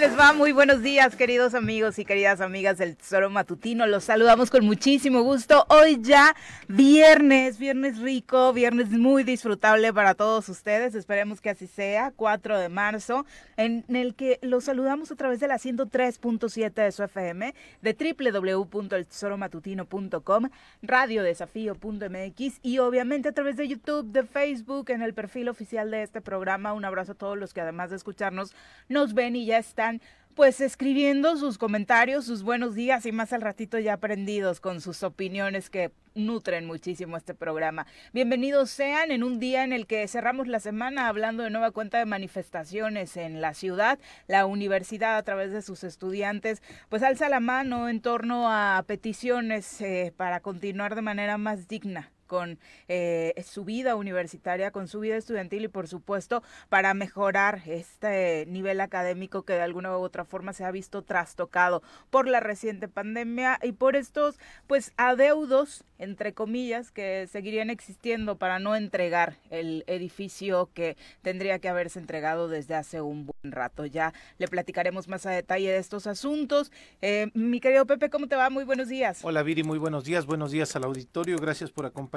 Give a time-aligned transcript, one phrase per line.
[0.00, 0.32] les va?
[0.34, 3.86] Muy buenos días, queridos amigos y queridas amigas del Tesoro Matutino.
[3.86, 5.64] Los saludamos con muchísimo gusto.
[5.70, 6.36] Hoy ya
[6.68, 10.94] viernes, viernes rico, viernes muy disfrutable para todos ustedes.
[10.94, 13.24] Esperemos que así sea, 4 de marzo,
[13.56, 20.50] en el que los saludamos a través de la 103.7 de su FM, de www.eltesoromatutino.com,
[20.82, 26.20] radiodesafío.mx y obviamente a través de YouTube, de Facebook, en el perfil oficial de este
[26.20, 26.74] programa.
[26.74, 28.54] Un abrazo a todos los que además de escucharnos
[28.90, 29.86] nos ven y ya están
[30.36, 35.02] pues escribiendo sus comentarios, sus buenos días y más al ratito ya aprendidos con sus
[35.02, 37.86] opiniones que nutren muchísimo este programa.
[38.12, 41.98] Bienvenidos sean en un día en el que cerramos la semana hablando de nueva cuenta
[41.98, 43.98] de manifestaciones en la ciudad.
[44.26, 49.80] La universidad a través de sus estudiantes pues alza la mano en torno a peticiones
[49.80, 52.58] eh, para continuar de manera más digna con
[52.88, 58.80] eh, su vida universitaria, con su vida estudiantil y por supuesto para mejorar este nivel
[58.80, 63.58] académico que de alguna u otra forma se ha visto trastocado por la reciente pandemia
[63.62, 70.68] y por estos pues adeudos entre comillas que seguirían existiendo para no entregar el edificio
[70.74, 73.86] que tendría que haberse entregado desde hace un buen rato.
[73.86, 76.70] Ya le platicaremos más a detalle de estos asuntos.
[77.00, 78.50] Eh, mi querido Pepe, ¿cómo te va?
[78.50, 79.20] Muy buenos días.
[79.22, 80.26] Hola Viri, muy buenos días.
[80.26, 81.38] Buenos días al auditorio.
[81.38, 82.15] Gracias por acompañarnos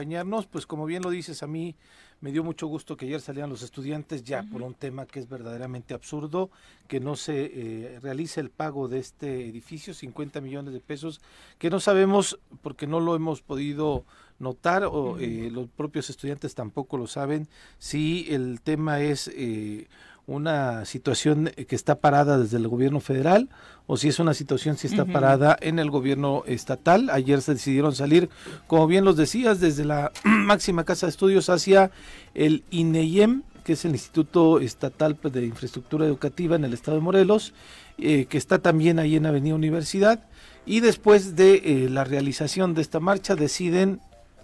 [0.52, 1.76] pues como bien lo dices, a mí
[2.22, 5.30] me dio mucho gusto que ayer salieran los estudiantes ya por un tema que es
[5.30, 6.50] verdaderamente absurdo,
[6.88, 11.22] que no se eh, realice el pago de este edificio, 50 millones de pesos,
[11.58, 14.04] que no sabemos porque no lo hemos podido
[14.38, 17.48] notar o eh, los propios estudiantes tampoco lo saben,
[17.78, 19.30] si el tema es...
[19.34, 19.88] Eh,
[20.30, 23.50] una situación que está parada desde el gobierno federal
[23.88, 27.10] o si es una situación si está parada en el gobierno estatal.
[27.10, 28.30] Ayer se decidieron salir,
[28.68, 31.90] como bien los decías, desde la máxima casa de estudios hacia
[32.36, 37.54] el INEIEM, que es el Instituto Estatal de Infraestructura Educativa en el estado de Morelos,
[37.98, 40.24] eh, que está también ahí en Avenida Universidad.
[40.68, 44.02] Y después de eh, la realización de esta marcha deciden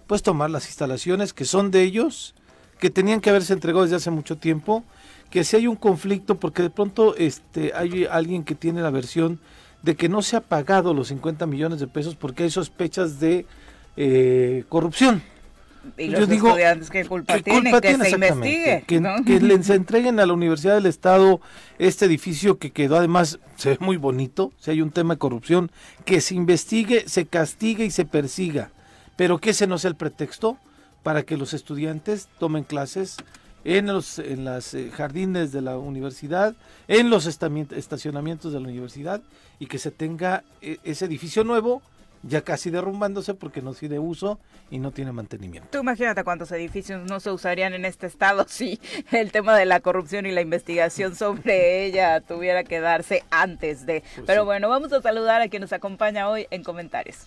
[0.08, 2.34] pues tomar las instalaciones que son de ellos,
[2.80, 4.84] que tenían que haberse entregado desde hace mucho tiempo
[5.30, 9.40] que si hay un conflicto, porque de pronto este, hay alguien que tiene la versión
[9.82, 13.46] de que no se ha pagado los 50 millones de pesos porque hay sospechas de
[13.96, 15.22] eh, corrupción.
[15.96, 17.80] Y los Yo digo, estudiantes, ¿qué culpa, tienen?
[17.80, 18.84] Que se investigue.
[18.86, 21.40] Que, que, les entreguen a la Universidad del Estado
[21.78, 25.70] este edificio que quedó además, se ve muy bonito, si hay un tema de corrupción,
[26.04, 28.70] que se investigue, se castigue y se persiga.
[29.14, 30.58] Pero que ese no sea el pretexto
[31.02, 33.16] para que los estudiantes tomen clases
[33.66, 36.54] en los en las eh, jardines de la universidad,
[36.86, 39.20] en los estacionamientos de la universidad
[39.58, 41.82] y que se tenga eh, ese edificio nuevo
[42.22, 44.38] ya casi derrumbándose porque no tiene uso
[44.70, 45.68] y no tiene mantenimiento.
[45.70, 49.80] Tú imagínate cuántos edificios no se usarían en este estado si el tema de la
[49.80, 54.04] corrupción y la investigación sobre ella tuviera que darse antes de.
[54.14, 57.26] Pues Pero bueno, vamos a saludar a quien nos acompaña hoy en comentarios.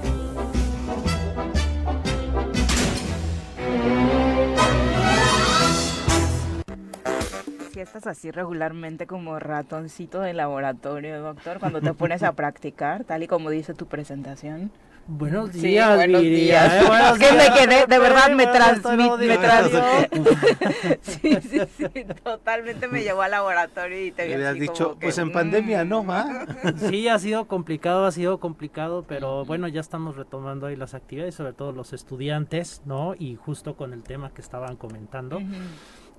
[7.81, 13.27] Estás así regularmente como ratoncito de laboratorio, doctor, cuando te pones a practicar, tal y
[13.27, 14.71] como dice tu presentación?
[15.07, 16.73] Buenos días, buenos días.
[16.73, 16.87] ¿eh?
[17.13, 19.17] es que me quedé, de verdad me transmitió.
[21.01, 25.83] sí, sí, sí, totalmente me llevó al laboratorio y te había dicho, pues en pandemia,
[25.83, 26.05] ¿no?
[26.07, 26.45] ¿Ah?
[26.77, 31.35] Sí, ha sido complicado, ha sido complicado, pero bueno, ya estamos retomando ahí las actividades,
[31.35, 33.15] sobre todo los estudiantes, ¿no?
[33.17, 35.41] Y justo con el tema que estaban comentando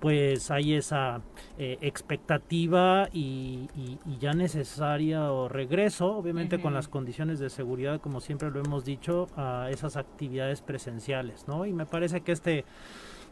[0.03, 1.21] pues hay esa
[1.59, 3.69] eh, expectativa y,
[4.19, 9.29] ya necesaria o regreso, obviamente con las condiciones de seguridad, como siempre lo hemos dicho,
[9.37, 11.67] a esas actividades presenciales, ¿no?
[11.67, 12.65] Y me parece que este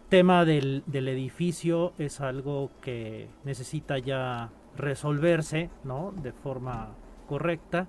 [0.09, 6.15] tema del, del edificio es algo que necesita ya resolverse, ¿no?
[6.23, 6.95] De forma
[7.27, 7.89] correcta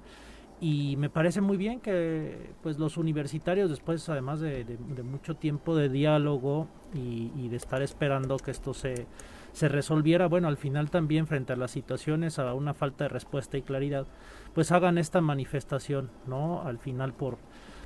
[0.61, 5.89] y me parece muy bien que pues los universitarios después además de, mucho tiempo de
[5.89, 9.07] diálogo y, de estar esperando que esto se,
[9.51, 13.57] se resolviera bueno al final también frente a las situaciones a una falta de respuesta
[13.57, 14.05] y claridad
[14.53, 17.39] pues hagan esta manifestación no al final por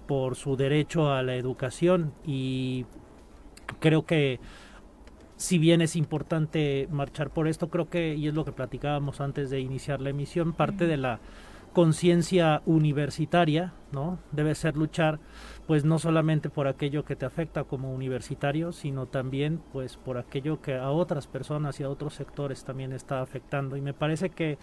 [0.07, 2.13] por su derecho a la educación.
[2.25, 2.85] Y
[3.79, 4.39] creo que
[5.37, 9.49] si bien es importante marchar por esto creo que y es lo que platicábamos antes
[9.49, 11.19] de iniciar la emisión parte de la
[11.75, 14.17] conciencia universitaria, ¿no?
[14.31, 15.19] Debe ser luchar
[15.67, 20.61] pues no solamente por aquello que te afecta como universitario, sino también pues por aquello
[20.61, 23.75] que a otras personas y a otros sectores también está afectando.
[23.75, 24.57] Y me parece que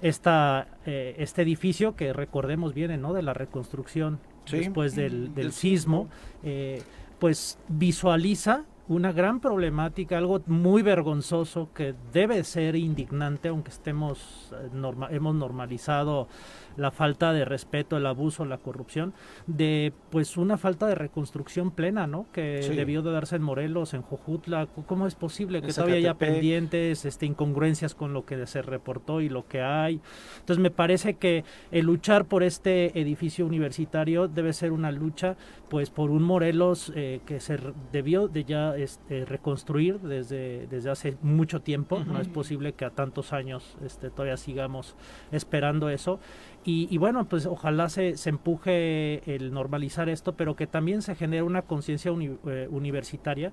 [0.00, 3.12] esta, eh, este edificio, que recordemos viene ¿no?
[3.12, 4.18] de la reconstrucción
[4.50, 6.08] después del, del sismo,
[6.42, 6.82] eh,
[7.20, 14.68] pues visualiza una gran problemática, algo muy vergonzoso que debe ser indignante, aunque estemos eh,
[15.10, 16.28] hemos normalizado
[16.76, 19.14] la falta de respeto, el abuso, la corrupción,
[19.46, 22.26] de pues una falta de reconstrucción plena, ¿no?
[22.32, 24.68] Que debió de darse en Morelos, en Jojutla.
[24.86, 29.28] ¿Cómo es posible que todavía haya pendientes, este, incongruencias con lo que se reportó y
[29.28, 30.00] lo que hay?
[30.40, 35.36] Entonces me parece que el luchar por este edificio universitario debe ser una lucha,
[35.68, 37.58] pues, por un Morelos eh, que se
[37.92, 42.02] debió de ya este, reconstruir desde, desde hace mucho tiempo.
[42.04, 44.96] No es posible que a tantos años este, todavía sigamos
[45.30, 46.20] esperando eso.
[46.64, 51.42] Y, bueno, pues ojalá se, se, empuje el normalizar esto, pero que también se genere
[51.42, 53.52] una conciencia eh, universitaria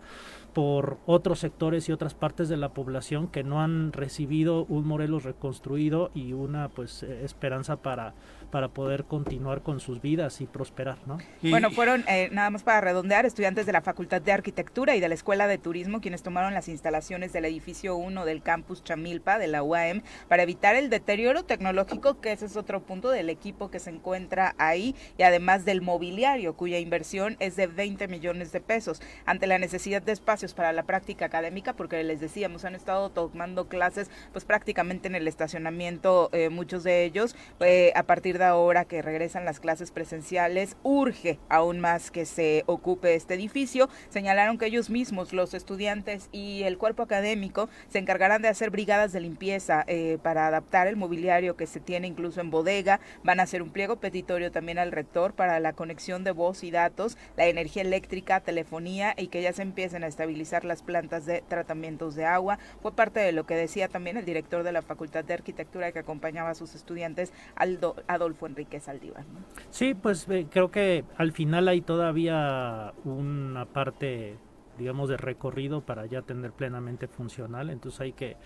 [0.53, 5.23] por otros sectores y otras partes de la población que no han recibido un Morelos
[5.23, 8.13] reconstruido y una pues eh, esperanza para
[8.49, 11.17] para poder continuar con sus vidas y prosperar, ¿no?
[11.43, 15.07] bueno, fueron, eh, nada más para redondear, estudiantes de la Facultad de Arquitectura y de
[15.07, 19.47] la Escuela de Turismo quienes tomaron las instalaciones del edificio 1 del campus Chamilpa de
[19.47, 23.79] la UAM para evitar el deterioro tecnológico, que ese es otro punto del equipo que
[23.79, 29.01] se encuentra ahí, y además del mobiliario, cuya inversión es de 20 millones de pesos.
[29.25, 33.67] Ante la necesidad de espacios para la práctica académica, porque les decíamos, han estado tomando
[33.67, 39.01] clases pues prácticamente en el estacionamiento, eh, muchos de ellos, eh, a partir ahora que
[39.01, 43.89] regresan las clases presenciales, urge aún más que se ocupe este edificio.
[44.09, 49.11] Señalaron que ellos mismos, los estudiantes y el cuerpo académico, se encargarán de hacer brigadas
[49.11, 52.99] de limpieza eh, para adaptar el mobiliario que se tiene incluso en bodega.
[53.23, 56.71] Van a hacer un pliego petitorio también al rector para la conexión de voz y
[56.71, 61.43] datos, la energía eléctrica, telefonía y que ya se empiecen a estabilizar las plantas de
[61.47, 62.59] tratamientos de agua.
[62.81, 65.99] Fue parte de lo que decía también el director de la Facultad de Arquitectura que
[65.99, 69.25] acompañaba a sus estudiantes, Aldo, Adolfo Enrique Saldívar.
[69.69, 74.37] Sí, pues eh, creo que al final hay todavía una parte,
[74.77, 78.37] digamos, de recorrido para ya tener plenamente funcional, entonces hay que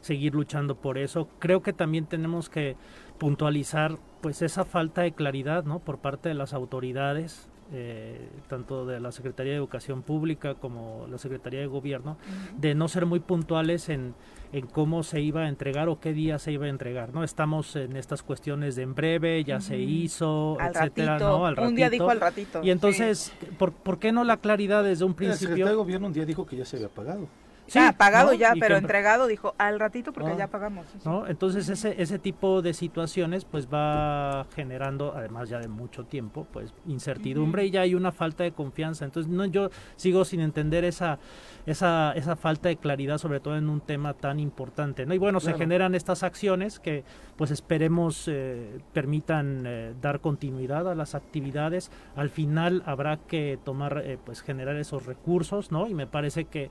[0.00, 1.28] seguir luchando por eso.
[1.38, 2.76] Creo que también tenemos que
[3.18, 5.80] puntualizar pues esa falta de claridad, ¿no?
[5.80, 11.18] Por parte de las autoridades eh, tanto de la Secretaría de Educación Pública como la
[11.18, 12.16] Secretaría de Gobierno,
[12.58, 14.14] de no ser muy puntuales en,
[14.52, 17.14] en, cómo se iba a entregar o qué día se iba a entregar.
[17.14, 21.46] no Estamos en estas cuestiones de en breve, ya se hizo, etcétera, ¿no?
[21.46, 21.68] Al ratito.
[21.68, 22.60] Un día dijo al ratito.
[22.62, 25.34] Y entonces, ¿por, ¿por, qué no la claridad desde un principio?
[25.34, 27.28] La Secretaría de Gobierno un día dijo que ya se había pagado.
[27.70, 30.86] Sí, ha pagado ya, pero entregado dijo al ratito porque ya pagamos.
[31.04, 31.28] ¿no?
[31.28, 36.74] Entonces ese, ese tipo de situaciones pues va generando, además ya de mucho tiempo, pues
[36.88, 39.04] incertidumbre y ya hay una falta de confianza.
[39.04, 41.20] Entonces no, yo sigo sin entender esa,
[41.64, 45.06] esa, esa falta de claridad, sobre todo en un tema tan importante.
[45.06, 45.14] ¿no?
[45.14, 47.04] Y bueno, se generan estas acciones que
[47.36, 51.92] pues esperemos eh, permitan eh, dar continuidad a las actividades.
[52.16, 55.86] Al final habrá que tomar, eh, pues generar esos recursos, ¿no?
[55.86, 56.70] Y me parece que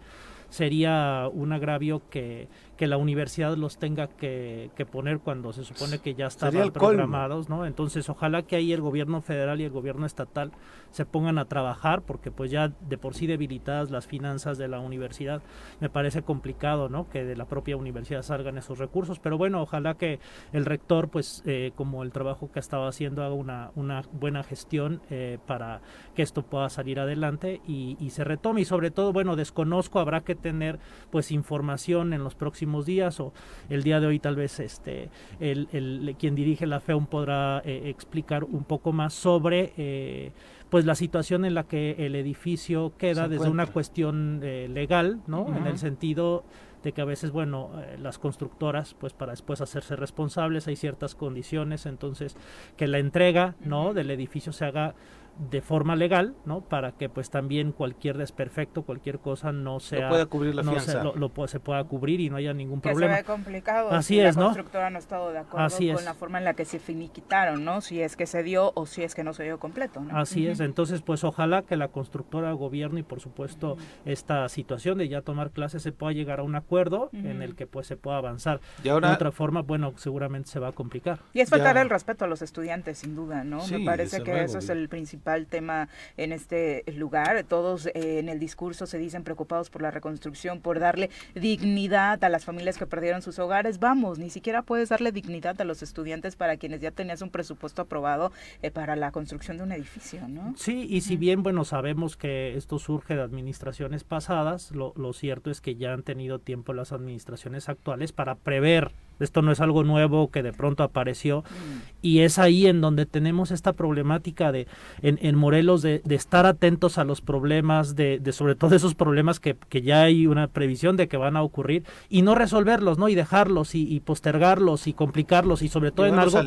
[0.49, 2.47] sería un agravio que,
[2.79, 7.65] que la universidad los tenga que, poner cuando se supone que ya estaban programados, ¿no?
[7.65, 10.53] Entonces, ojalá que ahí el gobierno federal y el gobierno estatal
[10.89, 14.79] se pongan a trabajar, porque pues ya de por sí debilitadas las finanzas de la
[14.79, 15.41] universidad,
[15.81, 17.09] me parece complicado, ¿no?
[17.09, 20.21] Que de la propia universidad salgan esos recursos, pero bueno, ojalá que
[20.53, 25.01] el rector, pues, eh, como el trabajo que estaba haciendo, haga una, una buena gestión
[25.09, 25.81] eh, para
[26.15, 30.21] que esto pueda salir adelante y, y se retome, y sobre todo, bueno, desconozco, habrá
[30.21, 30.79] que tener
[31.11, 33.33] pues información en los próximos días o
[33.69, 35.09] el día de hoy tal vez este
[35.39, 40.31] el, el quien dirige la FEUM podrá eh, explicar un poco más sobre eh,
[40.69, 45.47] pues la situación en la que el edificio queda desde una cuestión eh, legal, ¿no?
[45.55, 46.43] En el sentido
[46.83, 51.87] de que a veces, bueno, las constructoras, pues para después hacerse responsables, hay ciertas condiciones,
[51.87, 52.37] entonces
[52.77, 53.93] que la entrega, ¿no?
[53.95, 54.93] Del edificio se haga
[55.39, 56.61] de forma legal, ¿no?
[56.61, 60.77] Para que pues también cualquier desperfecto, cualquier cosa no sea lo pueda cubrir la no
[60.79, 63.15] se, lo, se pueda cubrir y no haya ningún problema.
[63.15, 63.89] Se ve complicado.
[63.91, 64.47] Así si es, la ¿no?
[64.47, 67.79] constructora no ha estado de acuerdo con la forma en la que se finiquitaron, ¿no?
[67.79, 70.17] Si es que se dio o si es que no se dio completo, ¿no?
[70.17, 70.59] Así es.
[70.59, 75.51] Entonces, pues ojalá que la constructora, gobierno y por supuesto esta situación de ya tomar
[75.51, 78.59] clases se pueda llegar a un acuerdo en el que pues se pueda avanzar.
[78.83, 81.19] de otra forma, bueno, seguramente se va a complicar.
[81.33, 83.65] Y es faltar el respeto a los estudiantes, sin duda, ¿no?
[83.67, 87.43] Me parece que eso es el principal principal tema en este lugar.
[87.47, 92.29] Todos eh, en el discurso se dicen preocupados por la reconstrucción, por darle dignidad a
[92.29, 93.79] las familias que perdieron sus hogares.
[93.79, 97.81] Vamos, ni siquiera puedes darle dignidad a los estudiantes para quienes ya tenías un presupuesto
[97.83, 98.31] aprobado
[98.61, 100.53] eh, para la construcción de un edificio, ¿no?
[100.57, 105.51] Sí, y si bien, bueno, sabemos que esto surge de administraciones pasadas, lo, lo cierto
[105.51, 109.83] es que ya han tenido tiempo las administraciones actuales para prever esto no es algo
[109.83, 111.41] nuevo que de pronto apareció.
[111.41, 111.99] Mm.
[112.01, 114.67] Y es ahí en donde tenemos esta problemática de
[115.01, 118.95] en, en Morelos de, de, estar atentos a los problemas, de, de sobre todo esos
[118.95, 122.97] problemas que, que, ya hay una previsión de que van a ocurrir y no resolverlos,
[122.97, 123.09] ¿no?
[123.09, 126.39] Y dejarlos y, y postergarlos y complicarlos y sobre todo en algo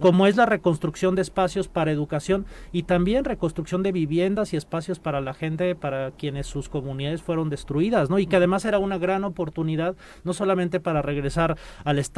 [0.00, 4.98] como es la reconstrucción de espacios para educación y también reconstrucción de viviendas y espacios
[4.98, 8.18] para la gente, para quienes sus comunidades fueron destruidas, ¿no?
[8.18, 12.17] Y que además era una gran oportunidad, no solamente para regresar al Estado,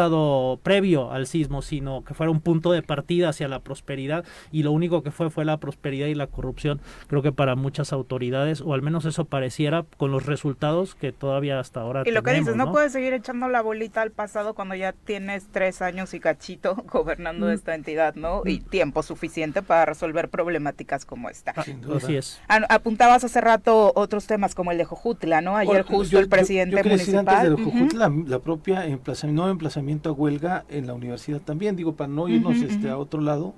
[0.62, 4.72] previo al sismo, sino que fuera un punto de partida hacia la prosperidad y lo
[4.72, 8.74] único que fue fue la prosperidad y la corrupción, creo que para muchas autoridades, o
[8.74, 12.02] al menos eso pareciera con los resultados que todavía hasta ahora.
[12.06, 14.74] Y lo tenemos, que dices, no, no puedes seguir echando la bolita al pasado cuando
[14.74, 17.50] ya tienes tres años y cachito gobernando mm.
[17.50, 18.42] esta entidad, ¿no?
[18.44, 21.52] Y tiempo suficiente para resolver problemáticas como esta.
[21.56, 21.64] Ah,
[21.96, 22.40] así es.
[22.48, 25.56] Apuntabas hace rato otros temas como el de Jojutla, ¿no?
[25.56, 27.28] Ayer justo yo, el presidente yo, yo municipal.
[27.28, 28.24] Antes de Jojutla, uh -huh.
[28.24, 32.28] la, la, propia emplazamiento, no emplazamiento a huelga en la universidad también, digo, para no
[32.28, 32.94] irnos uh -huh, este, uh -huh.
[32.94, 33.54] a otro lado.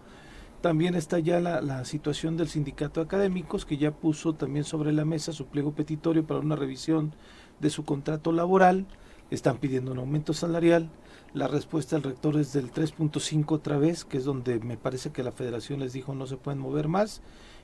[0.60, 4.92] También está ya la, la, situación del sindicato de académicos que ya puso también sobre
[4.92, 7.12] la mesa su pliego petitorio para una revisión
[7.60, 8.86] de su contrato laboral.
[9.30, 10.88] Están pidiendo un aumento salarial.
[11.34, 15.22] La respuesta del rector es del 3.5 otra vez, que es donde me parece que
[15.22, 17.22] la federación les dijo no se pueden mover más.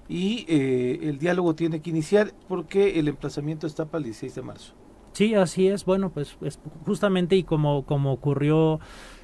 [0.09, 4.43] Y eh, el diálogo tiene que iniciar porque el emplazamiento está para el 16 de
[4.43, 4.73] marzo.
[5.19, 5.85] Sí, así es.
[5.85, 8.79] Bueno, pues es justamente y como, como ocurrió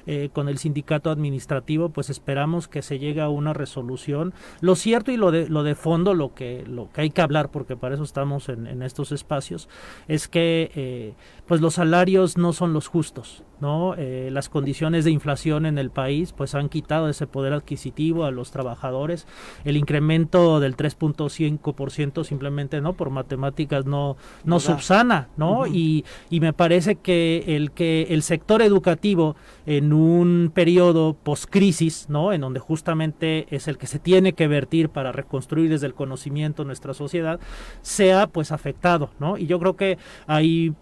[0.07, 4.33] eh, con el sindicato administrativo, pues esperamos que se llegue a una resolución.
[4.59, 7.49] Lo cierto y lo de, lo de fondo, lo que, lo que hay que hablar,
[7.49, 9.69] porque para eso estamos en, en estos espacios,
[10.09, 11.13] es que eh,
[11.47, 13.43] pues los salarios no son los justos.
[13.61, 13.95] ¿no?
[13.97, 18.31] Eh, las condiciones de inflación en el país pues han quitado ese poder adquisitivo a
[18.31, 19.27] los trabajadores.
[19.63, 25.61] El incremento del 3.5% simplemente no por matemáticas no no subsana, ¿no?
[25.61, 25.71] Uh -huh.
[25.73, 29.35] y, y me parece que el que el sector educativo
[29.65, 32.33] en un periodo post-crisis, ¿no?
[32.33, 36.65] En donde justamente es el que se tiene que vertir para reconstruir desde el conocimiento
[36.65, 37.39] nuestra sociedad,
[37.81, 39.37] sea pues afectado, ¿no?
[39.37, 39.97] Y yo creo que
[40.27, 40.73] hay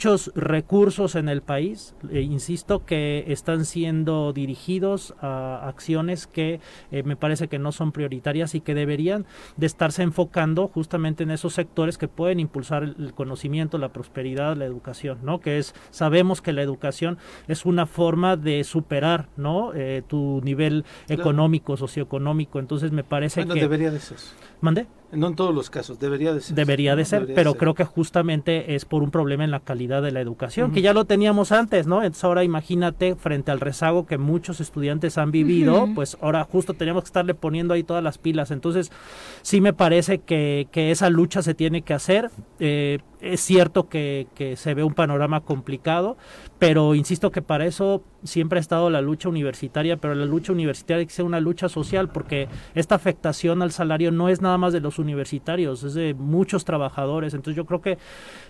[0.00, 6.58] muchos recursos en el país, eh, insisto, que están siendo dirigidos a acciones que
[6.90, 9.26] eh, me parece que no son prioritarias y que deberían
[9.58, 14.64] de estarse enfocando justamente en esos sectores que pueden impulsar el conocimiento, la prosperidad, la
[14.64, 15.38] educación, ¿no?
[15.38, 19.74] Que es, sabemos que la educación es una forma de superar, ¿no?
[19.74, 21.20] Eh, tu nivel claro.
[21.20, 23.60] económico, socioeconómico, entonces me parece bueno, que...
[23.60, 24.16] debería de ser.
[24.60, 24.86] ¿Mande?
[25.12, 26.54] No en todos los casos, debería de ser.
[26.54, 27.58] Debería de ser, debería pero de ser.
[27.58, 30.74] creo que justamente es por un problema en la calidad de la educación, uh -huh.
[30.74, 31.96] que ya lo teníamos antes, ¿no?
[32.02, 35.94] Entonces ahora imagínate, frente al rezago que muchos estudiantes han vivido, uh -huh.
[35.96, 38.52] pues ahora justo teníamos que estarle poniendo ahí todas las pilas.
[38.52, 38.92] Entonces,
[39.42, 42.30] sí me parece que, que esa lucha se tiene que hacer.
[42.58, 46.16] Eh, es cierto que, que, se ve un panorama complicado,
[46.58, 51.04] pero insisto que para eso siempre ha estado la lucha universitaria, pero la lucha universitaria
[51.04, 54.80] que sea una lucha social, porque esta afectación al salario no es nada más de
[54.80, 57.34] los universitarios, es de muchos trabajadores.
[57.34, 57.98] Entonces yo creo que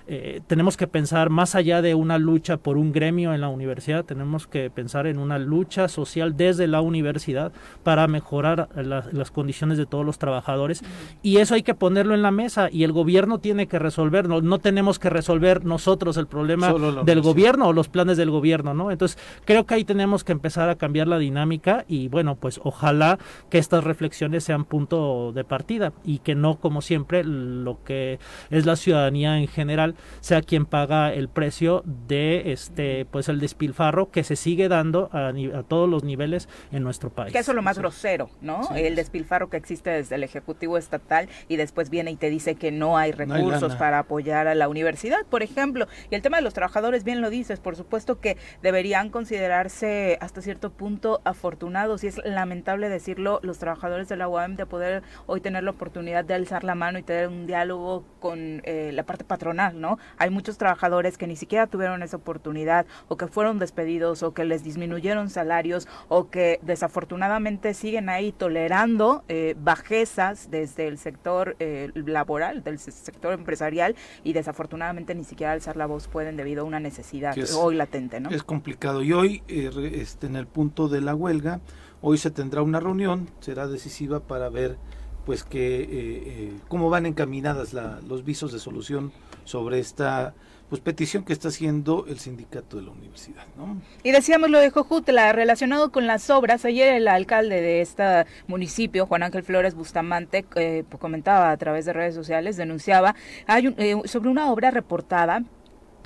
[0.07, 4.05] eh, tenemos que pensar más allá de una lucha por un gremio en la universidad,
[4.05, 9.79] tenemos que pensar en una lucha social desde la universidad para mejorar la, las condiciones
[9.79, 10.80] de todos los trabajadores.
[11.23, 14.41] Y eso hay que ponerlo en la mesa y el gobierno tiene que resolverlo.
[14.41, 16.73] No tenemos que resolver nosotros el problema
[17.05, 18.91] del gobierno o los planes del gobierno, ¿no?
[18.91, 23.19] Entonces creo que ahí tenemos que empezar a cambiar la dinámica y bueno, pues ojalá
[23.51, 28.19] que estas reflexiones sean punto de partida y que no como siempre lo que
[28.51, 34.11] es la ciudadanía en general sea quien paga el precio de este pues el despilfarro
[34.11, 37.33] que se sigue dando a, a todos los niveles en nuestro país.
[37.33, 37.83] Que eso es lo más sí.
[37.83, 38.65] grosero, ¿no?
[38.65, 38.75] Sí.
[38.77, 42.71] El despilfarro que existe desde el ejecutivo estatal y después viene y te dice que
[42.71, 45.87] no hay recursos no hay para apoyar a la universidad, por ejemplo.
[46.11, 50.43] Y el tema de los trabajadores, bien lo dices, por supuesto que deberían considerarse hasta
[50.43, 55.41] cierto punto afortunados y es lamentable decirlo, los trabajadores de la UAM de poder hoy
[55.41, 59.25] tener la oportunidad de alzar la mano y tener un diálogo con eh, la parte
[59.25, 59.99] patronal, ¿no?
[60.19, 64.45] Hay muchos trabajadores que ni siquiera tuvieron esa oportunidad o que fueron despedidos o que
[64.45, 71.91] les disminuyeron salarios o que desafortunadamente siguen ahí tolerando eh, bajezas desde el sector eh,
[71.95, 76.81] laboral, del sector empresarial y desafortunadamente ni siquiera alzar la voz pueden debido a una
[76.81, 78.31] necesidad es, hoy latente, ¿no?
[78.31, 81.61] Es complicado y hoy eh, este, en el punto de la huelga,
[82.03, 84.77] hoy se tendrá una reunión, será decisiva para ver
[85.25, 89.13] pues que eh, eh, cómo van encaminadas los visos de solución
[89.45, 90.35] sobre esta
[90.71, 93.45] pues petición que está haciendo el sindicato de la universidad.
[93.57, 93.83] ¿no?
[94.05, 99.05] Y decíamos lo de Jojutla, relacionado con las obras, ayer el alcalde de este municipio,
[99.05, 103.75] Juan Ángel Flores Bustamante, eh, comentaba a través de redes sociales, denunciaba hay
[104.05, 105.43] sobre una obra reportada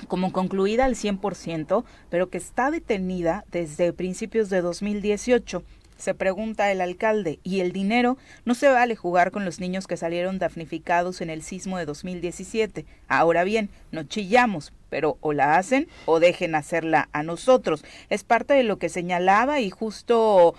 [0.07, 5.63] como concluida al 100%, pero que está detenida desde principios de 2018
[5.97, 8.17] se pregunta el alcalde, ¿y el dinero?
[8.43, 12.85] No se vale jugar con los niños que salieron damnificados en el sismo de 2017.
[13.07, 17.83] Ahora bien, no chillamos, pero o la hacen o dejen hacerla a nosotros.
[18.09, 20.55] Es parte de lo que señalaba y justo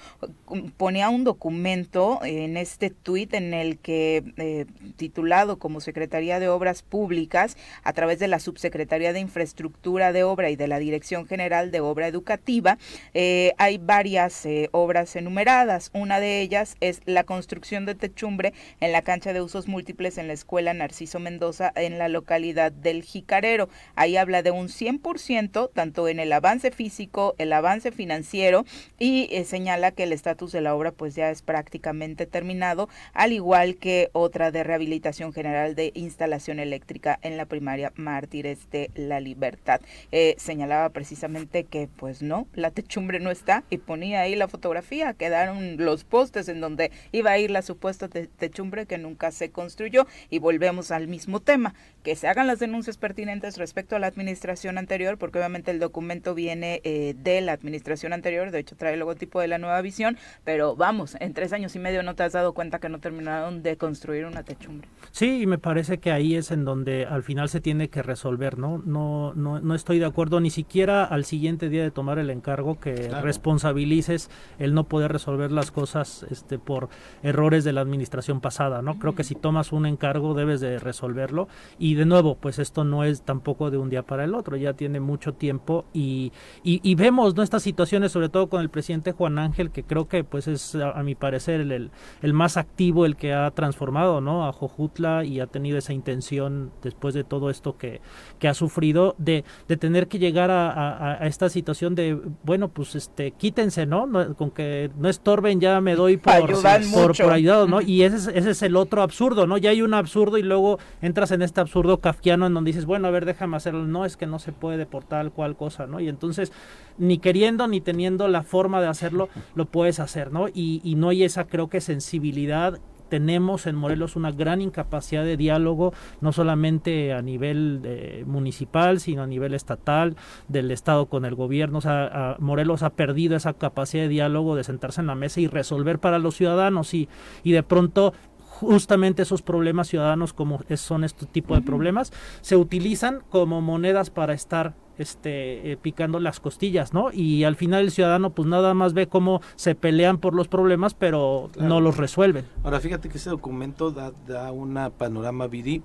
[0.49, 4.67] um, ponía un documento en este tuit en el que, eh,
[4.97, 10.51] titulado como Secretaría de Obras Públicas, a través de la Subsecretaría de Infraestructura de Obra
[10.51, 12.77] y de la Dirección General de Obra Educativa,
[13.15, 15.89] eh, hay varias eh, obras enumeradas.
[15.95, 20.27] Una de ellas es la construcción de techumbre en la cancha de usos múltiples en
[20.27, 23.71] la Escuela Narciso Mendoza en la localidad del Jicarero.
[23.95, 28.65] Ahí habla de un 100% tanto en el avance físico, el avance financiero
[28.99, 33.31] y eh, señala que el estatus de la obra pues ya es prácticamente terminado, al
[33.31, 39.21] igual que otra de rehabilitación general de instalación eléctrica en la primaria Mártires de la
[39.21, 39.81] Libertad.
[40.11, 45.15] Eh, señalaba precisamente que pues no, la techumbre no está y ponía ahí la fotografía,
[45.15, 50.09] quedaron los postes en donde iba a ir la supuesta techumbre que nunca se construyó
[50.31, 54.79] y volvemos al mismo tema, que se hagan las denuncias pertinentes respecto a la administración
[54.79, 59.01] anterior, porque obviamente el documento viene eh, de la administración anterior, de hecho trae el
[59.01, 62.33] logotipo de la nueva visión, pero vamos, en tres años y medio no te has
[62.33, 64.89] dado cuenta que no terminaron de construir una techumbre.
[65.11, 68.59] Sí, y me parece que ahí es en donde al final se tiene que resolver,
[68.59, 68.83] ¿no?
[68.85, 72.81] No, no, no estoy de acuerdo ni siquiera al siguiente día de tomar el encargo
[72.81, 76.89] que responsabilices el no poder resolver las cosas este, por
[77.23, 78.99] errores de la administración pasada, ¿no?
[78.99, 83.05] Creo que si tomas un encargo debes de resolverlo y de nuevo, pues esto no
[83.05, 87.35] es tampoco de un día para el otro, ya tiene mucho tiempo y, y, vemos
[87.35, 87.43] ¿no?
[87.43, 91.03] estas situaciones, sobre todo con el presidente Juan Ángel, que creo que pues es a,
[91.03, 91.91] mi parecer el,
[92.23, 94.47] el, más activo, el que ha transformado ¿no?
[94.47, 98.01] a Jojutla y ha tenido esa intención después de todo esto que,
[98.39, 102.95] que ha sufrido de, de tener que llegar a, a, esta situación de, bueno, pues
[102.95, 104.07] este quítense, ¿no?
[104.37, 107.81] con que no estorben, ya me doy por, por, por, ayudado, ¿no?
[107.81, 109.59] Y ese es, ese es el otro absurdo, ¿no?
[109.59, 113.09] Ya hay un absurdo y luego entras en este absurdo kafkiano en donde dices, bueno,
[113.09, 116.01] a ver, déjame hacerlo no es que no se puede por tal cual cosa, ¿no?
[116.01, 116.53] Y entonces,
[116.99, 120.49] ni queriendo ni teniendo la forma de hacerlo, lo puedes hacer, ¿no?
[120.49, 125.37] Y, y no hay esa, creo que, sensibilidad tenemos en Morelos una gran incapacidad de
[125.37, 130.17] diálogo, no solamente a nivel eh, municipal, sino a nivel estatal,
[130.49, 131.79] del Estado con el gobierno.
[131.79, 135.47] O sea, Morelos ha perdido esa capacidad de diálogo, de sentarse en la mesa y
[135.47, 136.95] resolver para los ciudadanos.
[136.95, 137.09] Y,
[137.45, 138.13] y de pronto
[138.61, 144.33] justamente esos problemas ciudadanos como son este tipo de problemas se utilizan como monedas para
[144.33, 147.13] estar este eh, picando las costillas, ¿no?
[147.13, 150.95] Y al final el ciudadano pues nada más ve cómo se pelean por los problemas,
[150.95, 152.47] pero no los resuelven.
[152.65, 155.83] Ahora fíjate que ese documento da, da una panorama vidí,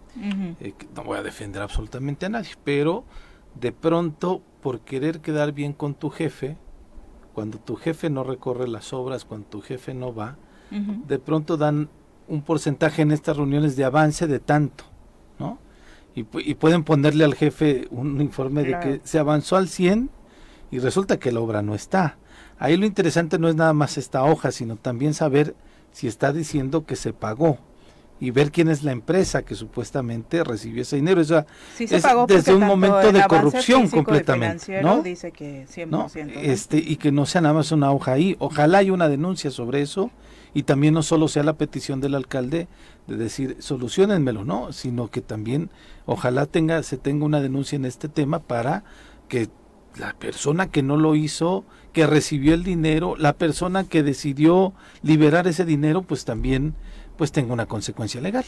[0.61, 3.03] eh, no voy a defender absolutamente a nadie, pero
[3.59, 6.57] de pronto por querer quedar bien con tu jefe,
[7.33, 10.37] cuando tu jefe no recorre las obras, cuando tu jefe no va,
[10.71, 11.89] de pronto dan
[12.31, 14.85] un porcentaje en estas reuniones de avance de tanto,
[15.37, 15.59] ¿no?
[16.15, 20.09] Y, pueden ponerle al jefe un informe de que se avanzó al 100
[20.71, 22.17] y resulta que la obra no está.
[22.57, 25.55] Ahí lo interesante no es nada más esta hoja, sino también saber
[25.91, 27.59] si está diciendo que se pagó
[28.19, 31.21] y ver quién es la empresa que supuestamente recibió ese dinero.
[31.21, 31.23] O
[32.27, 35.01] desde un momento de corrupción completamente, ¿no?
[35.01, 35.65] Dice que
[36.43, 38.37] Este, y que no sea nada más una hoja ahí.
[38.39, 40.11] Ojalá haya una denuncia sobre eso
[40.53, 42.67] y también no solo sea la petición del alcalde
[43.07, 45.69] de decir solucionenmelo, no, sino que también
[46.05, 48.83] ojalá tenga se tenga una denuncia en este tema para
[49.27, 49.49] que
[49.97, 55.47] la persona que no lo hizo, que recibió el dinero, la persona que decidió liberar
[55.47, 56.75] ese dinero, pues también
[57.17, 58.43] pues tenga una consecuencia legal.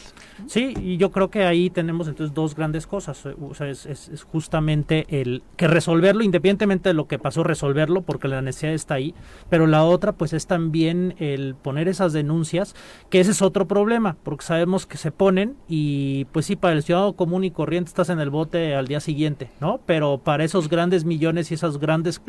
[0.46, 3.24] Sí, y yo creo que ahí tenemos entonces dos grandes cosas.
[3.26, 8.26] O sea, es, es, justamente el que resolverlo, independientemente de lo que pasó, resolverlo, porque
[8.26, 9.14] la necesidad está ahí.
[9.48, 12.74] Pero la otra, pues es también el poner esas denuncias,
[13.10, 16.82] que ese es otro problema, porque sabemos que se ponen y pues sí, para el
[16.82, 19.80] ciudadano común y corriente estás en el bote al día siguiente, ¿no?
[19.86, 22.20] Pero para esos grandes millones y esas grandes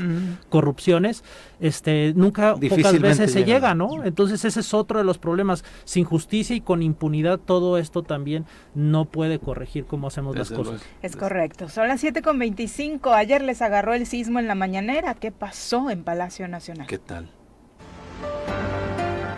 [0.50, 1.24] corrupciones,
[1.60, 4.04] este, nunca, pocas veces se llega, ¿no?
[4.04, 5.64] Entonces ese es otro de los problemas.
[5.86, 10.82] Sin justicia y con impunidad todo esto también no puede corregir cómo hacemos las cosas.
[11.02, 11.70] Es correcto.
[11.70, 13.14] Son las 7.25.
[13.14, 15.14] Ayer les agarró el sismo en la mañanera.
[15.14, 16.88] ¿Qué pasó en Palacio Nacional?
[16.88, 17.30] ¿Qué tal?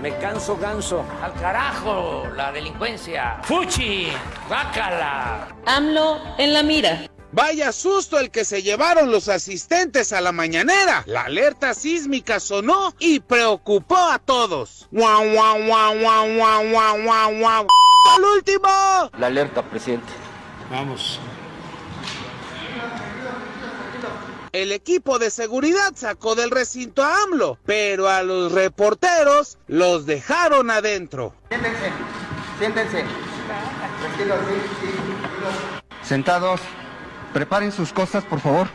[0.01, 1.03] me canso ganso.
[1.21, 3.39] Al carajo, la delincuencia.
[3.43, 4.07] Fuchi,
[4.49, 5.49] bácala.
[5.65, 7.16] AMLO en la mira.
[7.37, 11.03] Vaya susto el que se llevaron los asistentes a la mañanera.
[11.05, 14.87] La alerta sísmica sonó y preocupó a todos.
[14.89, 17.67] ¡Guau, guau, guau, guau, guau, guau, guau, guau!
[18.15, 18.67] ¡Al último!
[19.19, 20.11] La alerta, presidente.
[20.71, 21.19] Vamos.
[24.51, 30.71] El equipo de seguridad sacó del recinto a AMLO, pero a los reporteros los dejaron
[30.71, 31.35] adentro.
[31.49, 31.91] Siéntense,
[32.57, 33.05] siéntense.
[34.01, 36.07] Tranquilos, sí, sí.
[36.07, 36.61] Sentados.
[37.33, 38.67] Preparen sus cosas, por favor.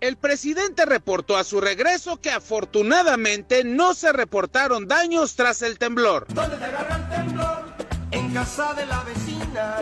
[0.00, 6.26] El presidente reportó a su regreso que afortunadamente no se reportaron daños tras el temblor.
[6.28, 7.64] ¿Dónde te agarra el temblor?
[8.10, 9.76] En casa de la vecina.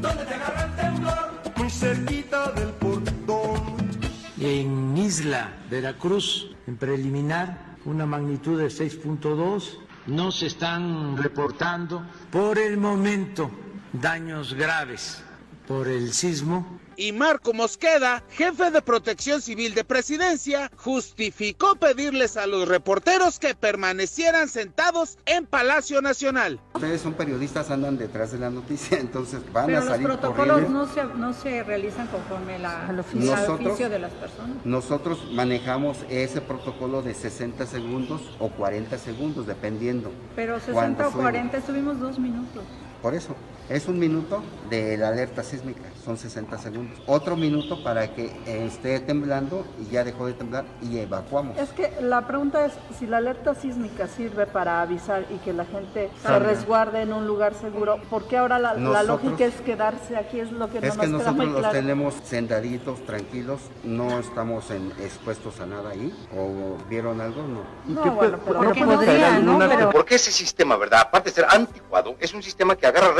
[0.00, 1.30] ¿Dónde te agarra el temblor?
[1.56, 3.90] Muy cerquita del portón.
[4.38, 9.78] En Isla Veracruz, en preliminar, una magnitud de 6.2.
[10.06, 13.50] No se están reportando por el momento
[13.92, 15.22] daños graves
[15.66, 22.46] por el sismo y Marco Mosqueda, jefe de protección civil de presidencia, justificó pedirles a
[22.46, 26.60] los reporteros que permanecieran sentados en Palacio Nacional.
[26.74, 30.54] Ustedes son periodistas, andan detrás de la noticia, entonces van Pero a salir los protocolos
[30.56, 30.78] corriendo.
[30.86, 34.56] no se, no se realizan conforme la, al Nosotros- oficio de las personas.
[34.64, 40.10] Nosotros manejamos ese protocolo de 60 segundos o 40 segundos, dependiendo.
[40.34, 41.22] Pero 60 cuándo o suene.
[41.22, 42.62] 40 estuvimos dos minutos.
[43.02, 43.36] Por eso,
[43.68, 46.98] es un minuto de la alerta sísmica, son 60 segundos.
[47.06, 51.56] Otro minuto para que eh, esté temblando y ya dejó de temblar y evacuamos.
[51.58, 55.64] Es que la pregunta es si la alerta sísmica sirve para avisar y que la
[55.64, 56.44] gente se Claro.
[56.46, 60.40] resguarde en un lugar seguro, ¿por qué ahora la, la Nosotros- lógica es quedarse aquí?
[60.40, 61.72] Es lo que no Es nos que queda nosotros muy los claro.
[61.74, 66.12] tenemos sentaditos, tranquilos, no estamos en- expuestos a nada ahí.
[66.36, 67.42] ¿O vieron algo?
[67.42, 67.62] No.
[67.94, 68.80] No, bueno, pero Pero ¿por qué
[69.42, 71.00] no una- Pero- Porque ese sistema, ¿verdad?
[71.02, 73.12] Aparte de ser anticuado, es un sistema que agarra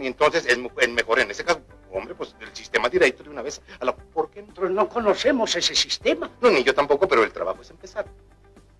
[0.00, 1.60] y entonces es, es mejor en ese caso.
[1.92, 3.60] Hombre, pues el sistema directo de una vez.
[3.80, 6.30] A la, ¿Por qué nosotros no conocemos ese sistema?
[6.40, 8.06] No, ni yo tampoco, pero el trabajo es empezar.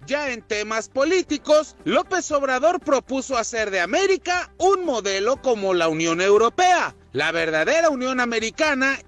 [0.07, 6.21] Ya en temas políticos, López Obrador propuso hacer de América un modelo como la Unión
[6.21, 6.95] Europea.
[7.13, 8.99] La verdadera Unión Americana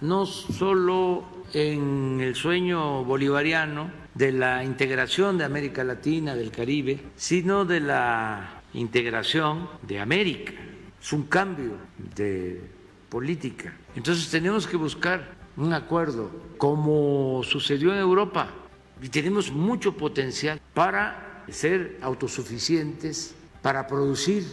[0.00, 7.64] no solo en el sueño bolivariano de la integración de América Latina, del Caribe, sino
[7.64, 10.52] de la integración de América.
[11.00, 11.74] Es un cambio
[12.16, 12.60] de
[13.08, 13.72] política.
[13.94, 18.50] Entonces tenemos que buscar un acuerdo como sucedió en Europa
[19.00, 24.44] y tenemos mucho potencial para ser autosuficientes, para producir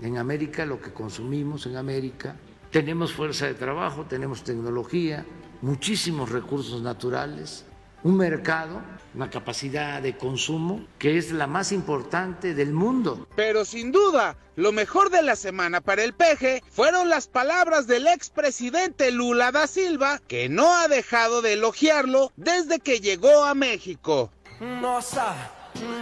[0.00, 2.36] en América lo que consumimos en América.
[2.70, 5.26] Tenemos fuerza de trabajo, tenemos tecnología,
[5.60, 7.64] muchísimos recursos naturales,
[8.04, 8.80] un mercado,
[9.12, 13.26] una capacidad de consumo que es la más importante del mundo.
[13.34, 18.06] Pero sin duda, lo mejor de la semana para el peje fueron las palabras del
[18.06, 24.30] expresidente Lula da Silva, que no ha dejado de elogiarlo desde que llegó a México.
[24.60, 25.34] Nossa,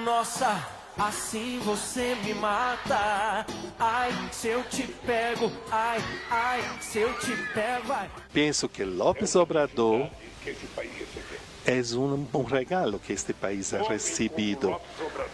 [0.05, 3.47] nossa, assim você me mata.
[3.79, 5.99] Ai, se eu te pego, ai,
[6.31, 8.11] ai, se eu te pego, ai.
[8.33, 10.11] Penso que López Obrador
[11.95, 14.75] um, um regalo que este país ha recebido.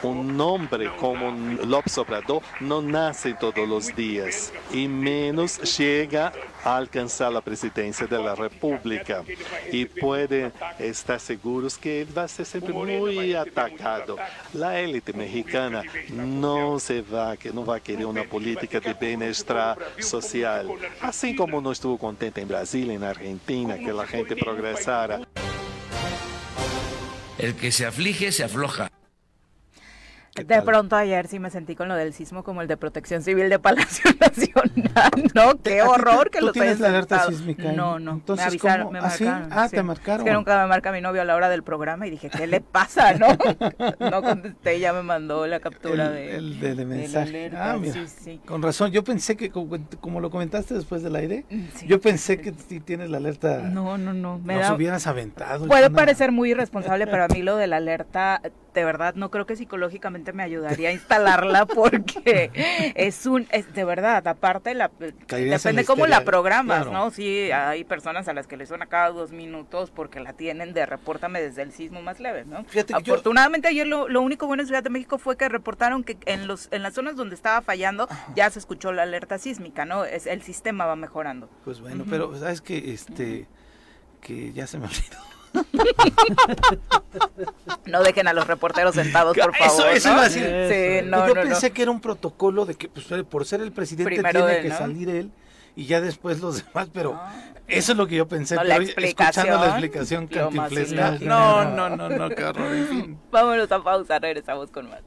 [0.02, 0.68] Um nome
[0.98, 1.30] como
[1.64, 6.32] López Obrador não nasce todos os dias e menos chega
[6.64, 9.24] a alcançar a presidência da República.
[9.70, 14.18] E podem estar seguros que ele vai ser sempre muito atacado.
[14.60, 20.64] A élite mexicana não se vai, que não vai querer uma política de bem-estar social.
[21.00, 25.22] Assim como não estuvo contente em Brasil e na Argentina que a gente progressara.
[27.38, 28.90] El que se aflige se afloja.
[30.34, 33.48] De pronto ayer sí me sentí con lo del sismo como el de Protección Civil
[33.48, 35.54] de Palacio Nacional, ¿no?
[35.62, 37.70] Qué ¿A ti- horror que tú los tienes la alerta sísmica?
[37.70, 38.98] No, no, Entonces, me avisaron, ¿cómo?
[39.00, 39.24] me ¿Ah, sí?
[39.24, 39.48] marcaron.
[39.52, 40.20] Ah, te marcaron.
[40.26, 42.48] Es que nunca me marca mi novio a la hora del programa y dije, ¿qué
[42.48, 43.28] le pasa, no?
[44.00, 47.28] No contesté, ya me mandó la captura el, de, el de, mensaje.
[47.28, 48.40] alerta, ah, mira, sí, sí.
[48.44, 48.90] con razón.
[48.90, 51.44] Yo pensé que, como, como lo comentaste después del aire,
[51.76, 51.86] Sí.
[51.86, 53.58] yo pensé que sí tienes la alerta.
[53.58, 54.40] No, no, no.
[54.40, 54.74] Me Nos da...
[54.74, 55.68] hubieras aventado.
[55.68, 58.40] Puede parecer muy irresponsable, pero a mí lo de la alerta
[58.74, 62.50] de verdad no creo que psicológicamente me ayudaría a instalarla porque
[62.94, 64.90] es un, es, de verdad, aparte la,
[65.28, 67.10] depende cómo la programas, ¿no?
[67.10, 70.84] Sí, hay personas a las que les suena cada dos minutos porque la tienen de
[70.86, 72.66] repórtame desde el sismo más leve, ¿no?
[72.92, 76.46] Afortunadamente ayer lo, lo, único bueno en Ciudad de México fue que reportaron que en
[76.46, 80.04] los en las zonas donde estaba fallando ya se escuchó la alerta sísmica, ¿no?
[80.04, 81.48] Es, el sistema va mejorando.
[81.64, 83.46] Pues bueno, pero sabes que este
[84.20, 85.33] que ya se me olvidó.
[87.86, 89.88] no dejen a los reporteros sentados, por favor.
[89.88, 90.28] Eso, ¿no?
[90.28, 90.40] Sí,
[91.04, 94.60] no, Yo pensé que era un protocolo de que pues, por ser el presidente tiene
[94.60, 95.32] que salir él
[95.76, 97.20] y ya después los demás, pero
[97.66, 98.56] eso es lo que yo pensé.
[98.56, 101.18] la escuchando la explicación cantinflesca.
[101.20, 102.44] No, no, no, no, qué
[103.30, 105.00] Vámonos a pausa, regresamos con más.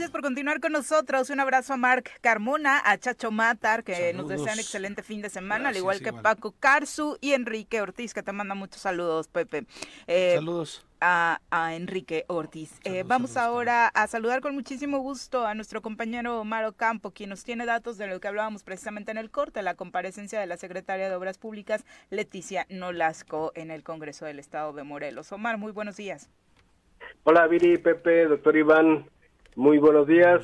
[0.00, 1.28] Gracias por continuar con nosotros.
[1.28, 5.68] Un abrazo a Mark Carmona, a Chacho Matar, que nos desean excelente fin de semana,
[5.68, 9.66] al igual que Paco Carzu y Enrique Ortiz, que te manda muchos saludos, Pepe.
[10.06, 10.86] Eh, saludos.
[11.02, 11.38] A,
[11.74, 12.80] Enrique Ortiz.
[12.84, 17.44] Eh, vamos ahora a saludar con muchísimo gusto a nuestro compañero Omar Ocampo, quien nos
[17.44, 21.10] tiene datos de lo que hablábamos precisamente en el corte, la comparecencia de la secretaria
[21.10, 25.30] de Obras Públicas, Leticia Nolasco, en el Congreso del Estado de Morelos.
[25.30, 26.30] Omar, muy buenos días.
[27.24, 29.04] Hola, Viri, Pepe, doctor Iván.
[29.56, 30.42] Muy buenos días.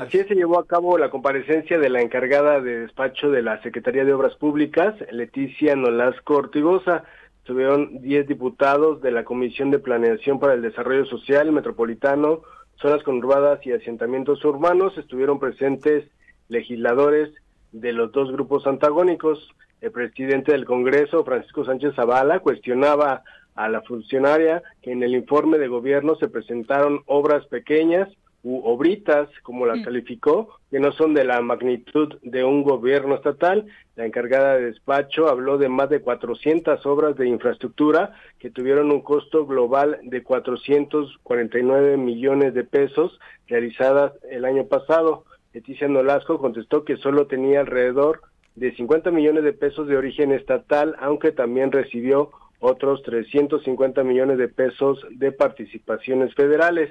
[0.00, 4.04] Así se llevó a cabo la comparecencia de la encargada de despacho de la Secretaría
[4.04, 7.02] de Obras Públicas, Leticia Nolasco Ortigosa.
[7.38, 12.42] Estuvieron 10 diputados de la Comisión de Planeación para el Desarrollo Social Metropolitano,
[12.76, 14.96] Zonas Conurbadas y Asentamientos Urbanos.
[14.98, 16.08] Estuvieron presentes
[16.48, 17.34] legisladores
[17.72, 19.50] de los dos grupos antagónicos.
[19.80, 23.24] El presidente del Congreso, Francisco Sánchez Zavala, cuestionaba
[23.56, 28.08] a la funcionaria que en el informe de gobierno se presentaron obras pequeñas
[28.44, 33.66] u obritas, como las calificó, que no son de la magnitud de un gobierno estatal.
[33.96, 39.00] La encargada de despacho habló de más de 400 obras de infraestructura que tuvieron un
[39.00, 45.24] costo global de 449 millones de pesos realizadas el año pasado.
[45.54, 48.20] Leticia Nolasco contestó que solo tenía alrededor
[48.56, 52.30] de 50 millones de pesos de origen estatal, aunque también recibió
[52.64, 56.90] otros 350 millones de pesos de participaciones federales.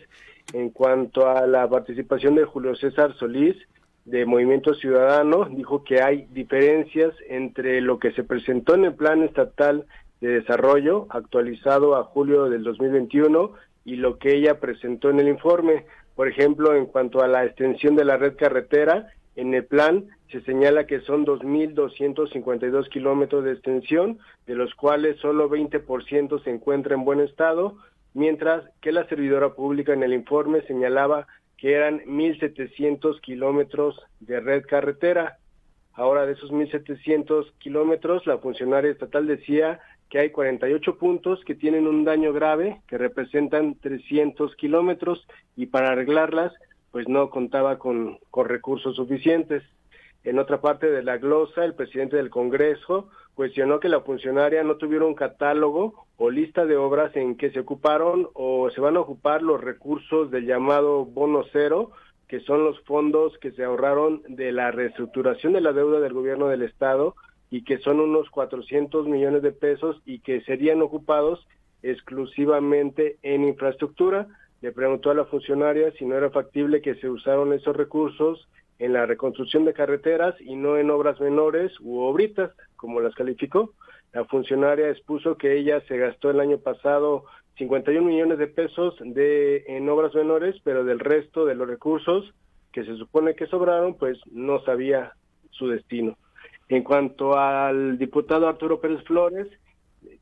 [0.53, 3.55] En cuanto a la participación de Julio César Solís,
[4.05, 9.23] de Movimiento Ciudadano, dijo que hay diferencias entre lo que se presentó en el Plan
[9.23, 9.86] Estatal
[10.19, 13.53] de Desarrollo, actualizado a julio del 2021,
[13.86, 15.86] y lo que ella presentó en el informe.
[16.15, 20.41] Por ejemplo, en cuanto a la extensión de la red carretera, en el plan se
[20.41, 24.17] señala que son 2.252 kilómetros de extensión,
[24.47, 27.77] de los cuales solo 20% se encuentra en buen estado,
[28.15, 34.65] mientras que la servidora pública en el informe señalaba que eran 1.700 kilómetros de red
[34.65, 35.37] carretera.
[35.93, 41.85] Ahora, de esos 1.700 kilómetros, la funcionaria estatal decía que hay 48 puntos que tienen
[41.85, 46.53] un daño grave, que representan 300 kilómetros, y para arreglarlas,
[46.91, 49.61] pues no contaba con, con recursos suficientes.
[50.23, 54.77] En otra parte de la glosa, el presidente del Congreso cuestionó que la funcionaria no
[54.77, 59.01] tuviera un catálogo o lista de obras en que se ocuparon o se van a
[59.01, 61.91] ocupar los recursos del llamado bono cero,
[62.27, 66.47] que son los fondos que se ahorraron de la reestructuración de la deuda del gobierno
[66.47, 67.15] del Estado
[67.49, 71.45] y que son unos 400 millones de pesos y que serían ocupados
[71.81, 74.27] exclusivamente en infraestructura.
[74.62, 78.47] Le preguntó a la funcionaria si no era factible que se usaron esos recursos
[78.83, 83.73] en la reconstrucción de carreteras y no en obras menores u obritas, como las calificó.
[84.11, 87.23] La funcionaria expuso que ella se gastó el año pasado
[87.57, 92.33] 51 millones de pesos de, en obras menores, pero del resto de los recursos
[92.73, 95.13] que se supone que sobraron, pues no sabía
[95.51, 96.17] su destino.
[96.67, 99.47] En cuanto al diputado Arturo Pérez Flores,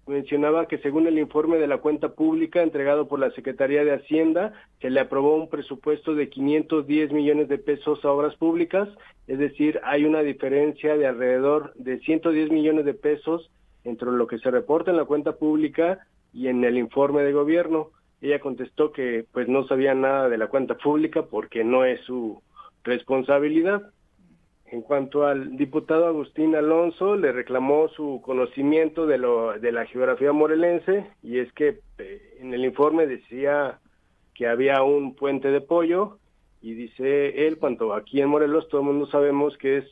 [0.08, 4.54] mencionaba que según el informe de la cuenta pública entregado por la Secretaría de Hacienda,
[4.80, 8.89] se le aprobó un presupuesto de 510 millones de pesos a obras públicas,
[9.28, 13.50] es decir, hay una diferencia de alrededor de 110 millones de pesos
[13.84, 16.00] entre lo que se reporta en la cuenta pública
[16.34, 17.89] y en el informe de gobierno.
[18.22, 22.41] Ella contestó que pues no sabía nada de la cuenta pública porque no es su
[22.84, 23.91] responsabilidad.
[24.72, 30.32] En cuanto al diputado Agustín Alonso, le reclamó su conocimiento de, lo, de la geografía
[30.32, 33.82] morelense y es que eh, en el informe decía
[34.34, 36.20] que había un puente de pollo
[36.62, 39.86] y dice él, cuanto aquí en Morelos todo el mundo sabemos que es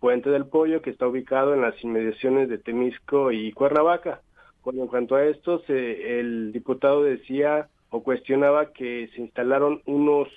[0.00, 4.20] Puente del Pollo, que está ubicado en las inmediaciones de Temisco y Cuernavaca.
[4.64, 10.28] Bueno, en cuanto a esto, el diputado decía o cuestionaba que se instalaron unos,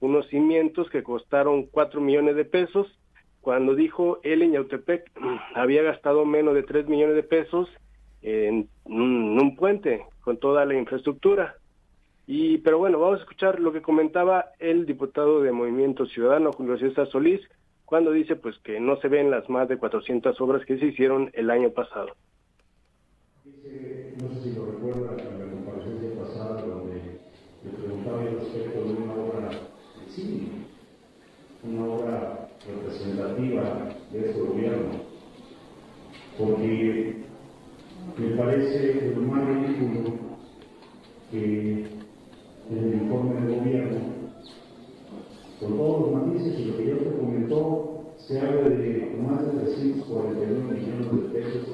[0.00, 2.86] unos cimientos que costaron cuatro millones de pesos
[3.42, 5.10] cuando dijo él en Yautepec
[5.54, 7.68] había gastado menos de 3 millones de pesos
[8.22, 11.56] en un, puente con toda la infraestructura.
[12.26, 16.78] Y, pero bueno, vamos a escuchar lo que comentaba el diputado de Movimiento Ciudadano, Julio
[16.78, 17.40] César Solís,
[17.84, 21.30] cuando dice pues que no se ven las más de 400 obras que se hicieron
[21.34, 22.14] el año pasado.
[23.44, 27.20] no sé si lo recuerda en la comparecencia pasada donde
[27.64, 30.48] le preguntaba respecto de una obra de cine,
[31.64, 34.90] una obra representativa de este gobierno,
[36.38, 37.16] porque
[38.18, 40.12] me parece lo más ridículo
[41.30, 41.86] que
[42.70, 43.98] en el informe del gobierno,
[45.60, 49.60] con todos los matices y lo que ya te comentó, se habla de más de
[49.60, 51.68] 341 millones de pesos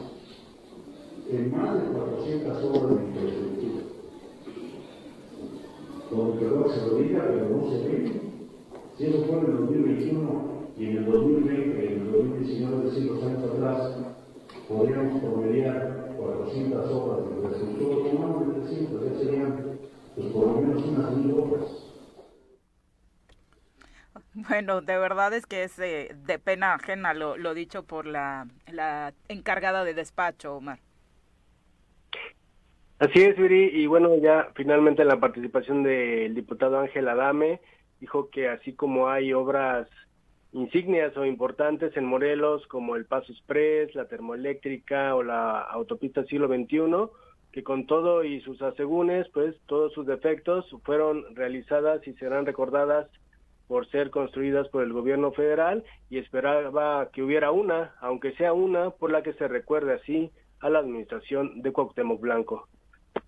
[1.31, 3.83] en más de 400 obras de infraestructura.
[6.11, 8.12] Como que se lo diga, pero no se ve.
[8.97, 10.42] Si eso fue en el 2021
[10.79, 14.17] y en el 2020 y en el 2019, cinco años atrás,
[14.68, 19.78] podríamos promediar 400 obras de infraestructura, de 300, ya serían
[20.14, 21.85] pues por lo menos unas mil obras.
[24.35, 29.12] Bueno, de verdad es que es de, pena ajena lo, lo dicho por la, la
[29.28, 30.78] encargada de despacho, Omar.
[33.00, 37.61] Así es, Viri, y bueno, ya finalmente la participación del diputado Ángel Adame
[38.00, 39.88] dijo que así como hay obras
[40.52, 46.48] insignias o importantes en Morelos como el Paso Express, la termoeléctrica o la autopista siglo
[46.48, 47.11] XXI,
[47.52, 53.08] que con todo y sus asegúnes, pues todos sus defectos fueron realizadas y serán recordadas
[53.66, 58.90] por ser construidas por el gobierno federal y esperaba que hubiera una, aunque sea una,
[58.90, 60.30] por la que se recuerde así
[60.61, 62.66] a la administración de Cuauhtémoc Blanco.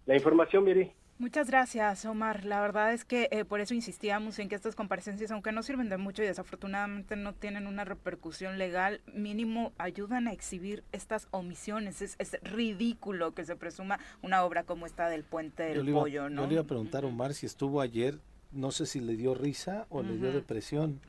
[0.07, 0.93] La información, Miri.
[1.21, 2.47] Muchas gracias, Omar.
[2.47, 5.91] La verdad es que eh, por eso insistíamos en que estas comparecencias, aunque no sirven
[5.91, 12.01] de mucho y desafortunadamente no tienen una repercusión legal, mínimo ayudan a exhibir estas omisiones.
[12.01, 16.41] Es, ridículo que se presuma una obra como esta del puente del pollo, ¿no?
[16.45, 18.19] Yo le iba a preguntar a Omar si estuvo ayer,
[18.51, 21.01] no sé si le dio risa o le dio depresión.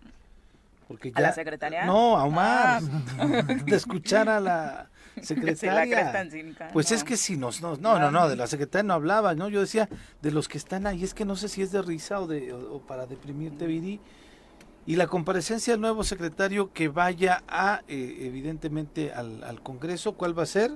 [0.89, 1.85] Porque ya, ¿A la secretaria?
[1.85, 2.81] No, a Omar.
[3.17, 3.27] Ah.
[3.65, 4.89] de escuchar a la
[5.21, 6.29] secretaria.
[6.73, 9.49] pues es que si nos, no, no, no, no, de la secretaria no hablaba, ¿no?
[9.49, 9.89] Yo decía,
[10.21, 12.53] de los que están ahí, es que no sé si es de risa o, de,
[12.53, 13.99] o, para deprimirte, Viri.
[14.85, 20.37] Y la comparecencia del nuevo secretario que vaya a, eh, evidentemente, al, al Congreso, ¿cuál
[20.37, 20.71] va a ser?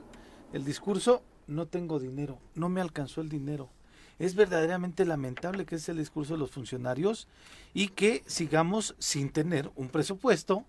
[0.54, 3.70] El discurso, no tengo dinero, no me alcanzó el dinero.
[4.20, 7.28] Es verdaderamente lamentable que es el discurso de los funcionarios
[7.74, 10.66] y que sigamos sin tener un presupuesto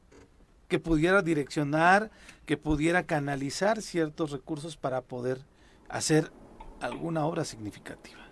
[0.69, 2.11] que pudiera direccionar,
[2.45, 5.41] que pudiera canalizar ciertos recursos para poder
[5.89, 6.33] hacer
[6.81, 8.26] alguna obra significativa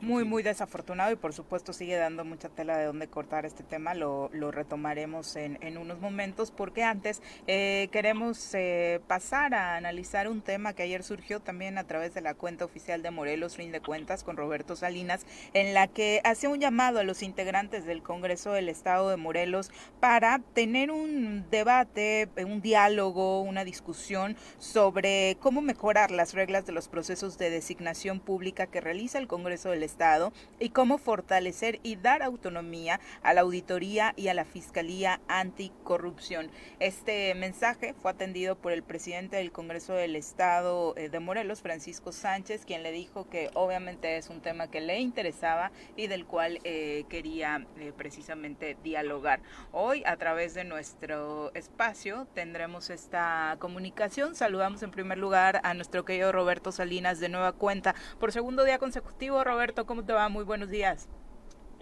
[0.00, 3.94] muy, muy desafortunado y por supuesto sigue dando mucha tela de dónde cortar este tema.
[3.94, 10.28] Lo, lo retomaremos en, en, unos momentos porque antes eh, queremos eh, pasar a analizar
[10.28, 13.72] un tema que ayer surgió también a través de la cuenta oficial de Morelos, Fin
[13.72, 18.02] de Cuentas, con Roberto Salinas, en la que hace un llamado a los integrantes del
[18.02, 25.62] Congreso del Estado de Morelos para tener un debate, un diálogo, una discusión sobre cómo
[25.62, 30.32] mejorar las reglas de los procesos de designación pública que realiza el Congreso del Estado
[30.60, 36.50] y cómo fortalecer y dar autonomía a la auditoría y a la Fiscalía Anticorrupción.
[36.78, 42.12] Este mensaje fue atendido por el presidente del Congreso del Estado eh, de Morelos, Francisco
[42.12, 46.58] Sánchez, quien le dijo que obviamente es un tema que le interesaba y del cual
[46.64, 49.40] eh, quería eh, precisamente dialogar.
[49.72, 54.34] Hoy a través de nuestro espacio tendremos esta comunicación.
[54.34, 57.94] Saludamos en primer lugar a nuestro querido Roberto Salinas de nueva cuenta.
[58.18, 60.28] Por segundo día consecutivo, Roberto, ¿cómo te va?
[60.28, 61.08] Muy buenos días.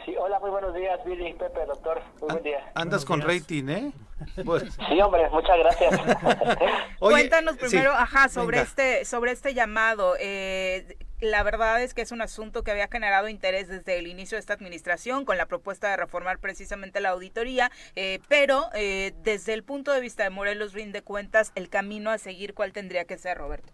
[0.04, 2.02] Sí, hola, muy buenos días, Billy, Pepe, doctor.
[2.20, 2.72] Muy buen día.
[2.74, 3.92] Andas con rating, ¿eh?
[4.88, 6.00] Sí, hombre, muchas gracias.
[6.98, 10.14] Cuéntanos primero, ajá, sobre este, sobre este llamado.
[10.18, 14.36] Eh, la verdad es que es un asunto que había generado interés desde el inicio
[14.36, 19.54] de esta administración con la propuesta de reformar precisamente la auditoría, eh, pero eh, desde
[19.54, 23.16] el punto de vista de Morelos rinde cuentas, el camino a seguir, ¿cuál tendría que
[23.18, 23.72] ser, Roberto?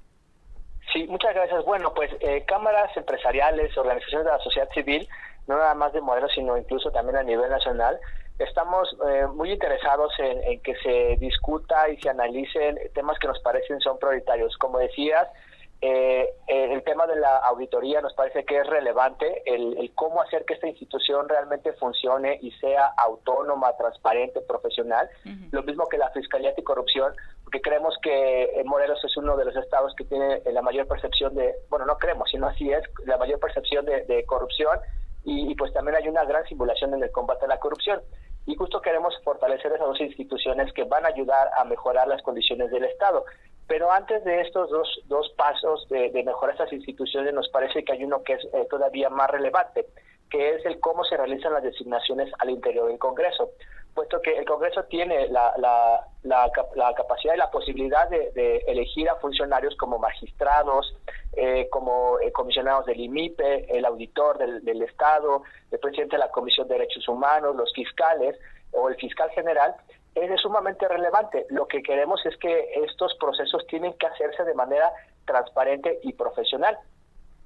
[0.93, 1.65] Sí, muchas gracias.
[1.65, 5.09] Bueno, pues eh, cámaras empresariales, organizaciones de la sociedad civil,
[5.47, 7.99] no nada más de modelos, sino incluso también a nivel nacional,
[8.39, 13.81] estamos eh, muy interesados en, que se discuta y se analicen temas que nos parecen
[13.81, 14.57] son prioritarios.
[14.57, 15.29] Como decías,
[15.83, 20.55] eh, el tema de la auditoría nos parece que es relevante, el, cómo hacer que
[20.55, 25.09] esta institución realmente funcione y sea autónoma, transparente, profesional.
[25.53, 27.15] Lo mismo que la Fiscalía Anticorrupción,
[27.45, 31.35] porque creemos que eh, Morelos es uno de los estados que tiene la mayor percepción
[31.35, 34.79] de, bueno, no creemos, sino así es, la mayor percepción de, corrupción
[35.25, 38.01] y, y, pues también hay una gran simulación en el combate a la corrupción.
[38.47, 42.71] Y justo queremos fortalecer esas dos instituciones que van a ayudar a mejorar las condiciones
[42.71, 43.25] del Estado.
[43.71, 48.03] Pero antes de estos dos, dos pasos de, mejorar estas instituciones, nos parece que hay
[48.03, 49.87] uno que es eh, todavía más relevante,
[50.29, 53.51] que es el cómo se realizan las designaciones al interior del Congreso
[53.95, 55.53] puesto que el Congreso tiene la,
[56.23, 56.51] la,
[56.97, 60.95] capacidad y la posibilidad de, elegir a funcionarios como magistrados,
[61.37, 66.69] eh, como eh, comisionados del IMIPE, el auditor del Estado, el presidente de la Comisión
[66.69, 68.37] de Derechos Humanos, los fiscales
[68.73, 69.75] o el fiscal general,
[70.15, 71.47] es sumamente relevante.
[71.51, 74.93] Lo que queremos es que estos procesos tienen que hacerse de manera
[75.25, 76.79] transparente y profesional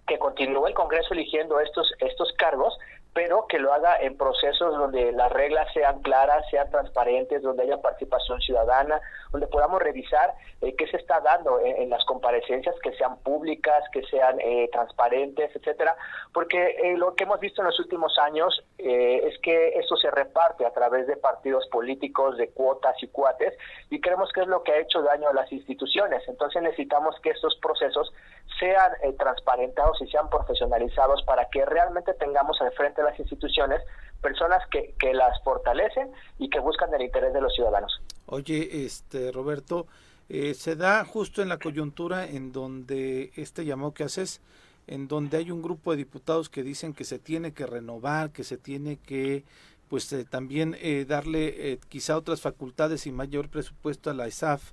[0.07, 2.77] que continúe el Congreso eligiendo estos estos cargos,
[3.15, 7.81] pero que lo haga en procesos donde las reglas sean claras, sean transparentes, donde haya
[7.81, 9.01] participación ciudadana,
[9.31, 14.03] donde podamos revisar eh, qué se está dando en, las comparecencias, que sean públicas, que
[14.07, 15.97] sean eh, transparentes, etcétera,
[16.33, 20.67] porque eh, lo que hemos visto en los últimos años es que esto se reparte
[20.67, 23.57] a través de partidos políticos, de cuotas y cuates,
[23.89, 26.23] y creemos que es lo que ha hecho daño a las instituciones.
[26.29, 28.13] Entonces necesitamos que estos procesos
[28.59, 33.81] sean transparentados y sean profesionalizados para que realmente tengamos al frente las instituciones
[34.21, 38.01] personas que, que las fortalecen y que buscan el interés de los ciudadanos.
[38.27, 39.87] Oye, este Roberto,
[40.29, 44.41] eh, se da justo en la coyuntura en donde este llamado que haces,
[44.87, 48.45] en donde hay un grupo de diputados que dicen que se tiene que renovar, que
[48.45, 49.45] se tiene que
[49.89, 54.73] pues eh, también eh, darle quizá otras facultades y mayor presupuesto a la ESAF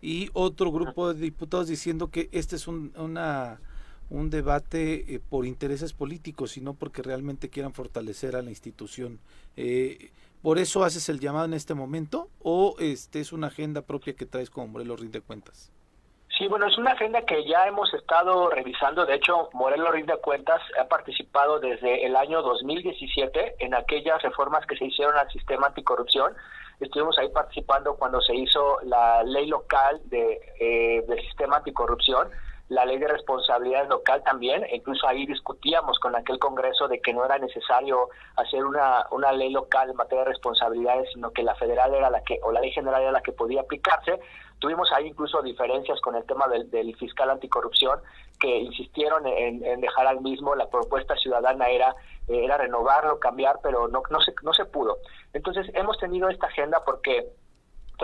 [0.00, 3.60] y otro grupo de diputados diciendo que este es un, una
[4.10, 9.20] un debate eh, por intereses políticos, sino porque realmente quieran fortalecer a la institución.
[9.56, 10.10] Eh,
[10.42, 14.26] ¿Por eso haces el llamado en este momento o este es una agenda propia que
[14.26, 15.72] traes como Morelos Rinde Cuentas?
[16.36, 19.06] Sí, bueno, es una agenda que ya hemos estado revisando.
[19.06, 24.76] De hecho, Morelos Rinde Cuentas ha participado desde el año 2017 en aquellas reformas que
[24.76, 26.34] se hicieron al sistema anticorrupción.
[26.80, 32.28] Estuvimos ahí participando cuando se hizo la ley local de, eh, del sistema anticorrupción
[32.72, 37.12] la ley de responsabilidad local también, e incluso ahí discutíamos con aquel Congreso de que
[37.12, 41.54] no era necesario hacer una, una ley local en materia de responsabilidades, sino que la
[41.54, 44.18] federal era la que, o la ley general era la que podía aplicarse.
[44.58, 48.00] Tuvimos ahí incluso diferencias con el tema del, fiscal anticorrupción,
[48.40, 51.94] que insistieron en, en, dejar al mismo, la propuesta ciudadana era,
[52.26, 54.98] era renovarlo, cambiar, pero no, no, se, no se pudo.
[55.34, 57.28] Entonces hemos tenido esta agenda porque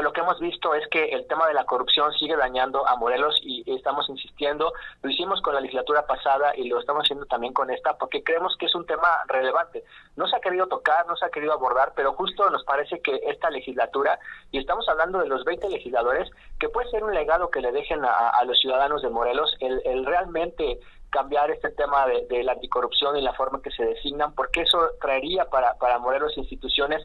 [0.03, 3.38] lo que hemos visto es que el tema de la corrupción sigue dañando a Morelos
[3.42, 4.72] y estamos insistiendo,
[5.03, 8.57] lo hicimos con la legislatura pasada y lo estamos haciendo también con esta porque creemos
[8.59, 9.84] que es un tema relevante.
[10.16, 13.20] No se ha querido tocar, no se ha querido abordar, pero justo nos parece que
[13.26, 14.18] esta legislatura,
[14.51, 16.28] y estamos hablando de los 20 legisladores,
[16.59, 20.05] que puede ser un legado que le dejen a, los ciudadanos de Morelos, el, el
[20.07, 20.78] realmente
[21.11, 25.46] cambiar este tema de, la anticorrupción y la forma que se designan, porque eso traería
[25.46, 27.05] para, para Morelos instituciones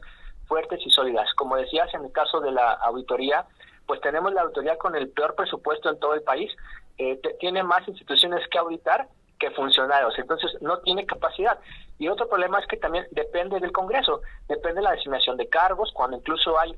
[0.54, 1.28] fuertes y sólidas.
[1.34, 3.44] Como decías, en el caso de la auditoría,
[3.86, 6.48] pues tenemos la auditoría con el peor presupuesto en todo el país,
[6.96, 9.08] eh, tiene más instituciones que auditar
[9.40, 11.58] que funcionarios, entonces no tiene capacidad.
[11.98, 15.90] Y otro problema es que también depende del Congreso, depende de la designación de cargos,
[15.92, 16.76] cuando incluso hay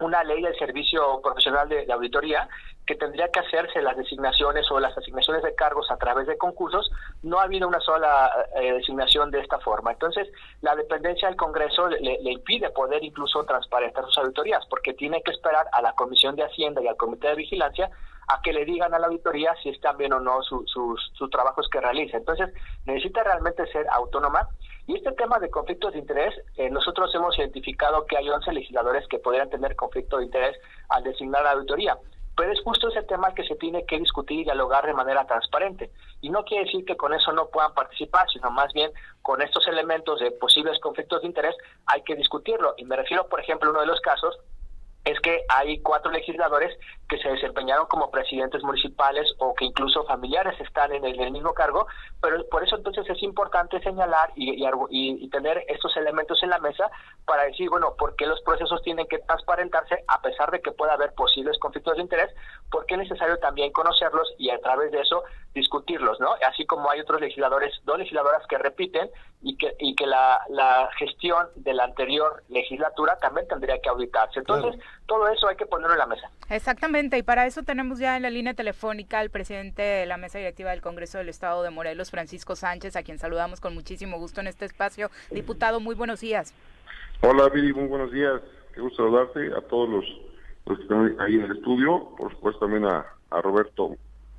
[0.00, 2.50] una ley del servicio profesional de, auditoría
[2.90, 6.90] que tendría que hacerse las designaciones o las asignaciones de cargos a través de concursos,
[7.22, 9.92] no ha habido una sola eh, designación de esta forma.
[9.92, 10.26] Entonces,
[10.60, 15.66] la dependencia del Congreso le, impide poder incluso transparentar sus auditorías, porque tiene que esperar
[15.70, 17.90] a la Comisión de Hacienda y al Comité de Vigilancia
[18.26, 21.68] a que le digan a la auditoría si están bien o no sus, sus trabajos
[21.70, 22.16] que realiza.
[22.16, 22.52] Entonces,
[22.86, 24.48] necesita realmente ser autónoma
[24.88, 29.06] y este tema de conflictos de interés, eh, nosotros hemos identificado que hay 11 legisladores
[29.06, 30.56] que podrían tener conflicto de interés
[30.88, 31.96] al designar la auditoría.
[32.40, 35.90] Pero es justo ese tema que se tiene que discutir y dialogar de manera transparente.
[36.22, 39.68] Y no quiere decir que con eso no puedan participar, sino más bien con estos
[39.68, 42.72] elementos de posibles conflictos de interés hay que discutirlo.
[42.78, 44.38] Y me refiero, por ejemplo, a uno de los casos
[45.04, 46.74] es que hay cuatro legisladores
[47.10, 51.88] que se desempeñaron como presidentes municipales o que incluso familiares están en el, mismo cargo,
[52.22, 56.90] pero por eso entonces es importante señalar y, tener estos elementos en la mesa
[57.24, 60.94] para decir, bueno, ¿por qué los procesos tienen que transparentarse a pesar de que pueda
[60.94, 62.34] haber posibles conflictos de interés?
[62.70, 65.22] Porque es necesario también conocerlos y a través de eso
[65.54, 66.34] discutirlos, ¿no?
[66.46, 69.10] Así como hay otros legisladores, dos legisladoras que repiten
[69.42, 74.40] y que, y la gestión de la anterior legislatura también tendría que auditarse.
[74.40, 74.80] Entonces,
[75.10, 76.30] todo eso hay que ponerlo en la mesa.
[76.50, 80.38] Exactamente, y para eso tenemos ya en la línea telefónica al presidente de la mesa
[80.38, 84.40] directiva del Congreso del Estado de Morelos, Francisco Sánchez, a quien saludamos con muchísimo gusto
[84.40, 85.10] en este espacio.
[85.32, 86.54] Diputado, muy buenos días.
[87.22, 88.40] Hola, Viri, muy buenos días.
[88.72, 90.04] Qué gusto saludarte a todos los,
[90.66, 93.96] los que están ahí en el estudio, por supuesto también a, a Roberto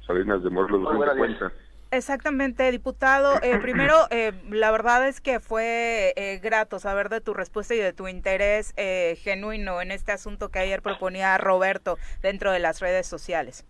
[0.07, 1.51] Salinas de Morelos de
[1.91, 3.35] Exactamente, diputado.
[3.43, 7.79] Eh, primero, eh, la verdad es que fue eh, grato saber de tu respuesta y
[7.79, 8.73] de tu interés
[9.17, 13.65] genuino en este asunto que ayer proponía Roberto dentro de las redes sociales.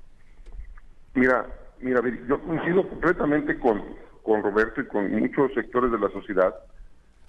[1.16, 1.48] Mira,
[1.80, 3.84] mira, yo coincido completamente con,
[4.24, 6.54] con Roberto y con muchos sectores de la sociedad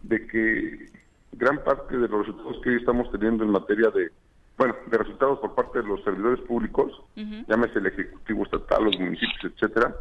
[0.03, 0.91] de que
[1.33, 4.11] gran parte de los resultados que hoy estamos teniendo en materia de,
[4.59, 6.93] bueno, de resultados por parte de los servidores públicos,
[7.49, 9.95] llámese el Ejecutivo Estatal, los municipios, etcétera,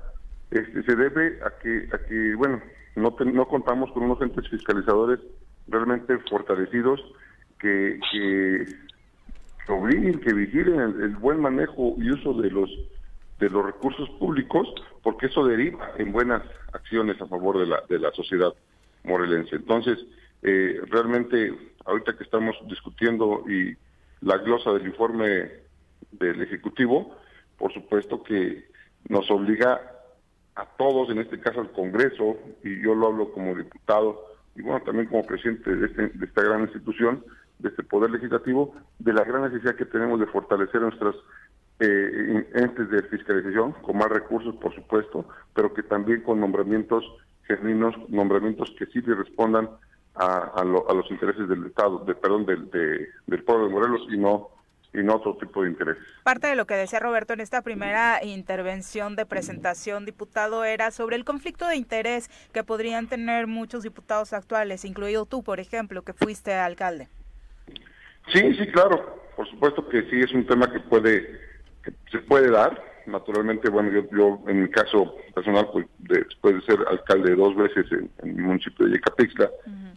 [0.51, 2.61] este, se debe a que, a que bueno,
[2.95, 5.19] no, no contamos con unos entes fiscalizadores
[5.67, 6.99] realmente fortalecidos
[7.59, 8.65] que, que,
[9.69, 12.69] obliguen, que vigilen el, buen manejo y uso de los
[13.39, 14.71] de los recursos públicos,
[15.01, 16.43] porque eso deriva en buenas
[16.73, 18.53] acciones a favor de la, de la sociedad
[19.03, 19.55] morelense.
[19.55, 19.97] Entonces,
[20.43, 21.51] eh, realmente,
[21.85, 23.75] ahorita que estamos discutiendo y
[24.21, 25.49] la glosa del informe
[26.11, 27.17] del Ejecutivo,
[27.57, 28.63] por supuesto que
[29.09, 29.81] nos obliga
[30.55, 34.81] a todos, en este caso al Congreso, y yo lo hablo como diputado y bueno,
[34.83, 37.23] también como presidente de, este, de esta gran institución,
[37.59, 41.15] de este Poder Legislativo, de la gran necesidad que tenemos de fortalecer nuestras
[41.79, 47.03] eh, entes de fiscalización, con más recursos, por supuesto, pero que también con nombramientos
[47.43, 49.69] genuinos, nombramientos que sí le respondan
[50.15, 54.49] a, a, los intereses del Estado, de, perdón, del, del pueblo de Morelos y no
[54.93, 56.03] y no otro tipo de intereses.
[56.23, 61.15] Parte de lo que decía Roberto en esta primera intervención de presentación, diputado, era sobre
[61.15, 66.13] el conflicto de interés que podrían tener muchos diputados actuales, incluido tú, por ejemplo, que
[66.13, 67.07] fuiste alcalde.
[68.33, 69.19] Sí, sí, claro.
[69.35, 71.39] Por supuesto que sí es un tema que puede
[71.83, 72.81] que se puede dar.
[73.07, 77.91] Naturalmente, bueno, yo, yo en mi caso personal, pues después de ser alcalde dos veces
[77.91, 79.49] en, el municipio de Yecapixtla,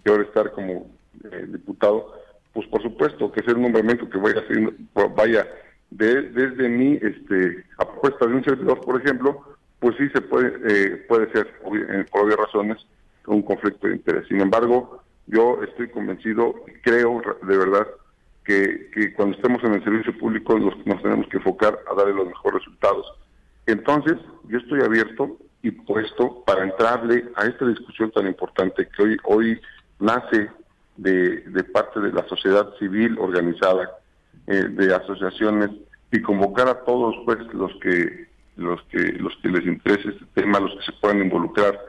[0.05, 0.91] y ahora estar como
[1.31, 2.24] eh, diputado,
[2.55, 4.73] pues por supuesto que sea un nombramiento que vaya haciendo,
[5.15, 5.47] vaya
[5.91, 9.43] de, desde mi este a propuesta de un servidor, por ejemplo,
[9.81, 12.87] pues sí se puede eh, puede ser por obvias razones
[13.27, 14.29] un conflicto de interés.
[14.29, 17.87] Sin embargo, yo estoy convencido, creo de verdad
[18.45, 22.29] que, que cuando estemos en el servicio público nos tenemos que enfocar a darle los
[22.29, 23.07] mejores resultados.
[23.67, 24.17] Entonces,
[24.49, 29.61] yo estoy abierto y puesto para entrarle a esta discusión tan importante que hoy hoy
[29.99, 30.51] nace
[30.97, 33.91] de, parte de la sociedad civil organizada,
[34.47, 35.71] eh, de asociaciones
[36.13, 40.61] y convocar a todos pues los que los que los que les interese este tema,
[40.61, 41.81] los que se puedan involucrar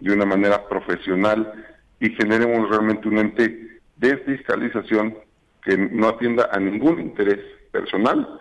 [0.00, 1.52] de una manera profesional
[2.00, 5.16] y generemos realmente un ente de fiscalización
[5.62, 7.40] que no atienda a ningún interés
[7.70, 8.40] personal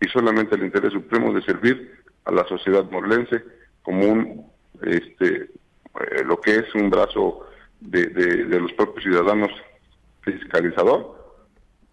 [0.00, 3.42] y solamente al interés supremo de servir a la sociedad morlense
[3.82, 4.46] como un
[4.82, 5.48] este
[6.00, 7.46] eh, lo que es un brazo
[7.84, 9.50] de, de, los propios ciudadanos
[10.22, 11.42] fiscalizador,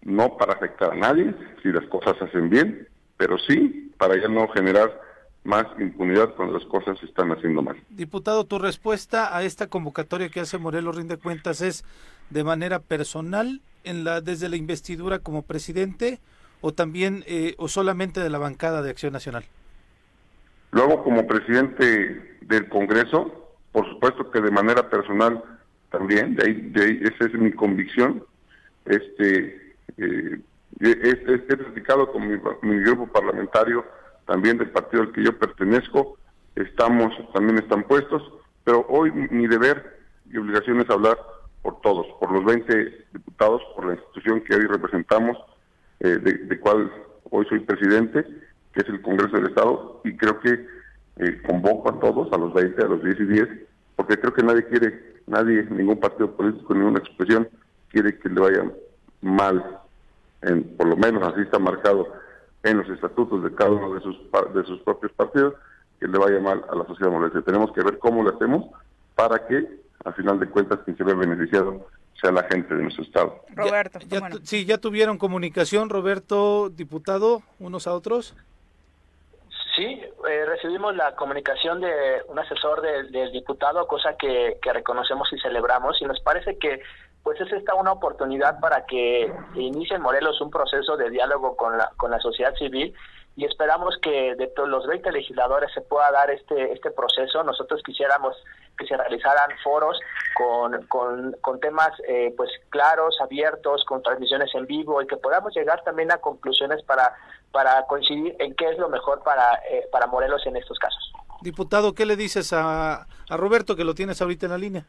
[0.02, 4.28] no para afectar a nadie si las cosas se hacen bien, pero sí para ya
[4.28, 5.00] no generar
[5.44, 7.76] más impunidad cuando las cosas se están haciendo mal.
[7.90, 11.84] Diputado, tu respuesta a esta convocatoria que hace Morelos Rinde Cuentas es
[12.30, 16.20] de manera personal en la desde la investidura como presidente
[16.60, 19.44] o también eh, o solamente de la bancada de Acción Nacional.
[20.70, 25.42] Luego como presidente del Congreso, por supuesto que de manera personal
[25.92, 28.24] también, de ahí, de esa es mi convicción.
[28.86, 30.40] Este, eh,
[30.80, 33.84] he, platicado con mi, grupo parlamentario,
[34.26, 36.18] también del partido al que yo pertenezco,
[36.56, 38.22] estamos, también están puestos,
[38.64, 41.18] pero hoy mi deber y obligación es hablar
[41.60, 45.36] por todos, por los 20 diputados, por la institución que hoy representamos,
[46.00, 46.90] eh, de, cual
[47.30, 48.24] hoy soy presidente,
[48.72, 50.66] que es el Congreso del Estado, y creo que
[51.18, 53.48] eh, convoco a todos, a los 20, a los 10 y 10,
[53.96, 57.48] porque creo que nadie quiere nadie, ningún partido político, ninguna expresión
[57.88, 58.70] quiere que le vaya
[59.20, 59.80] mal,
[60.42, 62.08] en, por lo menos así está marcado
[62.62, 64.16] en los estatutos de cada uno de sus,
[64.54, 65.54] de sus propios partidos,
[66.00, 67.42] que le vaya mal a la sociedad molense.
[67.42, 68.66] Tenemos que ver cómo lo hacemos
[69.14, 69.66] para que,
[70.04, 71.86] a final de cuentas, quien se ve beneficiado
[72.20, 73.44] sea la gente de nuestro estado.
[73.54, 73.98] Roberto,
[74.42, 78.34] sí, ya tuvieron comunicación, Roberto, diputado, unos a otros.
[79.76, 86.00] Sí, eh, recibimos la comunicación de un asesor del diputado, cosa que, reconocemos y celebramos,
[86.00, 86.80] y nos parece que
[87.22, 91.78] pues es esta una oportunidad para que inicie en Morelos un proceso de diálogo con
[91.78, 92.94] la, con la sociedad civil
[93.36, 97.42] y esperamos que de todos los 20 legisladores se pueda dar este este proceso.
[97.44, 98.36] Nosotros quisiéramos
[98.78, 99.98] que se realizaran foros
[100.34, 100.86] con,
[101.40, 106.10] con, temas eh, pues claros, abiertos, con transmisiones en vivo y que podamos llegar también
[106.10, 107.14] a conclusiones para,
[107.50, 111.12] para coincidir en qué es lo mejor para, eh, para Morelos en estos casos.
[111.42, 114.84] Diputado, ¿qué le dices a, a Roberto que lo tienes ahorita en la línea?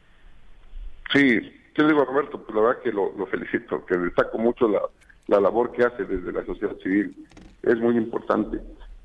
[1.11, 1.39] Sí,
[1.73, 2.41] ¿qué le digo a Roberto?
[2.41, 4.81] Pues la verdad que lo, lo felicito, que destaco mucho la,
[5.27, 7.15] la labor que hace desde la sociedad civil
[7.63, 8.59] es muy importante.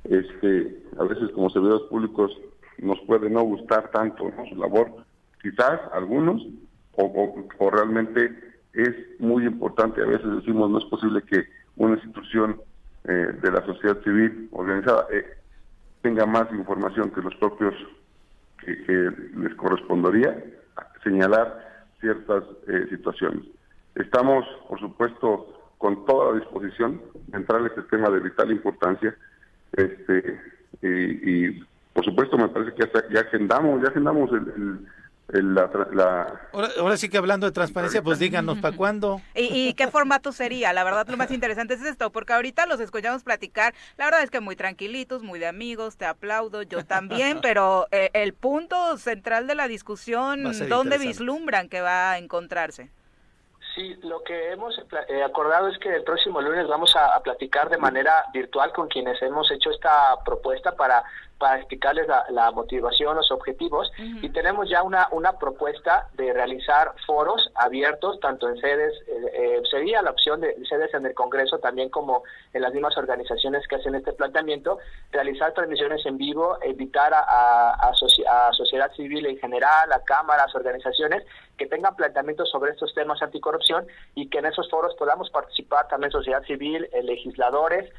[0.04, 2.32] Este, a veces como servidores públicos
[2.78, 4.90] nos puede no gustar tanto su labor,
[5.42, 6.46] quizás algunos,
[6.92, 8.36] o, realmente
[8.72, 11.44] es muy importante, a veces decimos no es posible que
[11.76, 12.60] una institución
[13.04, 15.24] eh, de la sociedad civil organizada eh,
[16.02, 17.74] tenga más información que los propios
[18.64, 20.44] que, les correspondería
[21.02, 23.44] señalar ciertas eh, situaciones.
[23.94, 29.16] Estamos, por supuesto, con toda la disposición de entrar en este tema de vital importancia
[29.72, 30.40] este
[30.82, 31.62] y,
[31.98, 34.86] por supuesto me parece que ya, agendamos ya agendamos el
[35.30, 36.40] la,
[36.78, 39.20] Ahora, sí que hablando de transparencia, pues díganos, ¿para cuándo?
[39.34, 40.72] ¿Y, qué formato sería?
[40.72, 44.30] La verdad, lo más interesante es esto, porque ahorita los escuchamos platicar, la verdad es
[44.30, 49.48] que muy tranquilitos, muy de amigos, te aplaudo, yo también, pero eh, el punto central
[49.48, 52.90] de la discusión, ¿dónde vislumbran que va a encontrarse?
[53.78, 54.76] Sí, lo que hemos
[55.08, 59.22] eh, acordado es que el próximo lunes vamos a, platicar de manera virtual con quienes
[59.22, 61.04] hemos hecho esta propuesta para
[61.38, 67.50] para explicarles la, motivación, los objetivos y tenemos ya una, una propuesta de realizar foros
[67.54, 71.88] abiertos tanto en sedes, eh, eh, sería la opción de sedes en el Congreso también
[71.90, 74.78] como en las mismas organizaciones que hacen este planteamiento,
[75.12, 81.24] realizar transmisiones en vivo, invitar a, a, a sociedad civil en general, a cámaras, organizaciones
[81.58, 86.10] que tengan planteamientos sobre estos temas anticorrupción y que en esos foros podamos participar también
[86.10, 87.92] sociedad civil, eh, legisladores,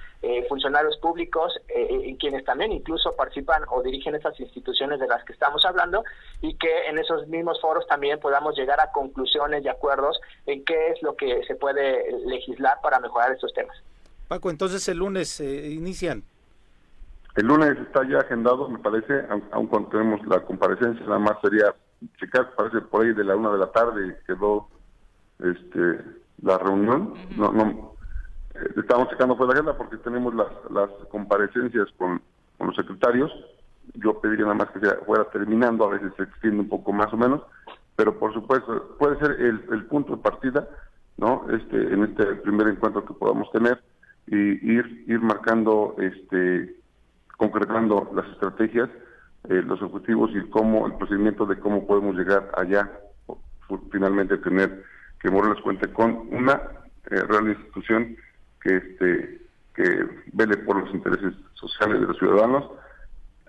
[0.49, 5.63] funcionarios públicos, y quienes también incluso participan o dirigen esas instituciones de las que estamos
[5.63, 6.03] hablando
[6.41, 10.89] y que en esos mismos foros también podamos llegar a conclusiones y acuerdos en qué
[10.89, 13.75] es lo que se puede legislar para mejorar estos temas.
[14.27, 16.23] Paco, entonces el lunes eh, inician.
[17.35, 21.73] El lunes está ya agendado, me parece, aun, cuando tenemos la comparecencia, nada más sería
[22.19, 24.67] checar, parece por ahí de la una de la tarde quedó
[25.39, 25.99] este
[26.41, 27.13] la reunión.
[27.37, 27.95] No, no,
[28.55, 32.21] eh, estamos checando por la agenda porque tenemos las, las comparecencias con
[32.59, 33.31] con los secretarios.
[33.95, 37.17] Yo pediría nada más que fuera terminando, a veces se extiende un poco más o
[37.17, 37.41] menos,
[37.95, 40.67] pero por supuesto puede ser el, punto de partida,
[41.17, 41.47] ¿no?
[41.49, 43.81] Este, en este primer encuentro que podamos tener
[44.27, 46.75] y ir ir marcando, este,
[47.37, 48.89] concretando las estrategias,
[49.47, 52.91] eh, los objetivos y cómo el procedimiento de cómo podemos llegar allá,
[53.91, 54.83] finalmente tener
[55.21, 56.61] que Morelos cuente con una
[57.09, 58.17] eh, real institución
[58.61, 59.39] que este
[59.75, 62.69] que vele por los intereses sociales de los ciudadanos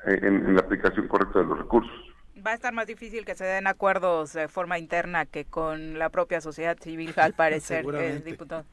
[0.06, 1.92] eh, en, la aplicación correcta de los recursos.
[2.46, 6.08] Va a estar más difícil que se den acuerdos de forma interna que con la
[6.08, 8.64] propia sociedad civil, al parecer, eh, diputado.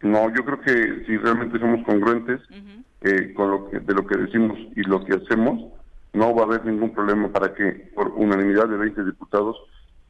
[0.00, 2.40] No, yo creo que si realmente somos congruentes
[3.02, 5.72] eh, con lo que, de lo que decimos y lo que hacemos,
[6.12, 9.56] no va a haber ningún problema para que por unanimidad de 20 diputados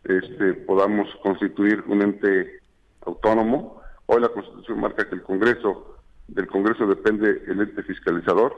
[0.05, 2.61] este, podamos constituir un ente
[3.03, 3.83] autónomo.
[4.07, 5.99] Hoy la Constitución marca que el Congreso
[6.29, 8.55] del Congreso depende el ente fiscalizador.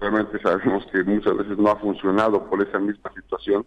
[0.00, 3.64] Realmente sabemos que muchas veces no ha funcionado por esa misma situación,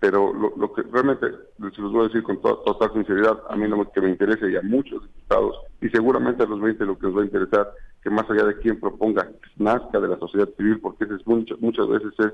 [0.00, 3.90] pero lo, que realmente, se los voy a decir con total sinceridad, a mí lo
[3.92, 7.16] que me interesa y a muchos diputados, y seguramente a los 20 lo que nos
[7.18, 7.70] va a interesar,
[8.02, 11.88] que más allá de quien proponga, nazca de la sociedad civil, porque ese es muchas
[11.88, 12.32] veces es,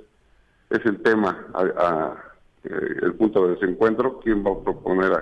[0.78, 2.14] es el tema, a,
[2.64, 5.12] eh, el punto de desencuentro, quién va a proponer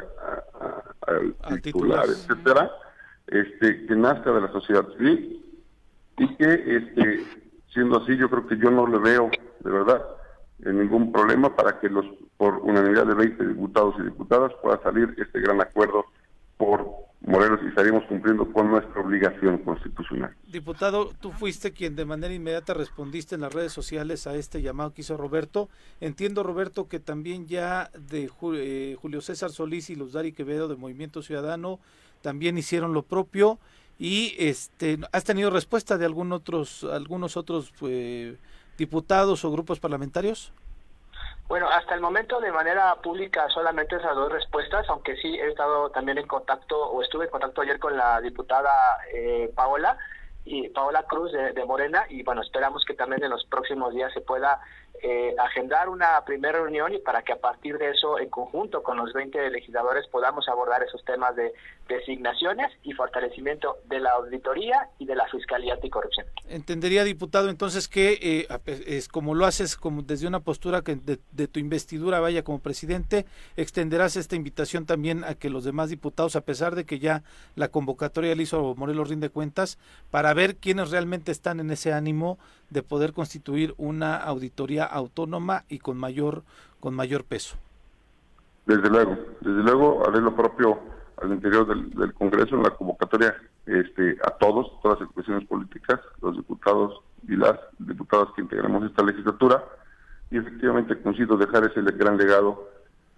[1.01, 2.71] al titular, etcétera
[3.27, 5.43] este, que nazca de la sociedad civil
[6.19, 7.25] y que, este,
[7.73, 9.31] siendo así, yo creo que yo no le veo,
[9.61, 10.05] de verdad,
[10.59, 12.05] ningún problema para que los
[12.37, 16.05] por unanimidad de 20 diputados y diputadas pueda salir este gran acuerdo
[16.57, 20.35] por Morelos y estaríamos cumpliendo con nuestra obligación constitucional.
[20.47, 24.93] Diputado, tú fuiste quien de manera inmediata respondiste en las redes sociales a este llamado
[24.93, 25.71] que hizo Roberto.
[26.01, 30.77] Entiendo, Roberto, que también ya de eh, Julio César Solís y Luz Dari Quevedo de
[30.77, 31.81] Movimiento Ciudadano
[32.21, 33.59] también hicieron lo propio
[33.99, 38.37] y este has tenido respuesta de algún otros algunos otros eh,
[38.77, 40.53] diputados o grupos parlamentarios
[41.47, 45.91] bueno, hasta el momento de manera pública solamente esas dos respuestas, aunque sí he estado
[45.91, 48.71] también en contacto o estuve en contacto ayer con la diputada
[49.13, 49.99] eh, Paola
[50.47, 54.13] y Paola Cruz de, de, Morena y bueno, esperamos que también en los próximos días
[54.15, 54.59] se pueda
[55.07, 58.97] eh, agendar una primera reunión y para que a partir de eso, en conjunto con
[58.97, 61.53] los 20 legisladores, podamos abordar esos temas de
[61.87, 66.27] designaciones y fortalecimiento de la auditoría y de la Fiscalía Anticorrupción.
[66.49, 68.49] Entendería, diputado, entonces que eh,
[68.87, 73.27] es como lo haces como desde una postura que de, tu investidura vaya como presidente,
[73.59, 77.25] extenderás esta invitación también a que los demás diputados, a pesar de que ya
[77.57, 79.79] la convocatoria le hizo Morelos Rinde Cuentas,
[80.11, 82.39] para ver quiénes realmente están en ese ánimo
[82.71, 86.43] de poder constituir una auditoría autónoma y con mayor
[86.81, 87.57] con mayor peso.
[88.67, 90.79] Desde luego, desde luego haré lo propio
[91.23, 93.35] al interior del, Congreso en la convocatoria
[93.67, 99.03] este, a todos, todas las expresiones políticas, los diputados y las diputadas que integramos esta
[99.03, 99.65] legislatura
[100.31, 102.69] y efectivamente consigo dejar ese gran legado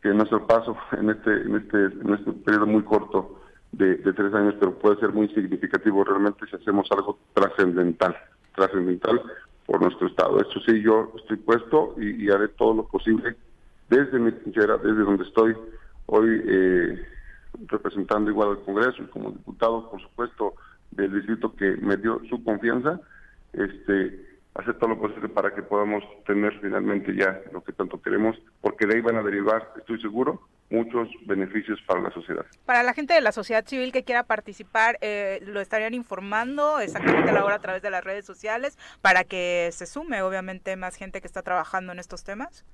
[0.02, 3.40] que nuestro paso en este en este en este periodo muy corto
[3.72, 8.16] de, de tres años pero puede ser muy significativo realmente si hacemos algo trascendental
[8.56, 9.22] trascendental
[9.66, 10.40] por nuestro Estado.
[10.40, 13.36] Eso sí, yo estoy puesto y, haré todo lo posible
[13.88, 15.54] desde mi trinchera, desde donde estoy
[16.06, 17.06] hoy eh,
[17.66, 20.54] representando igual al Congreso y como diputado, por supuesto,
[20.90, 23.00] del distrito que me dio su confianza,
[23.52, 28.36] este hacer todo lo posible para que podamos tener finalmente ya lo que tanto queremos,
[28.60, 30.40] porque de ahí van a derivar, estoy seguro,
[30.70, 32.44] muchos beneficios para la sociedad.
[32.64, 37.30] Para la gente de la sociedad civil que quiera participar, eh, lo estarían informando exactamente
[37.30, 40.96] a la hora a través de las redes sociales para que se sume, obviamente, más
[40.96, 42.64] gente que está trabajando en estos temas.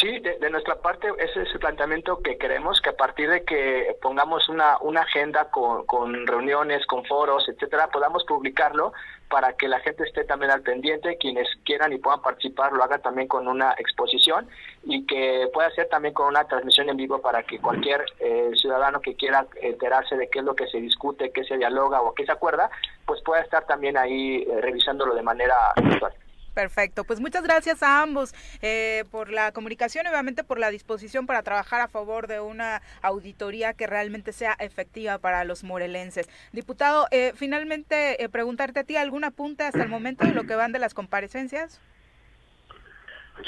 [0.00, 3.96] Sí, de, nuestra parte ese es el planteamiento que queremos, que a partir de que
[4.00, 8.92] pongamos una, una agenda con, con reuniones, con foros, etcétera, podamos publicarlo
[9.28, 13.02] para que la gente esté también al pendiente, quienes quieran y puedan participar lo hagan
[13.02, 14.46] también con una exposición
[14.84, 19.00] y que pueda ser también con una transmisión en vivo para que cualquier eh, ciudadano
[19.00, 22.24] que quiera enterarse de qué es lo que se discute, qué se dialoga o qué
[22.24, 22.70] se acuerda,
[23.04, 26.12] pues pueda estar también ahí eh, revisándolo de manera virtual.
[26.54, 31.26] Perfecto, pues muchas gracias a ambos eh, por la comunicación y obviamente por la disposición
[31.26, 36.28] para trabajar a favor de una auditoría que realmente sea efectiva para los morelenses.
[36.52, 40.54] Diputado, eh, finalmente eh, preguntarte a ti, ¿algún apunte hasta el momento de lo que
[40.54, 41.80] van de las comparecencias?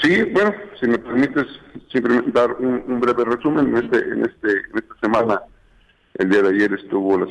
[0.01, 1.45] Sí, bueno, si me permites
[1.91, 5.41] simplemente dar un, breve resumen, en, este, en, este, en esta semana,
[6.15, 7.27] el día de ayer estuvo la,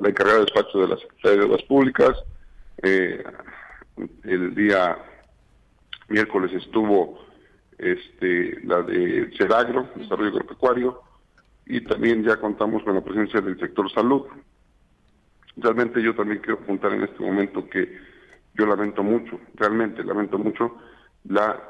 [0.00, 2.12] la encargada de despacho de la Secretaría de Obras Públicas,
[2.82, 3.24] eh,
[4.24, 4.98] el día
[6.08, 7.18] miércoles estuvo
[7.78, 11.02] este la de Ceragro, Desarrollo Agropecuario,
[11.66, 14.22] y también ya contamos con la presencia del sector salud.
[15.56, 17.98] Realmente yo también quiero apuntar en este momento que
[18.54, 20.76] yo lamento mucho, realmente lamento mucho
[21.24, 21.60] la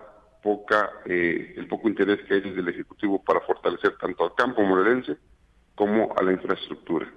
[0.42, 4.62] poca, eh, el poco interés que hay desde el Ejecutivo para fortalecer tanto al campo
[4.62, 5.16] morelense
[5.74, 7.10] como a la infraestructura.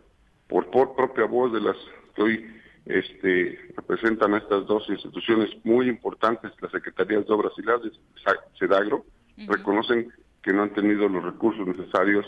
[0.47, 1.77] Por, por propia voz de las
[2.15, 2.58] que hoy
[2.89, 7.91] este, representan a estas dos instituciones muy importantes, las Secretarías de Obras y las de
[8.57, 9.05] SEDAGRO,
[9.47, 10.11] reconocen
[10.41, 12.25] que no han tenido los recursos necesarios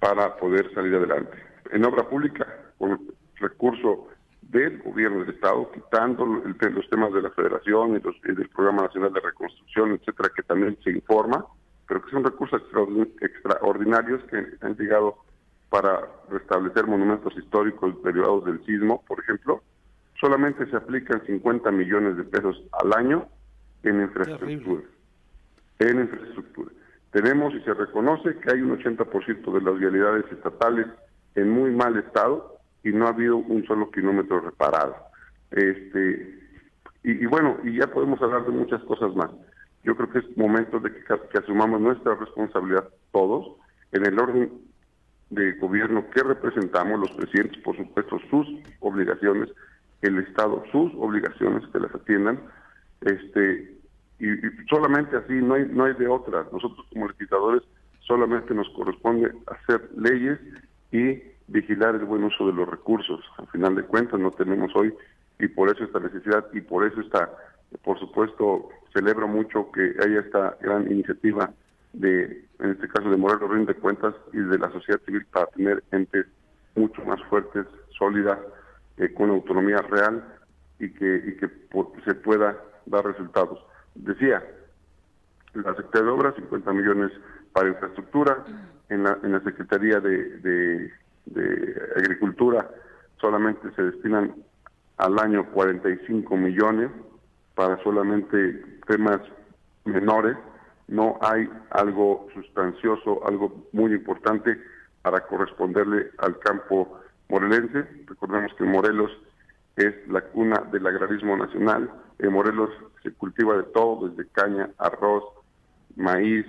[0.00, 1.36] para poder salir adelante.
[1.70, 2.46] En obra pública,
[2.78, 2.98] con
[3.36, 4.08] recurso
[4.40, 9.12] del gobierno del Estado, quitando los temas de la Federación y, los, del Programa Nacional
[9.12, 11.44] de Reconstrucción, etcétera, que también se informa,
[11.86, 12.62] pero que son recursos
[13.20, 15.18] extraordinarios que han llegado
[15.68, 19.62] para restablecer monumentos históricos derivados del sismo, por ejemplo,
[20.22, 23.26] solamente se aplican 50 millones de pesos al año
[23.82, 24.82] en infraestructura.
[25.80, 26.70] En infraestructura.
[27.10, 30.86] Tenemos y se reconoce que hay un 80% de las vialidades estatales
[31.34, 34.94] en muy mal estado y no ha habido un solo kilómetro reparado.
[35.50, 36.38] Este,
[37.02, 39.30] y, bueno, y ya podemos hablar de muchas cosas más.
[39.82, 43.56] Yo creo que es momento de que, que asumamos nuestra responsabilidad todos
[43.90, 44.52] en el orden
[45.30, 48.46] de gobierno que representamos, los presidentes, por supuesto, sus
[48.78, 49.48] obligaciones,
[50.02, 52.40] el Estado sus obligaciones que las atiendan,
[53.00, 53.76] este
[54.18, 54.26] y,
[54.68, 56.46] solamente así no hay no hay de otra.
[56.52, 57.62] Nosotros como legisladores
[58.00, 60.38] solamente nos corresponde hacer leyes
[60.90, 63.20] y vigilar el buen uso de los recursos.
[63.38, 64.92] Al final de cuentas no tenemos hoy
[65.38, 67.30] y por eso esta necesidad y por eso está,
[67.82, 71.50] por supuesto, celebro mucho que haya esta gran iniciativa
[71.92, 75.82] de, en este caso de Morelos Rinde Cuentas y de la sociedad civil para tener
[75.90, 76.26] entes
[76.74, 77.66] mucho más fuertes,
[77.98, 78.38] sólidas,
[78.98, 80.24] eh, con autonomía real
[80.78, 81.48] y que, y que
[82.04, 83.58] se pueda dar resultados.
[83.94, 84.42] Decía,
[85.54, 87.12] la Secretaría de Obras, 50 millones
[87.52, 88.44] para infraestructura,
[88.88, 90.92] en la, en la Secretaría de, de,
[91.96, 92.68] Agricultura
[93.20, 94.34] solamente se destinan
[94.96, 96.90] al año 45 millones
[97.54, 99.20] para solamente temas
[99.84, 100.36] menores,
[100.88, 104.60] no hay algo sustancioso, algo muy importante
[105.02, 107.00] para corresponderle al campo
[107.32, 107.86] morelense.
[108.06, 109.10] Recordemos que Morelos
[109.76, 111.90] es la cuna del agrarismo nacional.
[112.18, 112.70] En Morelos
[113.02, 115.24] se cultiva de todo, desde caña, arroz,
[115.96, 116.46] maíz,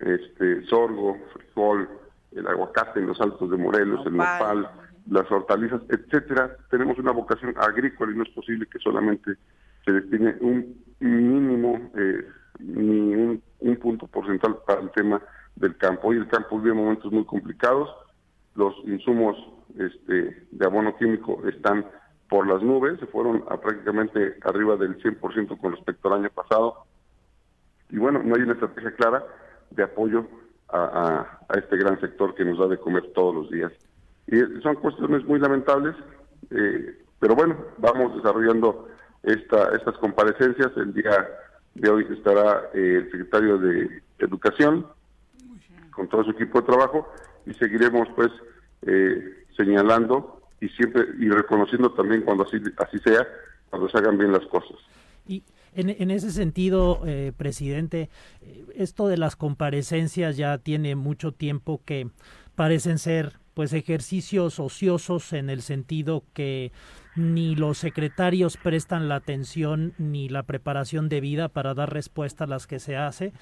[0.00, 1.88] este, sorgo, frijol,
[2.32, 4.70] el aguacate en los altos de Morelos, el nopal,
[5.10, 6.54] las hortalizas, etcétera.
[6.70, 9.32] Tenemos una vocación agrícola y no es posible que solamente
[9.84, 12.28] se destine un mínimo, eh,
[12.58, 15.22] ni un, un punto porcentual para el tema
[15.54, 16.08] del campo.
[16.08, 17.88] Hoy el campo vive momentos muy complicados,
[18.54, 19.36] los insumos
[19.78, 21.86] este, de abono químico están
[22.28, 26.84] por las nubes, se fueron a prácticamente arriba del 100% con respecto al año pasado.
[27.90, 29.24] Y bueno, no hay una estrategia clara
[29.70, 30.26] de apoyo
[30.68, 33.72] a, este gran sector que nos da de comer todos los días.
[34.26, 35.94] Y son cuestiones muy lamentables,
[36.50, 38.88] eh, pero bueno, vamos desarrollando
[39.22, 40.72] esta, estas comparecencias.
[40.76, 41.28] El día
[41.74, 44.86] de hoy estará eh, el secretario de Educación
[45.92, 47.12] con todo su equipo de trabajo
[47.46, 48.30] y seguiremos pues
[48.82, 53.26] eh, señalando y siempre y reconociendo también cuando así así sea
[53.70, 54.76] cuando se hagan bien las cosas.
[55.26, 55.42] Y
[55.74, 58.08] en, en ese sentido, eh, presidente,
[58.40, 62.08] eh, esto de las comparecencias ya tiene mucho tiempo que
[62.54, 66.72] parecen ser pues ejercicios ociosos en el sentido que
[67.16, 72.66] ni los secretarios prestan la atención ni la preparación debida para dar respuesta a las
[72.66, 73.32] que se hace.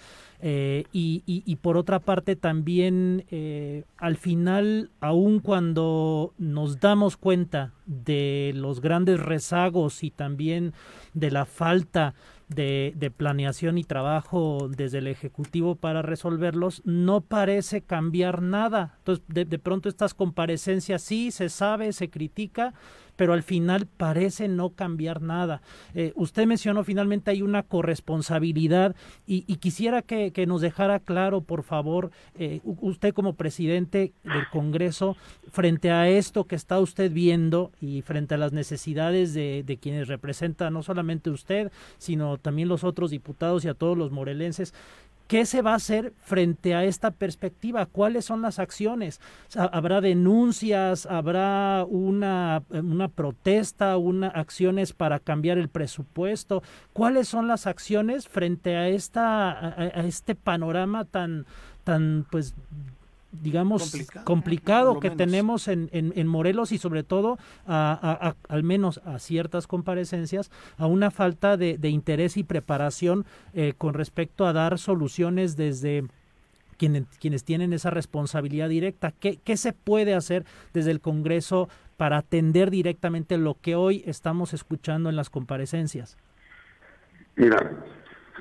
[0.41, 7.73] Eh, y, y, por otra parte también eh, al final, aun cuando nos damos cuenta
[7.87, 10.75] de los grandes rezagos y también
[11.15, 12.15] de la falta
[12.49, 18.97] de, de, planeación y trabajo desde el Ejecutivo para resolverlos, no parece cambiar nada.
[18.99, 22.75] Entonces, de, de pronto estas comparecencias sí se sabe, se critica,
[23.17, 25.63] pero al final parece no cambiar nada.
[25.95, 28.95] Eh, usted mencionó finalmente hay una corresponsabilidad
[29.27, 35.17] y, quisiera que, que, nos dejara claro, por favor, eh, usted como presidente del Congreso,
[35.51, 40.09] frente a esto que está usted viendo y frente a las necesidades de, de quienes
[40.09, 44.75] representa no solamente usted, sino también los otros diputados y a todos los morelenses,
[45.27, 47.87] ¿Qué se va a hacer frente a esta perspectiva?
[47.87, 49.21] ¿Cuáles son las acciones?
[49.57, 51.07] ¿Habrá denuncias?
[51.07, 53.97] ¿Habrá una, una protesta?
[53.97, 56.63] Una, ¿Acciones para cambiar el presupuesto?
[56.93, 61.47] ¿Cuáles son las acciones frente a, esta, a, este panorama tan,
[61.85, 62.55] tan pues
[63.43, 65.19] digamos, complicado, complicado que menos.
[65.19, 69.67] tenemos en, en, en, Morelos y sobre todo, a, a, a, al menos a ciertas
[69.67, 75.57] comparecencias, a una falta de, de interés y preparación eh, con respecto a dar soluciones
[75.57, 76.05] desde
[76.77, 79.13] quienes, quienes tienen esa responsabilidad directa.
[79.13, 84.53] ¿Qué, ¿Qué se puede hacer desde el Congreso para atender directamente lo que hoy estamos
[84.53, 86.17] escuchando en las comparecencias?
[87.37, 87.85] Mira,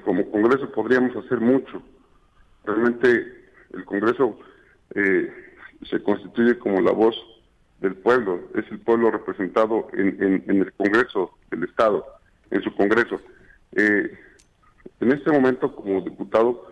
[0.05, 1.81] como Congreso podríamos hacer mucho.
[2.65, 4.37] Realmente el Congreso
[4.95, 5.31] eh,
[5.89, 7.15] se constituye como la voz
[7.79, 12.05] del pueblo, es el pueblo representado en, en, el Congreso del Estado,
[12.49, 13.19] en su Congreso.
[13.73, 14.17] Eh,
[15.01, 16.71] en este momento, como diputado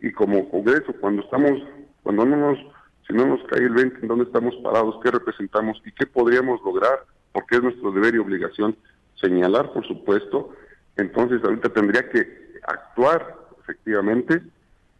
[0.00, 1.60] y como Congreso, cuando estamos,
[2.04, 2.58] cuando no nos,
[3.06, 6.60] si no nos cae el 20 en dónde estamos parados, qué representamos y qué podríamos
[6.64, 7.00] lograr,
[7.32, 8.76] porque es nuestro deber y obligación
[9.20, 10.54] señalar, por supuesto,
[10.96, 14.40] entonces ahorita tendría que actuar efectivamente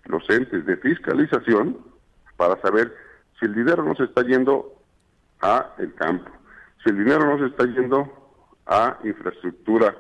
[0.07, 1.94] los entes de fiscalización
[2.37, 2.95] para saber
[3.39, 4.75] si el dinero no se está yendo
[5.41, 6.31] a el campo,
[6.83, 8.11] si el dinero no se está yendo
[8.67, 9.95] a infraestructura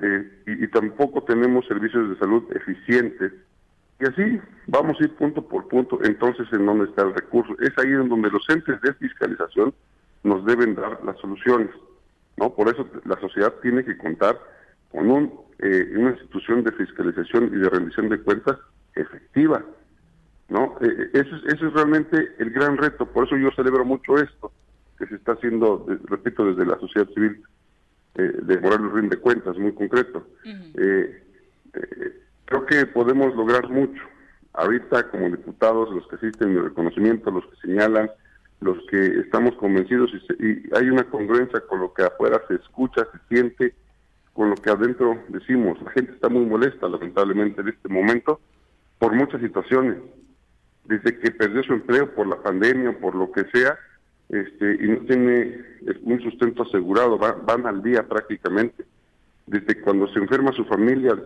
[0.00, 3.32] eh, y, tampoco tenemos servicios de salud eficientes.
[4.00, 7.54] Y así vamos a ir punto por punto entonces en dónde está el recurso.
[7.60, 9.72] Es ahí en donde los entes de fiscalización
[10.24, 11.70] nos deben dar las soluciones.
[12.36, 14.38] no Por eso la sociedad tiene que contar
[14.90, 18.58] con un, eh, una institución de fiscalización y de rendición de cuentas
[18.94, 19.62] efectiva.
[20.48, 20.76] ¿No?
[20.80, 24.52] Eh, eso, es, eso es realmente el gran reto, por eso yo celebro mucho esto
[24.98, 27.42] que se está haciendo, de, repito, desde la sociedad civil
[28.14, 30.26] eh, de Morelos Rinde Cuentas, muy concreto.
[30.44, 30.72] Uh -huh.
[30.76, 31.22] eh,
[32.44, 34.00] creo que podemos lograr mucho.
[34.52, 38.08] Ahorita, como diputados, los que asisten mi reconocimiento, los que señalan,
[38.60, 42.54] los que estamos convencidos y, se, y hay una congruencia con lo que afuera se
[42.54, 43.74] escucha, se siente,
[44.32, 45.80] con lo que adentro decimos.
[45.82, 48.40] La gente está muy molesta, lamentablemente, en este momento,
[48.98, 49.96] por muchas situaciones
[50.84, 53.78] desde que perdió su empleo por la pandemia o por lo que sea,
[54.28, 55.60] este, y no tiene
[56.02, 58.84] un sustento asegurado, va, van al día prácticamente.
[59.46, 61.16] Desde cuando se enferma su familia,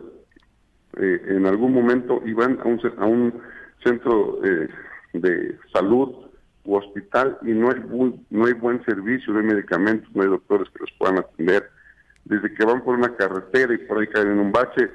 [0.96, 3.34] eh, en algún momento iban a un, a un
[3.84, 4.68] centro eh,
[5.12, 6.26] de salud
[6.64, 10.28] u hospital y no hay, bu no hay buen servicio, no hay medicamentos, no hay
[10.28, 11.70] doctores que los puedan atender.
[12.24, 14.90] Desde que van por una carretera y por ahí caen en un bache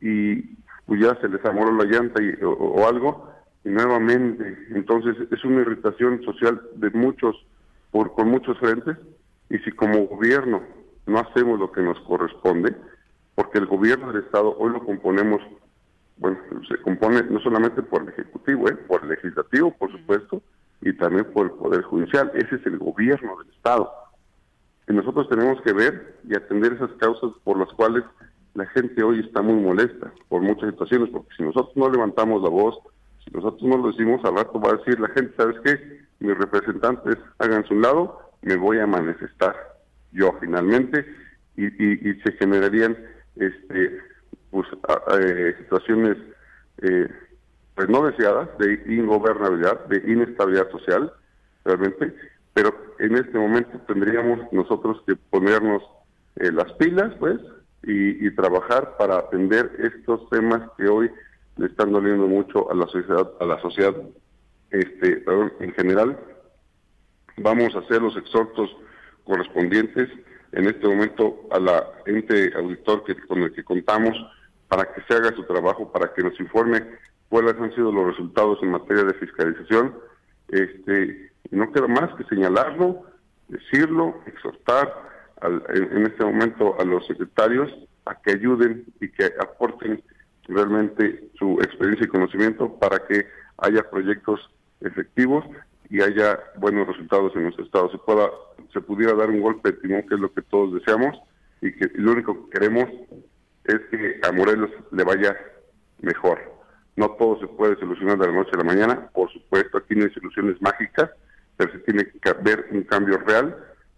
[0.00, 0.42] y
[0.86, 3.33] pues ya se les amoró la llanta y, o, algo, y
[3.64, 4.56] nuevamente.
[4.70, 7.34] Entonces es una irritación social de muchos,
[7.90, 8.96] por, con muchos frentes,
[9.50, 10.62] y si como gobierno
[11.06, 12.74] no hacemos lo que nos corresponde,
[13.34, 15.40] porque el gobierno del Estado hoy lo componemos,
[16.18, 16.38] bueno,
[16.68, 18.76] se compone no solamente por el Ejecutivo, ¿eh?
[18.86, 20.42] por el Legislativo, por supuesto,
[20.80, 22.30] y también por el Poder Judicial.
[22.34, 23.90] Ese es el gobierno del Estado.
[24.88, 28.04] Y nosotros tenemos que ver y atender esas causas por las cuales
[28.54, 32.50] la gente hoy está muy molesta, por muchas situaciones, porque si nosotros no levantamos la
[32.50, 32.78] voz,
[33.24, 36.00] si nosotros no lo decimos, al rato va a decir la gente, ¿sabes qué?
[36.20, 39.54] Mis representantes háganse un lado, me voy a manifestar
[40.12, 41.04] yo finalmente
[41.56, 42.96] y, y, y se generarían
[43.36, 43.98] este
[44.50, 44.68] pues
[45.20, 46.16] eh, situaciones
[46.82, 47.08] eh,
[47.74, 51.12] pues no deseadas de ingobernabilidad, de inestabilidad social,
[51.64, 52.14] realmente,
[52.52, 55.82] pero en este momento tendríamos nosotros que ponernos
[56.36, 57.40] eh, las pilas, pues,
[57.82, 61.10] y, y trabajar para atender estos temas que hoy
[61.56, 63.94] le están doliendo mucho a la sociedad, a la sociedad
[64.70, 66.18] este, perdón, en general.
[67.36, 68.76] Vamos a hacer los exhortos
[69.24, 70.08] correspondientes
[70.52, 74.14] en este momento a la ente auditor que, con el que contamos
[74.68, 76.84] para que se haga su trabajo, para que nos informe
[77.28, 79.94] cuáles han sido los resultados en materia de fiscalización.
[80.48, 83.02] Este, no queda más que señalarlo,
[83.48, 84.92] decirlo, exhortar
[85.42, 87.70] en, este momento a los secretarios
[88.06, 90.02] a que ayuden y que aporten
[90.48, 93.26] realmente su experiencia y conocimiento para que
[93.58, 95.44] haya proyectos efectivos
[95.90, 97.90] y haya buenos resultados en nuestro estado.
[97.90, 98.28] Se pueda,
[98.72, 101.16] se pudiera dar un golpe de timón, que es lo que todos deseamos,
[101.60, 102.90] y que lo único que queremos
[103.64, 105.36] es que a Morelos le vaya
[106.00, 106.38] mejor.
[106.96, 110.04] No todo se puede solucionar de la noche a la mañana, por supuesto, aquí no
[110.04, 111.10] hay soluciones mágicas,
[111.56, 113.56] pero se tiene que haber un cambio real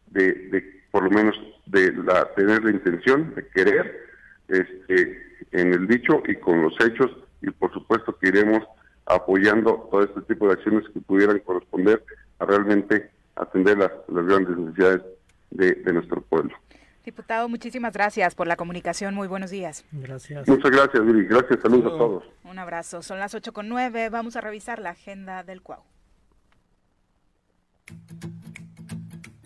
[0.08, 1.36] de, de por lo menos
[1.66, 4.06] de la tener la intención de querer
[4.48, 7.10] este en el dicho y con los hechos
[7.42, 8.62] y por supuesto que iremos
[9.06, 12.04] apoyando todo este tipo de acciones que pudieran corresponder
[12.38, 15.02] a realmente atender las, grandes necesidades
[15.50, 16.56] de, nuestro pueblo.
[17.04, 19.14] Diputado, muchísimas gracias por la comunicación.
[19.14, 19.84] Muy buenos días.
[19.92, 20.48] Gracias.
[20.48, 21.24] Muchas gracias, Viri.
[21.26, 22.24] Gracias, saludos a todos.
[22.42, 23.00] Un abrazo.
[23.02, 24.08] Son las 8 con 9.
[24.10, 25.82] Vamos a revisar la agenda del CUAU.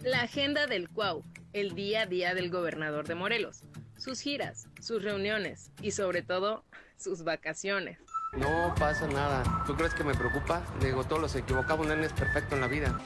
[0.03, 1.22] La agenda del CUAU,
[1.53, 3.62] el día a día del gobernador de Morelos,
[4.01, 6.64] sus giras, sus reuniones y sobre todo
[6.96, 7.98] sus vacaciones.
[8.36, 9.64] No pasa nada.
[9.66, 10.62] ¿Tú crees que me preocupa?
[10.80, 13.01] Digo, todos los equivocamos, nadie es perfecto en la vida.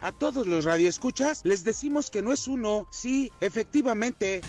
[0.00, 4.40] A todos los radioescuchas les decimos que no es uno, sí, efectivamente.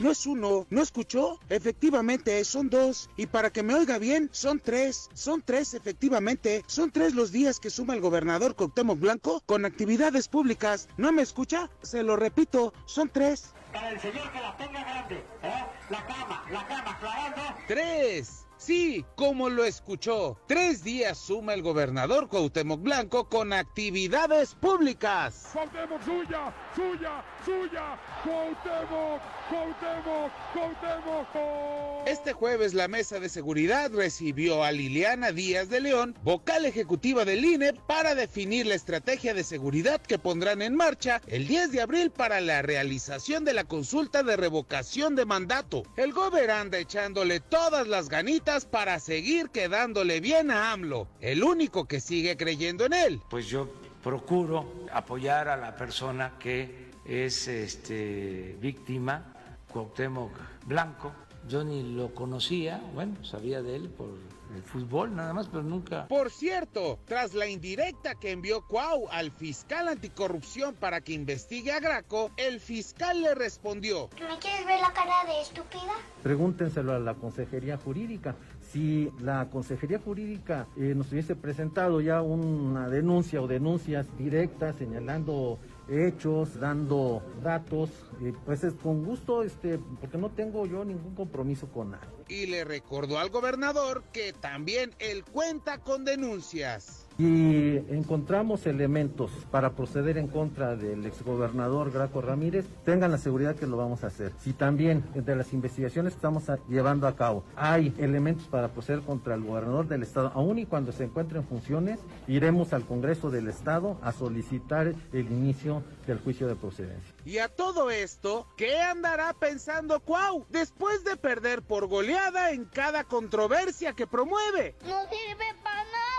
[0.00, 1.38] No es uno, ¿no escuchó?
[1.48, 3.08] Efectivamente, son dos.
[3.16, 5.08] Y para que me oiga bien, son tres.
[5.14, 6.64] Son tres, efectivamente.
[6.66, 10.88] Son tres los días que suma el gobernador Cuauhtémoc Blanco con actividades públicas.
[10.96, 11.70] ¿No me escucha?
[11.82, 15.24] Se lo repito, son tres para el señor que la tenga grande.
[15.42, 15.64] ¿eh?
[15.90, 17.42] La cama, la cama, aclarando.
[17.66, 18.41] Tres.
[18.64, 25.48] Sí, como lo escuchó, tres días suma el gobernador Cuauhtémoc Blanco con actividades públicas.
[25.52, 32.06] Cuauhtémoc suya, suya, suya, Cuauhtémoc, Cuauhtémoc, Cuauhtémoc.
[32.06, 37.44] Este jueves la mesa de seguridad recibió a Liliana Díaz de León, vocal ejecutiva del
[37.44, 42.10] INE, para definir la estrategia de seguridad que pondrán en marcha el 10 de abril
[42.10, 45.82] para la realización de la consulta de revocación de mandato.
[45.96, 51.86] El gobernador anda echándole todas las ganitas para seguir quedándole bien a AMLO, el único
[51.86, 53.20] que sigue creyendo en él.
[53.30, 53.72] Pues yo
[54.02, 59.24] procuro apoyar a la persona que es este, víctima,
[59.72, 60.32] Cuauhtémoc
[60.66, 61.12] Blanco.
[61.48, 64.08] Yo ni lo conocía, bueno, sabía de él por
[64.54, 66.06] el fútbol nada más, pero nunca.
[66.08, 71.80] Por cierto, tras la indirecta que envió Cuau al fiscal anticorrupción para que investigue a
[71.80, 75.92] Graco, el fiscal le respondió: ¿Me quieres ver la cara de estúpida?
[76.22, 78.36] Pregúntenselo a la Consejería Jurídica.
[78.70, 85.58] Si la Consejería Jurídica eh, nos hubiese presentado ya una denuncia o denuncias directas señalando
[85.88, 87.90] hechos, dando datos,
[88.22, 92.08] eh, pues es con gusto, este, porque no tengo yo ningún compromiso con nadie.
[92.28, 97.06] Y le recordó al gobernador que también él cuenta con denuncias.
[97.22, 103.68] Y encontramos elementos para proceder en contra del exgobernador Graco Ramírez, tengan la seguridad que
[103.68, 104.32] lo vamos a hacer.
[104.40, 109.36] Si también de las investigaciones que estamos llevando a cabo hay elementos para proceder contra
[109.36, 113.46] el gobernador del estado, aun y cuando se encuentre en funciones, iremos al Congreso del
[113.46, 117.14] Estado a solicitar el inicio del juicio de procedencia.
[117.24, 123.04] Y a todo esto, ¿qué andará pensando Cuau después de perder por goleada en cada
[123.04, 124.74] controversia que promueve?
[124.84, 126.11] No sirve para nada,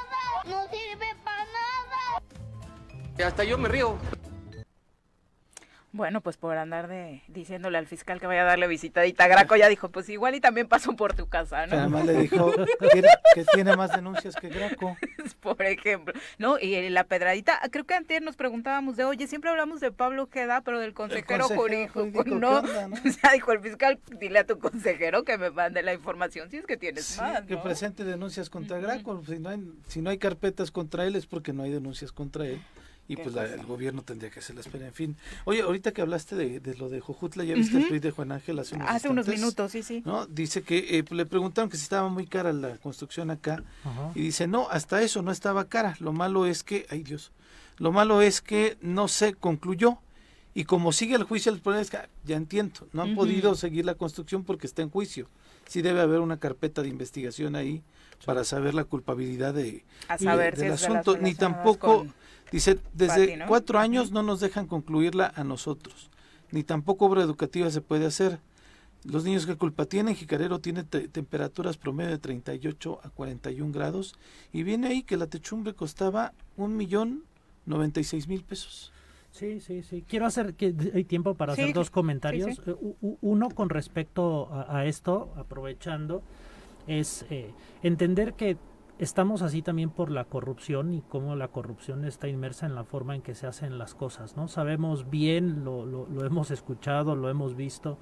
[0.45, 3.27] no sirve para nada.
[3.27, 3.97] Hasta yo me río.
[5.93, 9.55] Bueno, pues por andar de diciéndole al fiscal que vaya a darle visitadita a Graco,
[9.55, 11.77] ya dijo, pues igual y también pasó por tu casa, ¿no?
[11.77, 12.51] Además le dijo
[13.35, 14.97] que tiene más denuncias que Graco.
[15.39, 16.57] por ejemplo, ¿no?
[16.57, 20.61] Y la pedradita, creo que antes nos preguntábamos de, oye, siempre hablamos de Pablo Queda,
[20.61, 22.63] pero del consejero, jurídico, no, ¿no?
[22.63, 26.65] O dijo el fiscal, dile a tu consejero que me mande la información si es
[26.65, 30.71] que tienes más, Que presente denuncias contra Graco, si no, hay, si no hay carpetas
[30.71, 32.59] contra él es porque no hay denuncias contra él
[33.07, 34.87] y pues el gobierno tendría que hacer la espera.
[34.87, 38.11] En fin, oye, ahorita que hablaste de, lo de Jojutla, ya viste el tweet de
[38.11, 40.01] Juan Ángel hace unos, hace unos minutos, sí, sí.
[40.05, 40.25] ¿no?
[40.25, 43.63] Dice que eh, le preguntaron que si estaba muy cara la construcción acá
[44.15, 45.95] y dice, no, hasta eso no estaba cara.
[45.99, 47.31] Lo malo es que, ay Dios,
[47.77, 49.99] lo malo es que no se concluyó.
[50.55, 53.55] Y como sigue el juicio, el problema es que, ah, ya entiendo, no han podido
[53.55, 55.27] seguir la construcción porque está en juicio.
[55.67, 57.81] Sí debe haber una carpeta de investigación ahí
[58.23, 59.83] para saber la culpabilidad de,
[60.19, 62.07] del asunto, ni tampoco...
[62.53, 66.11] Dice, desde cuatro años no nos dejan concluirla a nosotros,
[66.51, 68.39] ni tampoco obra educativa se puede hacer.
[69.05, 70.13] Los niños, ¿qué culpa tienen?
[70.13, 74.13] Jicarero tiene temperaturas promedio de 38 a 41 grados
[74.51, 77.23] y viene ahí que la techumbre costaba un millón
[77.65, 78.93] 96 mil pesos.
[79.31, 80.05] Sí, sí, sí.
[80.07, 82.61] Quiero hacer que hay tiempo para hacer dos comentarios.
[82.67, 82.75] Eh,
[83.21, 86.21] uno con respecto a, esto, aprovechando,
[86.85, 87.51] es eh,
[87.81, 88.57] entender que
[88.99, 93.15] estamos así también por la corrupción y cómo la corrupción está inmersa en la forma
[93.15, 94.47] en que se hacen las cosas, ¿no?
[94.47, 97.97] Sabemos bien, lo, lo, lo hemos escuchado, lo hemos visto,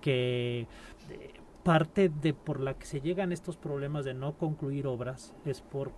[0.00, 0.66] que
[1.10, 5.62] eh, parte de por la que se llegan estos problemas de no concluir obras es
[5.62, 5.92] por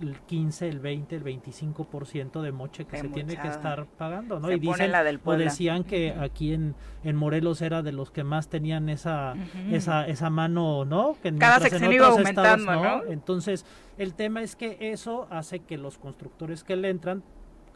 [0.00, 4.50] el 15, el 20, el 25% de moche que se tiene que estar pagando, ¿no?
[4.50, 4.92] y dicen,
[5.24, 6.74] o decían que aquí en,
[7.04, 9.34] en Morelos era de los que más tenían esa
[9.70, 11.16] esa esa mano, ¿no?
[11.22, 13.04] Que Cada sección iba aumentando, ¿no?
[13.04, 13.64] Entonces,
[13.98, 17.22] el tema es que eso hace que los constructores que le entran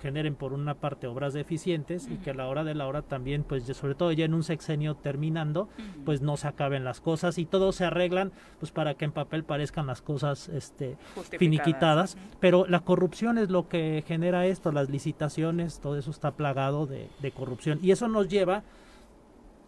[0.00, 3.42] generen por una parte obras deficientes y que a la hora de la hora también,
[3.42, 5.68] pues sobre todo ya en un sexenio terminando,
[6.04, 9.44] pues no se acaben las cosas y todo se arreglan pues para que en papel
[9.44, 10.96] parezcan las cosas este
[11.38, 16.86] finiquitadas, pero la corrupción es lo que genera esto, las licitaciones, todo eso está plagado
[16.86, 17.78] de, de corrupción.
[17.82, 18.62] Y eso nos lleva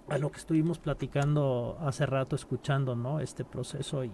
[0.09, 3.21] a lo que estuvimos platicando hace rato, escuchando, ¿no?
[3.21, 4.11] Este proceso y,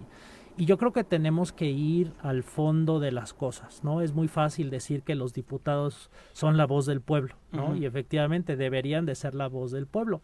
[0.57, 4.01] y yo creo que tenemos que ir al fondo de las cosas, ¿no?
[4.01, 7.75] Es muy fácil decir que los diputados son la voz del pueblo, ¿no?
[7.75, 10.21] Y efectivamente deberían de ser la voz del pueblo.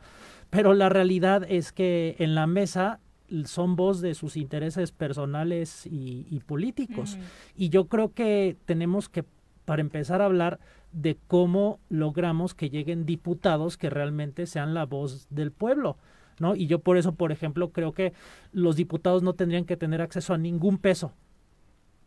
[0.49, 2.99] Pero la realidad es que en la mesa
[3.45, 7.17] son voz de sus intereses personales y, políticos.
[7.55, 9.23] Y yo creo que tenemos que,
[9.65, 10.59] para empezar a hablar
[10.91, 15.97] de cómo logramos que lleguen diputados que realmente sean la voz del pueblo.
[16.39, 16.55] ¿No?
[16.55, 18.13] Y yo por eso, por ejemplo, creo que
[18.51, 21.13] los diputados no tendrían que tener acceso a ningún peso.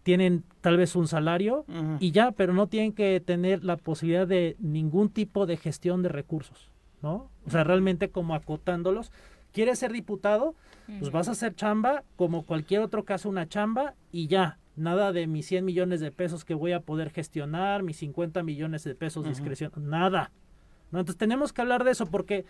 [0.02, 1.64] Tienen tal vez un salario
[1.98, 6.08] y ya, pero no tienen que tener la posibilidad de ningún tipo de gestión de
[6.08, 6.70] recursos,
[7.02, 7.28] ¿no?
[7.44, 9.10] O sea, realmente como acotándolos.
[9.52, 10.54] ¿Quieres ser diputado?
[11.00, 15.12] Pues vas a hacer chamba como cualquier otro que hace una chamba y ya, nada
[15.12, 18.94] de mis 100 millones de pesos que voy a poder gestionar, mis 50 millones de
[18.94, 20.30] pesos de discreción, nada.
[20.92, 21.00] ¿no?
[21.00, 22.44] Entonces tenemos que hablar de eso porque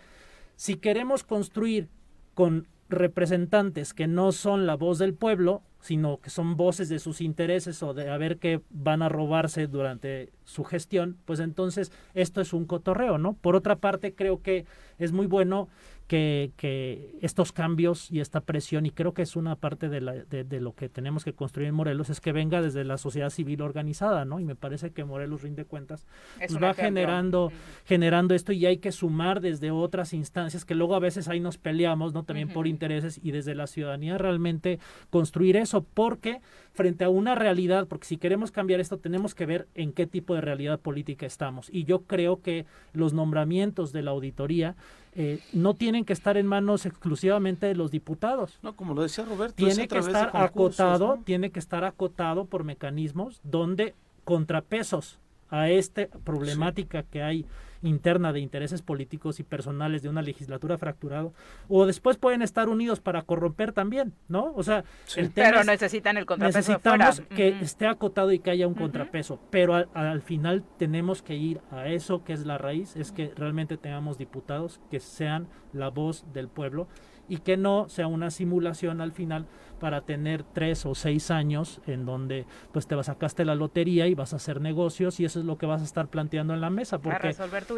[0.57, 1.87] si queremos construir
[2.33, 7.21] con representantes que no son la voz del pueblo, sino que son voces de sus
[7.21, 12.41] intereses o de a ver qué van a robarse durante su gestión, pues entonces esto
[12.41, 13.33] es un cotorreo, ¿no?
[13.33, 14.65] Por otra parte, creo que
[14.97, 15.69] es muy bueno
[16.07, 20.13] que, que, estos cambios y esta presión, y creo que es una parte de, la,
[20.13, 23.61] de, lo que tenemos que construir en Morelos, es que venga desde la sociedad civil
[23.61, 24.39] organizada, ¿no?
[24.39, 26.05] Y me parece que Morelos rinde cuentas,
[26.37, 27.51] pues va generando,
[27.85, 31.57] generando esto y hay que sumar desde otras instancias que luego a veces ahí nos
[31.57, 32.23] peleamos, ¿no?
[32.23, 34.79] También por intereses y desde la ciudadanía realmente
[35.09, 36.39] construir eso, porque
[36.73, 40.35] frente a una realidad, porque si queremos cambiar esto tenemos que ver en qué tipo
[40.35, 41.69] de realidad política estamos.
[41.71, 44.75] Y yo creo que los nombramientos de la auditoría
[45.19, 48.59] eh, no tienen que estar en manos exclusivamente de los diputados.
[48.61, 53.41] No, como lo decía Roberto, tiene que estar acotado, tiene que estar acotado por mecanismos
[53.43, 53.95] donde
[54.25, 55.17] contrapesos
[55.49, 57.47] a esta problemática que hay
[57.81, 61.33] interna de intereses políticos y personales de una legislatura fracturado
[61.67, 64.53] o después pueden estar unidos para corromper también, ¿no?
[64.55, 64.83] O sea,
[65.15, 69.39] el tema pero necesitan el contrapeso necesitamos que esté acotado y que haya un contrapeso,
[69.49, 73.77] pero al, final tenemos que ir a eso que es la raíz, es que realmente
[73.77, 76.87] tengamos diputados que sean la voz del pueblo
[77.29, 79.47] y que no sea una simulación al final
[79.79, 84.15] para tener tres o seis años en donde pues te vas sacaste la lotería y
[84.15, 86.69] vas a hacer negocios y eso es lo que vas a estar planteando en la
[86.69, 87.33] mesa porque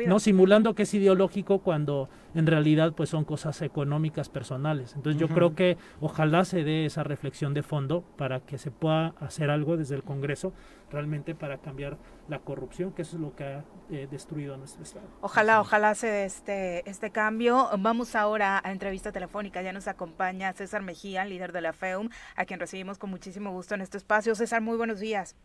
[0.07, 4.93] no simulando que es ideológico cuando en realidad pues son cosas económicas personales.
[4.95, 9.13] Entonces yo creo que ojalá se dé esa reflexión de fondo para que se pueda
[9.19, 10.51] hacer algo desde el Congreso
[10.91, 15.05] realmente para cambiar la corrupción, que eso es lo que ha eh, destruido nuestro Estado.
[15.21, 17.69] Ojalá, ojalá se dé este, este cambio.
[17.77, 19.61] Vamos ahora a entrevista telefónica.
[19.61, 23.75] Ya nos acompaña César Mejía, líder de la FEUM, a quien recibimos con muchísimo gusto
[23.75, 24.35] en este espacio.
[24.35, 25.35] César, muy buenos días.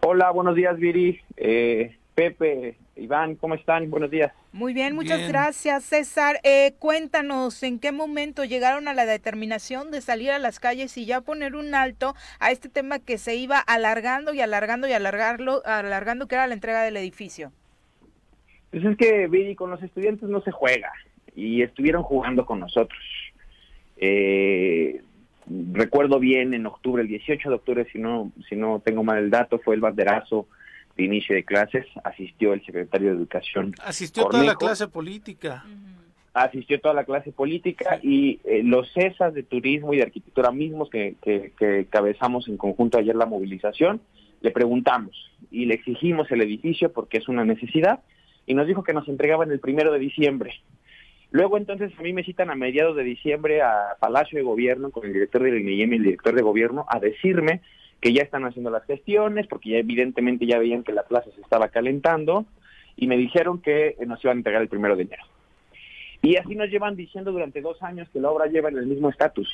[0.00, 1.20] Hola, buenos días, Viri.
[1.36, 3.90] Eh, Pepe, Iván, ¿cómo están?
[3.90, 4.32] Buenos días.
[4.52, 6.40] Muy bien, muchas gracias, César.
[6.42, 11.06] Eh, cuéntanos, ¿en qué momento llegaron a la determinación de salir a las calles y
[11.06, 15.62] ya poner un alto a este tema que se iba alargando y alargando y alargarlo,
[15.64, 17.52] alargando, que era la entrega del edificio?
[18.70, 20.92] Pues es que, Viri, con los estudiantes no se juega
[21.34, 23.00] y estuvieron jugando con nosotros.
[23.96, 25.00] Eh,
[25.72, 29.30] recuerdo bien, en octubre, el 18 de octubre, si no, si no tengo mal el
[29.30, 30.48] dato, fue el banderazo
[30.96, 33.74] de inicio de clases, asistió el secretario de Educación.
[33.84, 35.64] Asistió toda la clase política.
[36.32, 40.88] Asistió toda la clase política y eh, los CESAS de turismo y de arquitectura mismos
[40.88, 44.00] que, que, que cabezamos en conjunto ayer la movilización,
[44.40, 48.00] le preguntamos y le exigimos el edificio porque es una necesidad
[48.46, 50.54] y nos dijo que nos entregaban el primero de diciembre.
[51.30, 55.06] Luego entonces a mí me citan a mediados de diciembre a Palacio de Gobierno con
[55.06, 57.60] el director del INEM y el director de Gobierno a decirme
[58.00, 61.40] que ya están haciendo las gestiones, porque ya evidentemente ya veían que la plaza se
[61.40, 62.46] estaba calentando,
[62.96, 65.24] y me dijeron que nos iban a entregar el primero de enero.
[66.22, 69.08] Y así nos llevan diciendo durante dos años que la obra lleva en el mismo
[69.08, 69.48] estatus.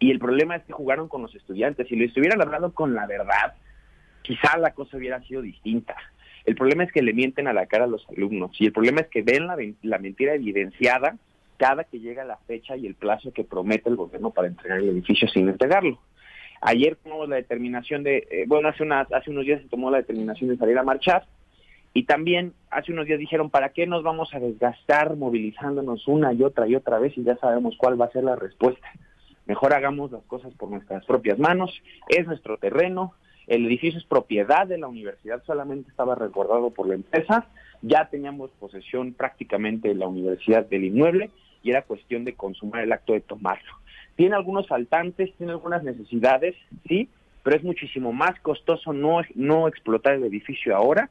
[0.00, 1.86] Y el problema es que jugaron con los estudiantes.
[1.86, 3.54] Si lo estuvieran hablando con la verdad,
[4.22, 5.94] quizá la cosa hubiera sido distinta.
[6.44, 9.02] El problema es que le mienten a la cara a los alumnos y el problema
[9.02, 11.16] es que ven la, la mentira evidenciada
[11.56, 14.88] cada que llega la fecha y el plazo que promete el gobierno para entregar el
[14.88, 16.00] edificio sin entregarlo.
[16.64, 19.98] Ayer tomamos la determinación de, eh, bueno, hace, unas, hace unos días se tomó la
[19.98, 21.26] determinación de salir a marchar
[21.92, 26.44] y también hace unos días dijeron, ¿para qué nos vamos a desgastar movilizándonos una y
[26.44, 28.86] otra y otra vez y ya sabemos cuál va a ser la respuesta?
[29.46, 33.12] Mejor hagamos las cosas por nuestras propias manos, es nuestro terreno,
[33.48, 37.46] el edificio es propiedad de la universidad, solamente estaba resguardado por la empresa,
[37.82, 41.30] ya teníamos posesión prácticamente de la universidad del inmueble
[41.64, 43.82] y era cuestión de consumar el acto de tomarlo.
[44.16, 46.54] Tiene algunos faltantes, tiene algunas necesidades,
[46.86, 47.08] sí,
[47.42, 51.10] pero es muchísimo más costoso no, no explotar el edificio ahora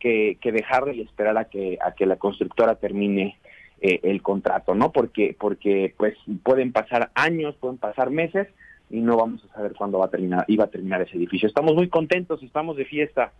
[0.00, 3.36] que, que dejarlo y esperar a que, a que la constructora termine
[3.80, 4.92] eh, el contrato, ¿no?
[4.92, 8.48] Porque, porque pues pueden pasar años, pueden pasar meses
[8.90, 11.48] y no vamos a saber cuándo va a terminar, iba a terminar ese edificio.
[11.48, 13.32] Estamos muy contentos, estamos de fiesta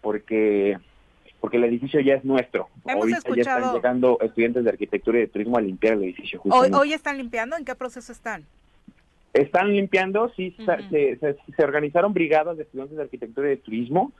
[0.00, 0.78] porque
[1.40, 2.68] porque el edificio ya es nuestro.
[2.86, 6.40] Hemos ya están llegando estudiantes de arquitectura y de turismo a limpiar el edificio.
[6.44, 8.44] Hoy, hoy están limpiando, ¿en qué proceso están?
[9.34, 10.56] Están limpiando, sí,
[10.90, 14.12] se, se, organizaron brigadas de estudiantes de arquitectura y de turismo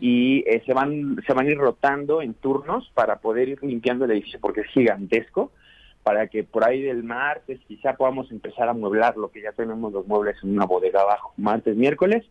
[0.00, 4.06] y eh, se van se van a ir rotando en turnos para poder ir limpiando
[4.06, 5.52] el edificio porque es gigantesco
[6.02, 9.92] para que por ahí del martes quizá podamos empezar a mueblar lo que ya tenemos
[9.92, 12.24] los muebles en una bodega abajo, martes, miércoles,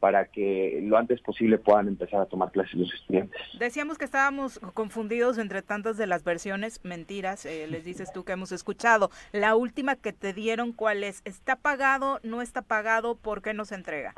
[0.00, 3.40] para que lo antes posible puedan empezar a tomar clases los estudiantes.
[3.58, 8.32] Decíamos que estábamos confundidos entre tantas de las versiones, mentiras, eh, les dices tú que
[8.32, 9.10] hemos escuchado.
[9.32, 11.22] La última que te dieron, ¿cuál es?
[11.24, 12.20] ¿Está pagado?
[12.22, 13.16] ¿No está pagado?
[13.16, 14.14] ¿Por qué no se entrega?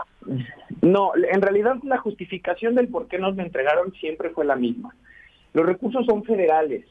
[0.82, 4.94] No, en realidad la justificación del por qué nos entregaron siempre fue la misma.
[5.52, 6.84] Los recursos son federales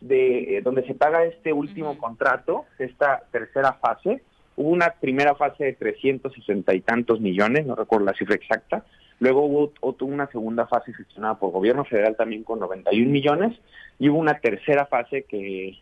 [0.00, 4.22] de eh, donde se paga este último contrato, esta tercera fase,
[4.56, 8.84] hubo una primera fase de 360 y tantos millones, no recuerdo la cifra exacta,
[9.18, 13.58] luego hubo otro, una segunda fase gestionada por gobierno federal también con 91 millones,
[13.98, 15.78] y hubo una tercera fase que,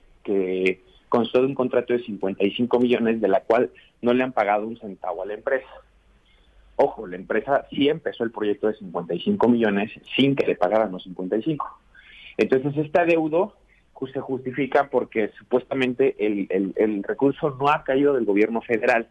[1.09, 3.71] constó de un contrato de 55 millones, de la cual
[4.03, 5.67] no le han pagado un centavo a la empresa.
[6.77, 11.03] Ojo, la empresa sí empezó el proyecto de 55 millones sin que le pagaran los
[11.05, 11.67] 55.
[12.37, 13.55] Entonces, este adeudo
[14.07, 16.47] se justifica porque supuestamente el,
[16.77, 19.09] el, recurso no ha caído del gobierno federal,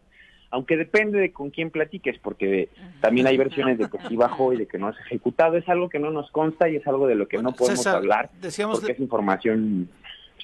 [0.49, 2.69] aunque depende de con quién platiques, porque
[3.01, 5.89] también hay versiones de que sí bajó y de que no es ejecutado, es algo
[5.89, 8.93] que no nos consta y es algo de lo que no podemos hablar, decíamos porque
[8.93, 9.89] es información,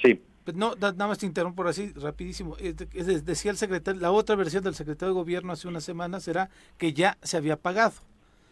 [0.01, 0.21] sí.
[0.43, 2.57] Pues no, nada más te interrumpo por así, rapidísimo.
[2.57, 6.91] Decía el secretario, la otra versión del secretario de gobierno hace unas semanas era que
[6.91, 7.93] ya se había pagado.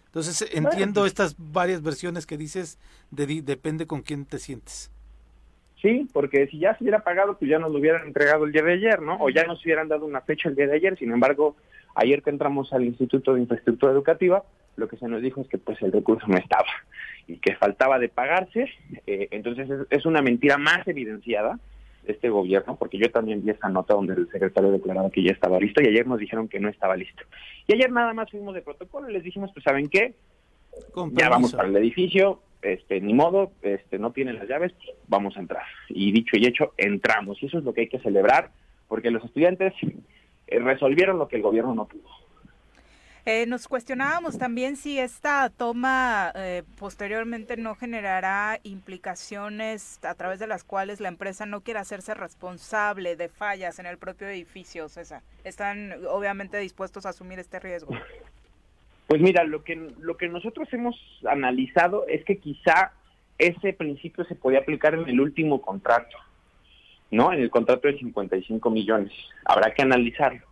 [0.05, 2.79] Entonces entiendo estas varias versiones que dices,
[3.11, 4.89] de, depende con quién te sientes.
[5.81, 8.61] Sí, porque si ya se hubiera pagado, pues ya nos lo hubieran entregado el día
[8.61, 9.17] de ayer, ¿no?
[9.19, 10.97] O ya nos hubieran dado una fecha el día de ayer.
[10.97, 11.55] Sin embargo,
[11.95, 14.43] ayer que entramos al Instituto de Infraestructura Educativa,
[14.75, 16.67] lo que se nos dijo es que pues el recurso no estaba
[17.27, 18.69] y que faltaba de pagarse.
[19.07, 21.59] Eh, entonces es, una mentira más evidenciada
[22.03, 25.31] de este gobierno, porque yo también vi esa nota donde el secretario declaraba que ya
[25.31, 27.23] estaba listo y ayer nos dijeron que no estaba listo.
[27.67, 30.13] Y ayer nada más fuimos de protocolo y les dijimos, pues ¿saben qué?
[31.13, 34.73] ya vamos para el edificio, este, ni modo, este, no tienen las llaves,
[35.07, 35.63] vamos a entrar.
[35.89, 37.41] Y dicho y hecho, entramos.
[37.41, 38.51] Y eso es lo que hay que celebrar,
[38.87, 39.73] porque los estudiantes
[40.47, 42.09] eh, resolvieron lo que el gobierno no pudo.
[43.23, 50.47] Eh, nos cuestionábamos también si esta toma eh, posteriormente no generará implicaciones a través de
[50.47, 55.21] las cuales la empresa no quiera hacerse responsable de fallas en el propio edificio, César.
[55.43, 57.93] ¿Están obviamente dispuestos a asumir este riesgo?
[59.11, 60.95] Pues mira, lo que, lo que nosotros hemos
[61.29, 62.93] analizado es que quizá
[63.37, 66.15] ese principio se podía aplicar en el último contrato,
[67.11, 67.33] ¿no?
[67.33, 69.11] En el contrato de 55 millones.
[69.43, 70.45] Habrá que analizarlo.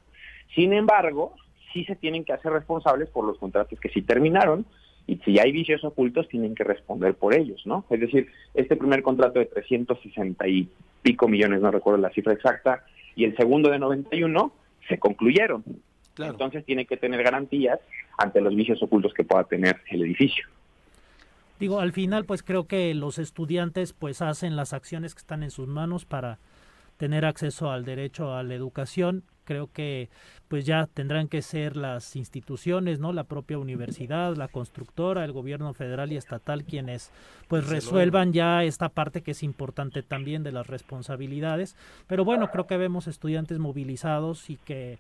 [0.56, 1.36] Sin embargo,
[1.72, 4.66] sí se tienen que hacer responsables por los contratos que sí terminaron
[5.08, 7.86] y si hay vicios ocultos tienen que responder por ellos, ¿no?
[7.90, 10.68] Es decir, este primer contrato de 360 y
[11.02, 12.84] pico millones, no recuerdo la cifra exacta,
[13.16, 14.52] y el segundo de 91
[14.90, 15.64] se concluyeron.
[16.18, 17.80] Entonces tiene que tener garantías
[18.18, 20.48] ante los vicios ocultos que pueda tener el edificio.
[21.60, 25.52] Digo, al final pues creo que los estudiantes pues hacen las acciones que están en
[25.52, 26.40] sus manos para
[26.98, 29.24] tener acceso al derecho a la educación.
[29.46, 30.10] creo que
[30.48, 33.14] pues ya tendrán que ser las instituciones, ¿no?
[33.14, 37.12] La propia universidad, la constructora, el gobierno federal y estatal quienes
[37.48, 41.76] pues resuelvan ya esta parte que es importante también de las responsabilidades.
[42.06, 45.00] Pero bueno, creo que vemos estudiantes movilizados y que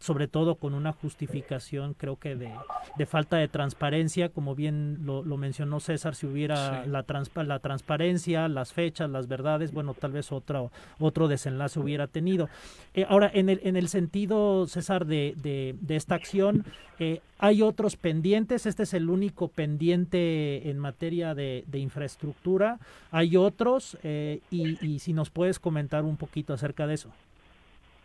[0.00, 2.52] sobre todo con una justificación creo que de,
[2.96, 7.04] de falta de transparencia, como bien lo, lo mencionó César, si hubiera la,
[7.44, 12.48] la transparencia, las fechas, las verdades, bueno, tal vez otro, otro desenlace hubiera tenido.
[12.94, 16.64] Eh, ahora, en el, en el sentido, César, de, de, de esta acción,
[16.98, 18.66] eh, ¿hay otros pendientes?
[18.66, 22.78] ¿Este es el único pendiente en materia de, de infraestructura?
[23.10, 23.98] ¿Hay otros?
[24.02, 27.10] Eh, y, y si nos puedes comentar un poquito acerca de eso.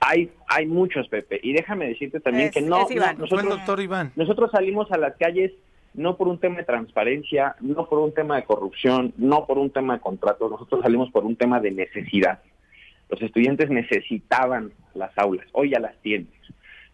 [0.08, 1.40] Hay, hay muchos, Pepe.
[1.42, 3.16] Y déjame decirte también Es- que no, es Iván.
[3.18, 4.12] no, nosotros, doctor Iván.
[4.16, 5.52] nosotros salimos a las calles
[5.96, 9.70] no por un tema de transparencia, no por un tema de corrupción, no por un
[9.70, 12.40] tema de contratos, nosotros salimos por un tema de necesidad.
[13.10, 16.28] Los estudiantes necesitaban las aulas, hoy ya las tienen,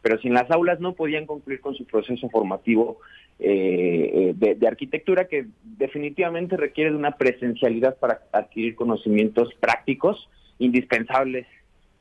[0.04, 3.00] pero sin las aulas no podían concluir con su proceso formativo
[3.40, 10.30] eh, eh, de, de arquitectura que definitivamente requiere de una presencialidad para adquirir conocimientos prácticos
[10.60, 11.48] indispensables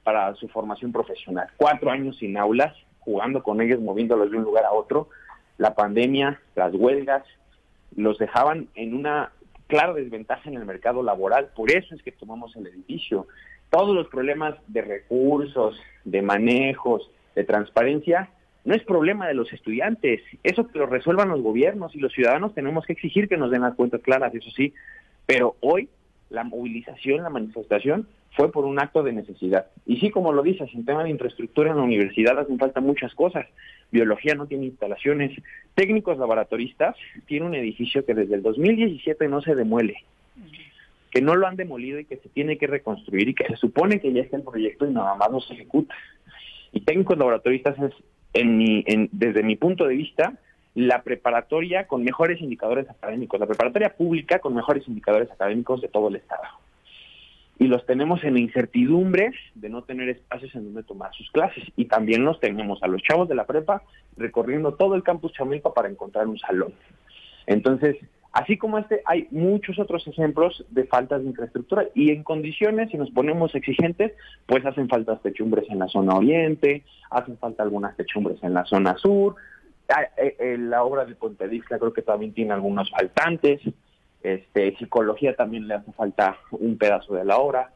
[0.02, 1.48] para su formación profesional.
[1.56, 5.08] Cuatro años sin aulas, jugando con ellos, moviéndolos de un lugar a otro.
[5.58, 7.24] La pandemia, las huelgas,
[7.96, 9.32] los dejaban en una
[9.66, 11.50] clara desventaja en el mercado laboral.
[11.54, 13.26] Por eso es que tomamos el edificio.
[13.70, 18.30] Todos los problemas de recursos, de manejos, de transparencia,
[18.64, 20.20] no es problema de los estudiantes.
[20.42, 23.74] Eso lo resuelvan los gobiernos y los ciudadanos tenemos que exigir que nos den las
[23.74, 24.74] cuentas claras, eso sí.
[25.26, 25.88] Pero hoy
[26.30, 29.66] la movilización, la manifestación fue por un acto de necesidad.
[29.86, 33.14] Y sí, como lo dices, en tema de infraestructura en la universidad hacen falta muchas
[33.14, 33.46] cosas.
[33.90, 35.36] Biología no tiene instalaciones.
[35.74, 36.96] Técnicos laboratoristas
[37.26, 39.96] tiene un edificio que desde el 2017 no se demuele,
[41.10, 44.00] que no lo han demolido y que se tiene que reconstruir y que se supone
[44.00, 45.94] que ya está el proyecto y nada más no se ejecuta.
[46.72, 47.92] Y técnicos laboratoristas es,
[48.32, 50.38] en mi, en, desde mi punto de vista,
[50.74, 56.08] la preparatoria con mejores indicadores académicos, la preparatoria pública con mejores indicadores académicos de todo
[56.08, 56.44] el Estado
[57.60, 61.62] y los tenemos en la incertidumbre de no tener espacios en donde tomar sus clases.
[61.76, 63.82] Y también los tenemos a los chavos de la prepa
[64.16, 66.72] recorriendo todo el campus Chamilpa para encontrar un salón.
[67.46, 67.98] Entonces,
[68.32, 72.96] así como este, hay muchos otros ejemplos de faltas de infraestructura y en condiciones, si
[72.96, 74.12] nos ponemos exigentes,
[74.46, 78.96] pues hacen falta techumbres en la zona oriente, hacen falta algunas techumbres en la zona
[78.96, 79.34] sur.
[79.94, 83.60] Ah, eh, eh, La obra de Puente Dixla creo que también tiene algunos faltantes.
[84.22, 87.72] Este, psicología también le hace falta un pedazo de la obra,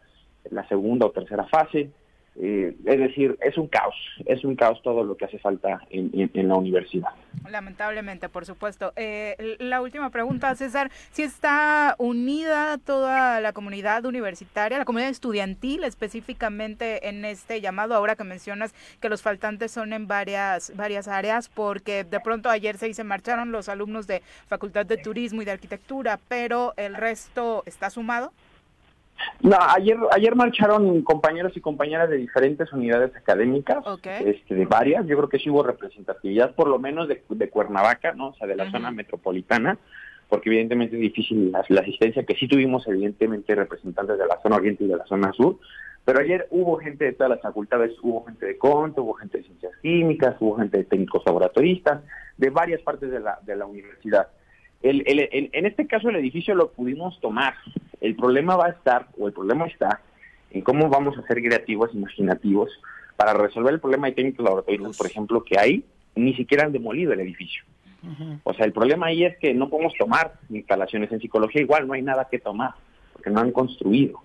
[0.51, 1.91] la segunda o tercera fase.
[2.37, 3.95] Eh, es decir, es un caos,
[4.27, 7.11] es un caos todo lo que hace falta en, la universidad.
[7.49, 8.93] Lamentablemente, por supuesto.
[8.97, 15.85] Eh, la última pregunta, César, si está unida toda la comunidad universitaria, la comunidad estudiantil
[15.85, 21.49] específicamente en este llamado, ahora que mencionas que los faltantes son en varias, varias áreas,
[21.49, 25.53] porque de pronto ayer se, se marcharon los alumnos de Facultad de Turismo y de
[25.53, 28.33] Arquitectura, pero el resto está sumado.
[29.41, 33.85] No, ayer, ayer marcharon compañeros y compañeras de diferentes unidades académicas,
[34.25, 38.13] este, de varias, yo creo que sí hubo representatividad, por lo menos de, de Cuernavaca,
[38.13, 38.29] ¿no?
[38.29, 39.79] O sea, de la zona metropolitana,
[40.29, 44.57] porque evidentemente es difícil la, la asistencia, que sí tuvimos evidentemente representantes de la zona
[44.57, 45.59] oriente y de la zona sur,
[46.05, 49.45] pero ayer hubo gente de todas las facultades, hubo gente de Conte, hubo gente de
[49.45, 52.03] ciencias químicas, hubo gente de técnicos laboratoristas,
[52.37, 54.29] de varias partes de la, de la universidad.
[54.85, 57.55] El, el- el- en este caso el edificio lo pudimos tomar.
[58.01, 60.01] El problema va a estar, o el problema está,
[60.51, 62.71] en cómo vamos a ser creativos, imaginativos,
[63.17, 65.85] para resolver el problema de técnicos laboratorios, por ejemplo, que ahí
[66.15, 67.65] ni siquiera han demolido el edificio.
[68.45, 71.95] O sea, el problema ahí es que no podemos tomar instalaciones en psicología, igual no
[71.95, 72.73] hay nada que tomar,
[73.15, 74.21] porque no han construido.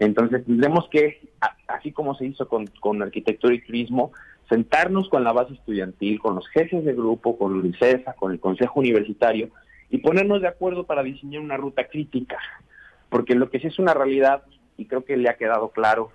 [0.00, 1.20] Entonces tendremos que,
[1.68, 4.10] así como se hizo con, con arquitectura y turismo,
[4.48, 8.40] sentarnos con la base estudiantil, con los jefes de grupo, con la UNICEFA, con el
[8.40, 9.50] Consejo Universitario,
[9.90, 12.38] y ponernos de acuerdo para diseñar una ruta crítica.
[13.08, 14.44] Porque lo que sí es una realidad,
[14.76, 16.12] y creo que le ha quedado claro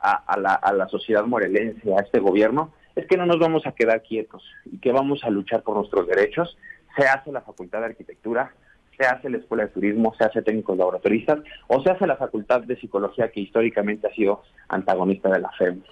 [0.00, 3.72] a, la, a la sociedad morelense, a este gobierno, es que no nos vamos a
[3.72, 6.56] quedar quietos y que vamos a luchar por nuestros derechos.
[6.96, 8.52] Se hace la Facultad de Arquitectura,
[8.96, 12.62] se hace la Escuela de Turismo, se hace técnicos laboratoristas o se hace la Facultad
[12.62, 15.82] de Psicología que históricamente ha sido antagonista de la FEM.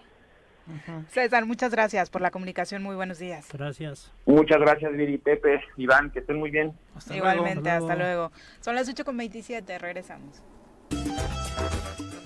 [1.08, 2.82] César, muchas gracias por la comunicación.
[2.82, 3.48] Muy buenos días.
[3.52, 4.12] Gracias.
[4.26, 6.72] Muchas gracias, Viri, Pepe, Iván, que estén muy bien.
[7.10, 8.32] Igualmente, hasta luego.
[8.60, 10.42] Son las 8.27, regresamos.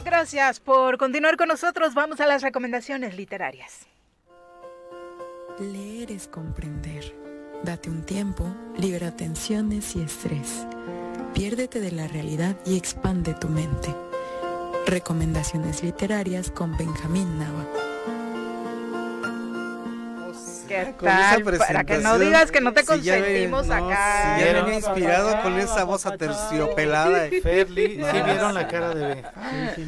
[0.05, 1.95] Gracias por continuar con nosotros.
[1.95, 3.87] Vamos a las recomendaciones literarias.
[5.59, 7.15] Leer es comprender.
[7.63, 8.45] Date un tiempo,
[8.77, 10.67] libera tensiones y estrés.
[11.33, 13.95] Piérdete de la realidad y expande tu mente.
[14.87, 17.67] Recomendaciones literarias con Benjamín Nava.
[20.69, 21.59] ¿Qué Con esa tal?
[21.59, 24.37] Para que no digas que no te Sí, ya consentimos no, acá.
[24.39, 27.29] sí, ya venía inspirado con esa voz aterciopelada.
[27.43, 28.11] Ferli, No.
[28.11, 29.23] sí vieron la cara de...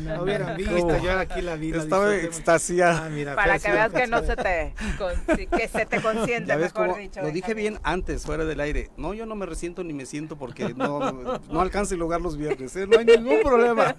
[0.01, 1.73] no hubieran visto, yo aquí la vi.
[1.73, 3.05] Estaba extasiada.
[3.07, 6.89] Ah, mira, Para que veas que no se te, con- que se te consiente, mejor
[6.89, 7.21] cómo dicho.
[7.23, 8.91] lo dije bien antes, fuera del aire.
[8.97, 12.37] No, yo no me resiento ni me siento porque no, no alcanza el lugar los
[12.37, 12.75] viernes.
[12.77, 12.87] ¿eh?
[12.87, 13.95] No hay ningún problema.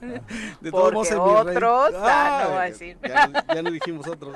[0.61, 2.97] De todos modos, en otros, ah, no voy a Ay, decir.
[3.07, 4.35] Ya, ya no dijimos otros.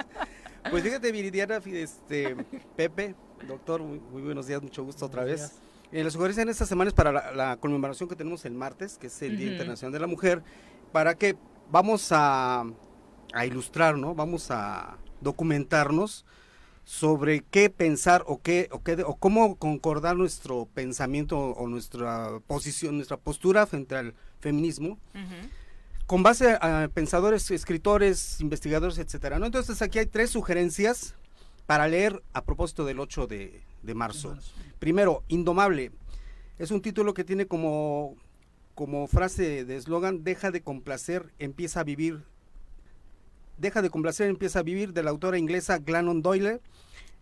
[0.70, 2.36] Pues fíjate, Viridiana, este,
[2.76, 3.16] Pepe,
[3.48, 5.54] doctor, muy, muy buenos días, mucho gusto otra vez.
[5.92, 8.98] Eh, la sugerencia en esta semana es para la, la conmemoración que tenemos el martes,
[8.98, 9.54] que es el Día Ujú.
[9.54, 10.44] Internacional de la Mujer,
[10.92, 11.36] para que
[11.70, 12.64] vamos a,
[13.34, 14.16] a ilustrar, ¿no?
[14.16, 16.26] Vamos a documentarnos
[16.84, 22.96] sobre qué pensar o qué o qué o cómo concordar nuestro pensamiento o nuestra posición,
[22.96, 24.98] nuestra postura frente al feminismo
[26.12, 29.40] con base a pensadores, escritores, investigadores, etcétera.
[29.40, 29.46] ¿no?
[29.46, 31.16] Entonces aquí hay tres sugerencias
[31.66, 34.38] para leer a propósito del 8 de, de marzo.
[34.78, 35.94] Primero, Indomable.
[36.60, 38.18] Es un título que tiene como,
[38.76, 42.26] como frase de eslogan, deja de complacer, empieza a vivir.
[43.58, 46.60] Deja de complacer, empieza a vivir, de la autora inglesa Glennon Doyle.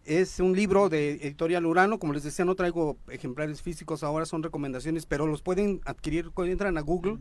[0.10, 4.42] Es un libro de editorial Urano, como les decía, no traigo ejemplares físicos ahora, son
[4.42, 7.20] recomendaciones, pero los pueden adquirir cuando entran a Google,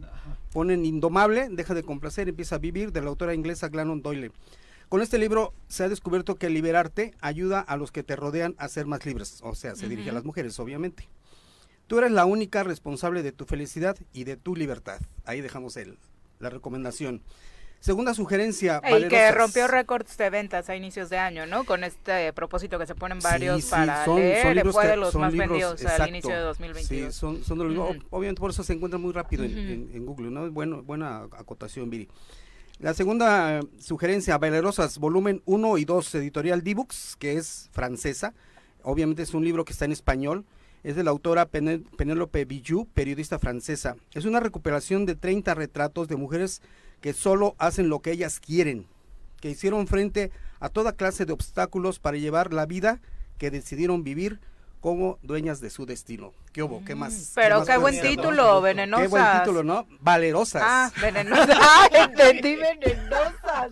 [0.55, 4.33] ponen Indomable, deja de complacer, empieza a vivir, de la autora inglesa Glennon Doyle.
[4.89, 8.69] Con este libro se ha descubierto que liberarte ayuda a los que te rodean a
[8.69, 11.11] ser más libres, o sea, se dirige a las mujeres, obviamente.
[11.89, 14.99] Tú eres la única responsable de tu felicidad y de tu libertad.
[15.27, 15.99] Ahí dejamos el,
[16.39, 17.21] la recomendación.
[17.81, 18.83] Segunda sugerencia.
[18.99, 21.65] Y que rompió récords de ventas a inicios de año, ¿no?
[21.65, 24.87] Con este propósito que se ponen varios Sí, sí, para son- leer, son libros fue
[24.89, 26.09] de los son más libros, vendidos al exacto.
[26.09, 27.15] inicio de 2022.
[27.15, 29.61] Sí, son, son de los obviamente por eso se encuentra muy rápido en, Ujú.
[29.61, 30.51] en- en Google, ¿no?
[30.51, 32.09] Bueno, buena acotación, Viri.
[32.81, 38.35] La segunda sugerencia, Valerosas, volumen 1 y 2, editorial D-Books, que es francesa.
[38.83, 40.45] Obviamente es un libro que está en español.
[40.85, 43.97] Es de la autora Pené- Penélope Bijou, periodista francesa.
[44.15, 46.63] Es una recuperación de 30 retratos de mujeres
[47.01, 48.87] que solo hacen lo que ellas quieren,
[49.41, 50.31] que hicieron frente
[50.61, 53.01] a toda clase de obstáculos para llevar la vida
[53.39, 54.41] que decidieron vivir
[54.81, 56.33] como dueñas de su destino.
[56.53, 56.83] ¿Qué hubo?
[56.85, 57.33] ¿Qué más?
[57.35, 58.03] Pero más qué buen no?
[58.03, 59.03] título, Venenosas.
[59.05, 59.87] Qué buen título, ¿no?
[60.01, 60.63] Valerosas.
[60.65, 61.49] Ah, venenosas.
[61.61, 63.71] Ah, entendí venenosas.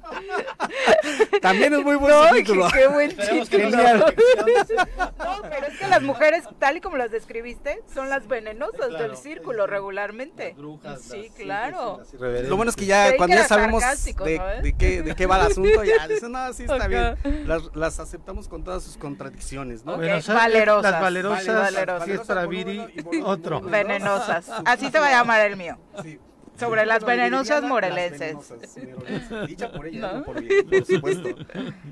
[1.43, 2.69] También es muy buen No, qué- título.
[2.73, 3.71] Qué buen título.
[3.71, 4.07] no
[5.25, 9.17] No, pero es que las mujeres, tal y como las describiste, son las venenosas del
[9.17, 10.55] círculo regularmente.
[11.01, 12.03] sí, claro.
[12.19, 14.63] Lo bueno es que ya Creí cuando que ya sabemos de, ¿sabes?
[14.63, 17.17] de qué, de qué va el asunto, ya dicen, no, sí está bien.
[17.47, 19.97] Las, las aceptamos con todas sus contradicciones, ¿no?
[19.97, 20.43] Bueno, ¿sabes?
[20.43, 20.91] valerosas.
[20.93, 22.05] Las valerosas, Valerosas.
[22.05, 22.47] si es para
[23.25, 23.61] Otro.
[23.61, 24.51] Venenosas.
[24.65, 25.77] Así se va a llamar el mío.
[26.59, 28.35] Sobre las venenosas morelenses.
[29.47, 30.25] Dicha por ella, ¿No?
[30.25, 30.43] por
[30.87, 31.29] supuesto.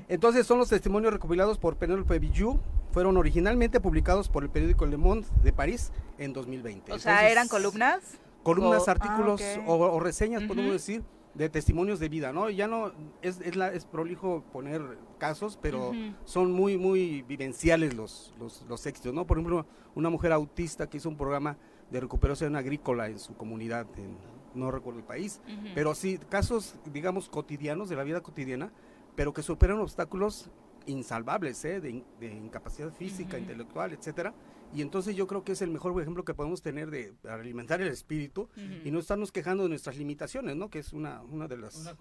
[0.09, 2.59] Entonces son los testimonios recopilados por Penélope Bijou,
[2.91, 6.93] fueron originalmente publicados por el periódico Le Monde de París en 2020.
[6.93, 7.99] O sea, ¿eran columnas?
[8.43, 9.69] columnas, O- artículos ah, ok.
[9.69, 11.03] o, o reseñas, podemos decir,
[11.35, 12.49] de testimonios de vida, ¿no?
[12.49, 12.91] Ya no
[13.21, 14.81] es, es, la, es prolijo poner
[15.17, 15.91] casos, pero
[16.23, 19.27] son muy, muy vivenciales los, los, los éxitos, ¿no?
[19.27, 21.57] Por ejemplo, una mujer autista que hizo un programa
[21.91, 24.17] de recuperación agrícola en su comunidad, en,
[24.55, 25.41] no recuerdo el país,
[25.73, 28.71] pero sí, casos, digamos, cotidianos, de la vida cotidiana,
[29.15, 30.49] pero que superan obstáculos
[30.85, 31.81] insalvables, ¿eh?
[31.81, 34.33] de, de incapacidad física, intelectual, etcétera.
[34.75, 37.81] Y entonces yo creo que es el mejor ejemplo que podemos tener de para alimentar
[37.81, 38.49] el espíritu
[38.83, 40.69] y no estarnos quejando de nuestras limitaciones, ¿no?
[40.69, 41.95] Que es una, una de las...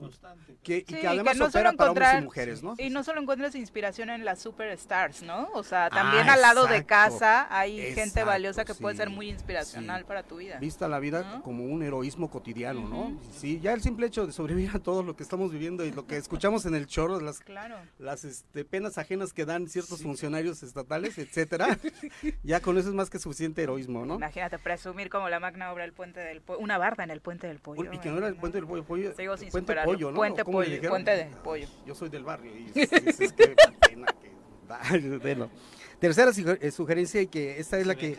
[0.63, 2.75] Que, y que además no opera solo para hombres y mujeres, ¿no?
[2.79, 5.49] Y no solo encuentras inspiración en las superstars, ¿no?
[5.55, 9.29] O sea, también Ah, al lado de casa hay gente valiosa que puede ser muy
[9.29, 10.07] inspiracional sí.
[10.07, 10.59] para tu vida.
[10.59, 13.21] Vista la vida como un heroísmo cotidiano, ¿no?
[13.37, 16.07] Sí, ya el simple hecho de sobrevivir a todo lo que estamos viviendo y lo
[16.07, 17.77] que escuchamos en el chorro, las, Claro.
[17.99, 21.79] las este, penas ajenas que dan ciertos funcionarios estatales, etcétera,
[22.43, 24.15] ya con eso es más que suficiente heroísmo, ¿no?
[24.16, 27.47] Imagínate presumir como la magna obra el puente del pollo, una barda en el puente
[27.47, 27.93] del pollo.
[27.93, 29.93] Y que no era el puente del pollo, pollo Sigo sin puente superarlo.
[29.93, 30.16] pollo, ¿no?
[30.16, 31.69] Puente ¿O cómo le pollo, puente de pollo.
[31.86, 33.55] Yo soy del barrio y es, es- es que
[33.89, 34.32] pena que
[34.66, 34.81] da.
[35.23, 35.51] Bueno.
[36.01, 38.19] Tercera eh, sugerencia y que esta es la que...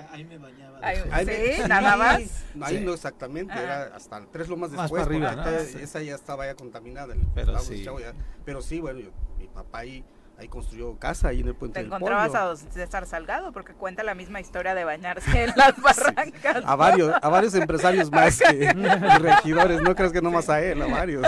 [0.82, 1.62] Ahí- Ahí ¿sí?
[1.62, 2.22] me- ¿Nada más?
[2.56, 2.84] no, Ahí Sí.
[2.84, 5.58] no exactamente, era hasta tres lomas Más después, para arriba, ¿no?
[5.58, 5.84] esta- Sí.
[5.84, 7.14] esa ya estaba ya contaminada.
[7.14, 7.84] el- Pero sí.
[7.84, 8.14] chavo ya-
[8.46, 10.04] pero sí, bueno, yo- mi papá ahí,
[10.38, 12.40] ahí construyó casa, ahí en el puente Te del encontrabas pollo.
[12.40, 16.64] a don César Salgado porque cuenta la misma historia de bañarse en las barrancas.
[16.66, 18.74] A varios, a varios empresarios más que
[19.20, 21.26] regidores, no creas que nomás a él, a varios.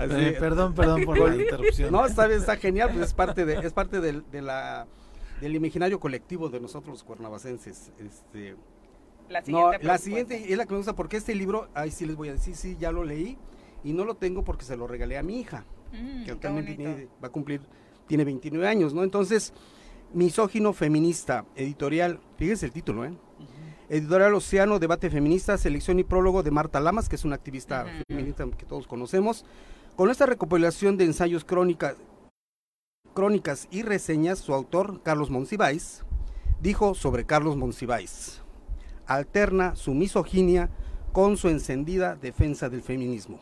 [0.00, 1.92] Eh, perdón, perdón por la interrupción.
[1.92, 4.86] No, está bien, está genial, pues es parte de, es parte del, de la,
[5.40, 7.92] del imaginario colectivo de nosotros los cuernavacenses.
[7.98, 8.56] Este,
[9.28, 9.98] La no, siguiente la propuesta.
[9.98, 12.56] siguiente es la que me gusta porque este libro, ahí sí les voy a decir,
[12.56, 13.36] sí, ya lo leí
[13.84, 17.28] y no lo tengo porque se lo regalé a mi hija, Mm, que actualmente va
[17.28, 17.60] a cumplir,
[18.06, 19.02] tiene 29 años, ¿no?
[19.02, 19.52] Entonces,
[20.12, 23.12] Misógino Feminista, editorial, fíjese el título, ¿eh?
[23.88, 28.44] Editorial Océano, Debate Feminista, selección y prólogo de Marta Lamas, que es una activista feminista
[28.56, 29.44] que todos conocemos.
[29.94, 31.96] Con esta recopilación de ensayos crónicas,
[33.14, 36.04] crónicas y reseñas, su autor, Carlos Monsiváis,
[36.60, 38.42] dijo sobre Carlos Monsiváis,
[39.06, 40.68] alterna su misoginia
[41.12, 43.40] con su encendida defensa del feminismo.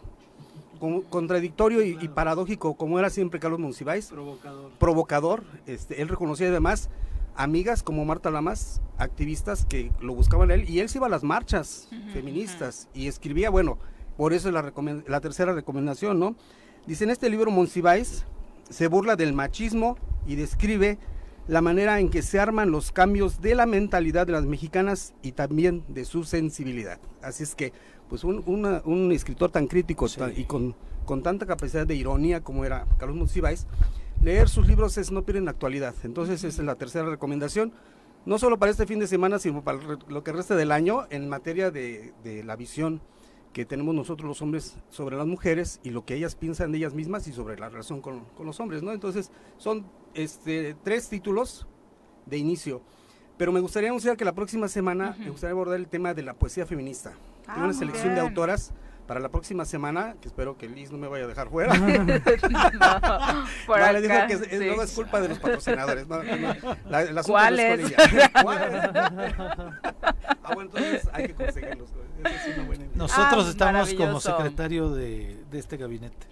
[1.10, 4.70] Contradictorio y, y, paradójico como era siempre Carlos Monsiváis, Provocador.
[4.78, 6.90] provocador, este, él reconocía además
[7.36, 11.10] amigas como Marta Lamas, activistas que lo buscaban a él, y él se iba a
[11.10, 13.78] las marchas feministas y escribía, bueno,
[14.16, 14.72] por eso es la,
[15.06, 16.36] la tercera recomendación, ¿no?
[16.86, 18.24] Dice, en este libro Monsiváis
[18.68, 19.96] se burla del machismo
[20.26, 20.98] y describe
[21.47, 25.33] la manera en que se arman los cambios de la mentalidad de las mexicanas y
[25.33, 26.99] también de su sensibilidad.
[27.23, 27.73] Así es que,
[28.09, 32.41] pues un, una- un escritor tan crítico tan- y con, con tanta capacidad de ironía
[32.43, 33.66] como era Carlos Monsiváis,
[34.23, 35.95] leer sus libros es no pierden actualidad.
[36.03, 37.73] Entonces esa es la tercera recomendación,
[38.25, 41.29] no solo para este fin de semana, sino para lo que resta del año en
[41.29, 43.03] materia de, de la visión
[43.55, 46.93] que tenemos nosotros los hombres sobre las mujeres y lo que ellas piensan de ellas
[46.93, 48.93] mismas y sobre la relación con, con los hombres, ¿no?
[48.93, 51.66] Entonces son este, tres títulos
[52.26, 52.82] de inicio.
[53.39, 56.35] Pero me gustaría anunciar que la próxima semana me gustaría abordar el tema de la
[56.35, 57.12] poesía feminista.
[57.47, 58.26] Ah, Tengo una selección de bien.
[58.26, 58.72] autoras
[59.06, 61.72] para la próxima semana, que espero que Liz no me vaya a dejar fuera.
[63.66, 64.56] por No, le acá, que es, sí.
[64.56, 66.09] luego es culpa de los patrocinadores.
[66.09, 66.55] No, no, no.
[66.89, 67.81] La- ¿Cuáles?
[67.81, 68.31] no es con ella.
[68.43, 68.72] ¿Cuáles?
[70.43, 71.90] ah, bueno, entonces hay que conseguirlos.
[72.94, 76.26] Nosotros Ah, estamos como secretario de, de este gabinete.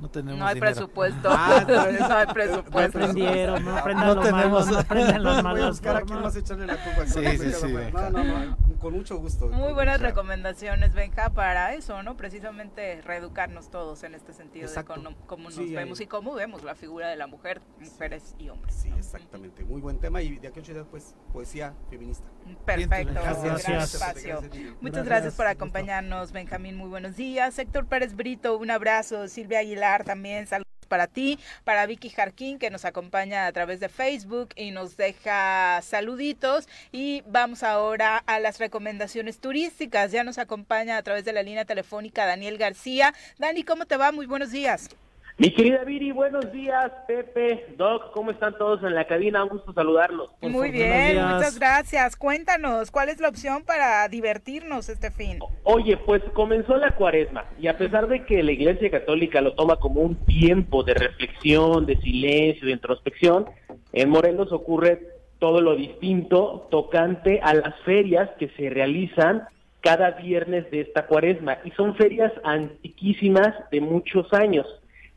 [0.00, 0.72] No tenemos No hay dinero.
[0.74, 1.28] presupuesto.
[1.30, 1.94] Ah, no hay
[2.26, 2.98] no presupuesto.
[2.98, 5.68] aprendieron, no aprendan No lo tenemos- malo, no aprendan los Voy a malos.
[5.70, 7.06] buscar a quién más echarle la culpa.
[7.06, 7.74] Sí, sí, sí.
[7.92, 9.48] No, no, no, con mucho gusto.
[9.48, 12.16] Muy buenas recomendaciones, Benja, para eso, ¿no?
[12.16, 14.94] Precisamente reeducarnos todos en este sentido Exacto.
[14.94, 17.62] de cómo, cómo nos Sí, ahí- vemos y cómo vemos la figura de la mujer,
[17.80, 18.74] mujeres y hombres.
[18.74, 19.64] Sí, exactamente.
[19.64, 22.26] Muy buen tema y de aquí a ocho días, pues, poesía feminista.
[22.66, 23.42] Perfecto, Gracias.
[23.44, 23.94] Gracias.
[23.94, 24.40] espacio.
[24.42, 24.74] Gracias.
[24.82, 25.56] Muchas Gracias, por gusto.
[25.56, 26.76] acompañarnos, Benjamín.
[26.76, 27.58] Muy buenos días.
[27.58, 29.28] Héctor Pérez Brito, un abrazo.
[29.28, 31.38] Silvia Aguilar también, saludos para ti.
[31.64, 36.68] Para Vicky Jarquín, que nos acompaña a través de Facebook y nos deja saluditos.
[36.92, 40.12] Y vamos ahora a las recomendaciones turísticas.
[40.12, 43.14] Ya nos acompaña a través de la línea telefónica Daniel García.
[43.38, 44.12] Dani, ¿cómo te va?
[44.12, 44.88] Muy buenos días.
[45.36, 49.42] Mi querida Viri, buenos días, Pepe, Doc, ¿cómo están todos en la cabina?
[49.42, 50.30] Un gusto saludarlos.
[50.40, 52.14] Muy favor, bien, muchas gracias.
[52.14, 55.40] Cuéntanos, ¿cuál es la opción para divertirnos este fin?
[55.64, 59.80] Oye, pues comenzó la cuaresma y a pesar de que la Iglesia Católica lo toma
[59.80, 63.46] como un tiempo de reflexión, de silencio, de introspección,
[63.92, 65.00] en Morelos ocurre
[65.40, 69.48] todo lo distinto tocante a las ferias que se realizan
[69.80, 74.64] cada viernes de esta cuaresma y son ferias antiquísimas de muchos años.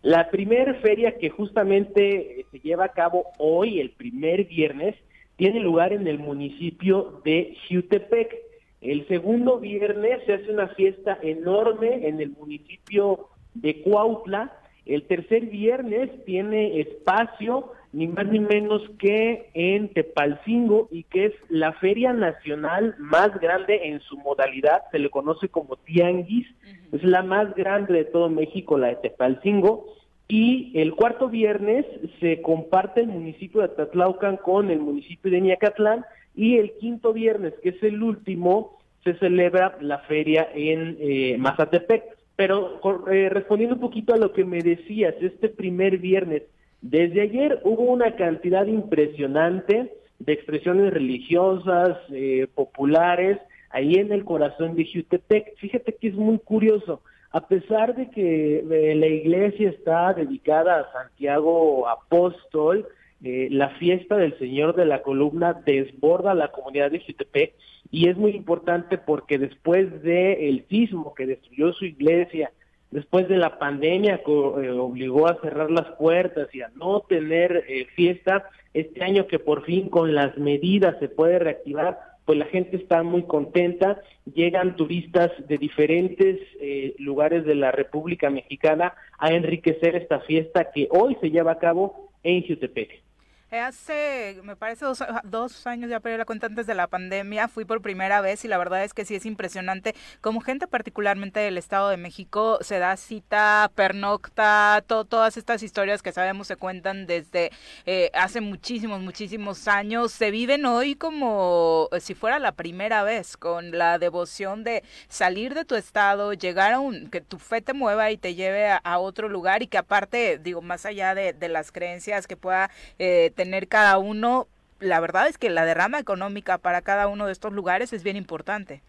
[0.02, 4.96] La primera feria que justamente eh, se lleva a cabo hoy, el primer viernes,
[5.38, 8.36] tiene lugar en el municipio de Jutepec.
[8.82, 14.54] El segundo viernes se hace una fiesta enorme en el municipio de Cuautla.
[14.86, 21.34] El tercer viernes tiene espacio ni más ni menos que en Tepalcingo y que es
[21.50, 26.46] la feria nacional más grande en su modalidad, se le conoce como Tianguis,
[26.92, 29.96] es la más grande de todo México, la de Tepalcingo,
[30.28, 31.88] y el cuarto viernes
[32.20, 36.06] se comparte el municipio de Tatlaucan con el municipio de Niacatlán
[36.36, 42.04] y el quinto viernes, que es el último, se celebra la feria en eh, Mazatepec.
[42.36, 42.80] Pero
[43.10, 46.44] eh, respondiendo un poquito a lo que me decías, este primer viernes,
[46.90, 53.40] desde ayer hubo una cantidad impresionante de expresiones religiosas, eh, populares,
[53.72, 55.58] ahí en el corazón de Jutepec.
[55.58, 57.02] Fíjate que es muy curioso,
[57.32, 62.88] a pesar de que eh, la iglesia está dedicada a Santiago Apóstol,
[63.22, 67.54] eh, la fiesta del Señor de la Columna desborda la comunidad de Jutepec
[67.92, 72.52] y es muy importante porque después de el sismo que destruyó su iglesia,
[72.92, 77.88] después de la pandemia eh, obligó a cerrar las puertas y a no tener eh,
[77.96, 82.76] fiesta, este año que por fin con las medidas se puede reactivar, pues la gente
[82.76, 84.02] está muy contenta,
[84.34, 90.88] llegan turistas de diferentes eh, lugares de la República Mexicana a enriquecer esta fiesta que
[90.92, 93.07] hoy se lleva a cabo en Jutepec.
[93.50, 97.48] Eh, Hace, me parece, dos, dos años ya perdí la cuenta antes de la pandemia,
[97.48, 101.40] fui por primera vez y la verdad es que sí es impresionante como gente particularmente
[101.40, 106.58] del Estado de México se da cita, pernocta, to- todas estas historias que sabemos se
[106.58, 107.52] cuentan desde
[107.86, 113.38] eh, hace muchísimos, muchísimos años, se viven hoy como eh, si fuera la primera vez,
[113.38, 117.72] con la devoción de salir de tu estado, llegar a un, que tu fe te
[117.74, 121.48] mueva y te lleve a, otro lugar y que aparte, digo, más allá de, de
[121.48, 124.48] las creencias que pueda eh, tener cada uno,
[124.82, 128.18] la verdad es que la derrama económica para cada uno de estos lugares es bien
[128.18, 128.82] importante.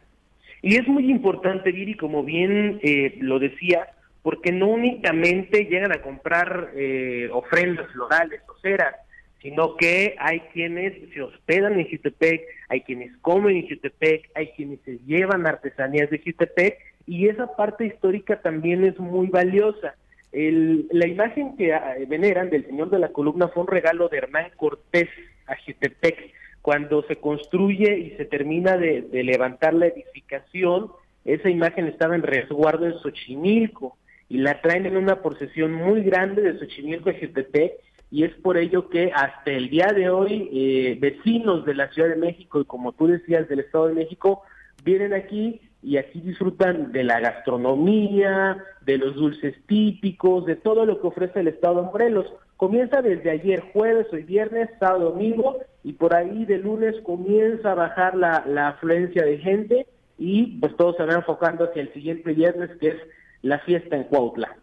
[0.60, 3.90] Y es muy importante, Viri, como bien eh, lo decía,
[4.22, 8.96] porque no únicamente llegan a comprar eh, ofrendas florales o ceras,
[9.40, 14.80] sino que hay quienes se hospedan en Jutepec, hay quienes comen en Jutepec, hay quienes
[14.80, 16.76] se llevan artesanías de Jutepec,
[17.06, 19.94] y esa parte histórica también es muy valiosa.
[20.32, 24.18] El, la imagen que ah, veneran del Señor de la Columna fue un regalo de
[24.18, 25.08] Hernán Cortés
[25.46, 26.32] a Jutepec,
[26.62, 30.90] cuando se construye y se termina de, levantar la edificación,
[31.24, 33.96] esa imagen estaba en resguardo en Xochimilco
[34.28, 37.72] y la traen en una procesión muy grande de Xochimilco a Jutepec
[38.10, 42.10] y es por ello que hasta el día de hoy eh, vecinos de la Ciudad
[42.10, 44.42] de México y como tú decías del Estado de México
[44.84, 51.00] vienen aquí y aquí disfrutan de la gastronomía, de los dulces típicos, de todo lo
[51.00, 52.26] que ofrece el Estado de Morelos.
[52.56, 57.76] Comienza desde ayer, jueves, hoy viernes, sábado, domingo, y por ahí de lunes comienza a
[57.76, 59.86] bajar la, la afluencia de gente
[60.18, 62.96] y pues todo se va enfocando hacia el siguiente viernes que es
[63.42, 64.56] la fiesta en Cuautla.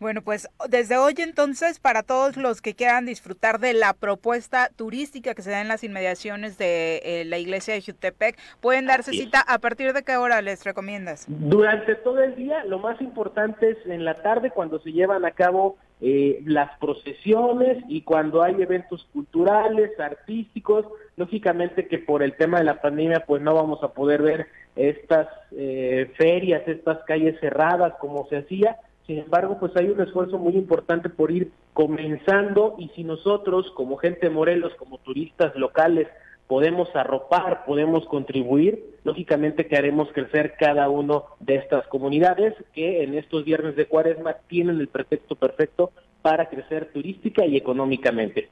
[0.00, 5.34] Bueno, pues desde hoy entonces, para todos los que quieran disfrutar de la propuesta turística
[5.34, 9.44] que se da en las inmediaciones de eh, la iglesia de Jutepec, pueden darse cita.
[9.46, 11.26] ¿A partir de qué hora les recomiendas?
[11.28, 15.32] Durante todo el día, lo más importante es en la tarde cuando se llevan a
[15.32, 20.86] cabo eh, las procesiones y cuando hay eventos culturales, artísticos,
[21.16, 24.46] lógicamente que por el tema de la pandemia pues no vamos a poder ver
[24.76, 28.78] estas eh, ferias, estas calles cerradas como se hacía,
[29.10, 33.96] sin embargo, pues hay un esfuerzo muy importante por ir comenzando y si nosotros como
[33.96, 36.06] gente de Morelos, como turistas locales,
[36.46, 43.18] podemos arropar, podemos contribuir, lógicamente que haremos crecer cada uno de estas comunidades que en
[43.18, 45.90] estos viernes de cuaresma tienen el pretexto perfecto
[46.22, 48.48] para crecer turística y económicamente.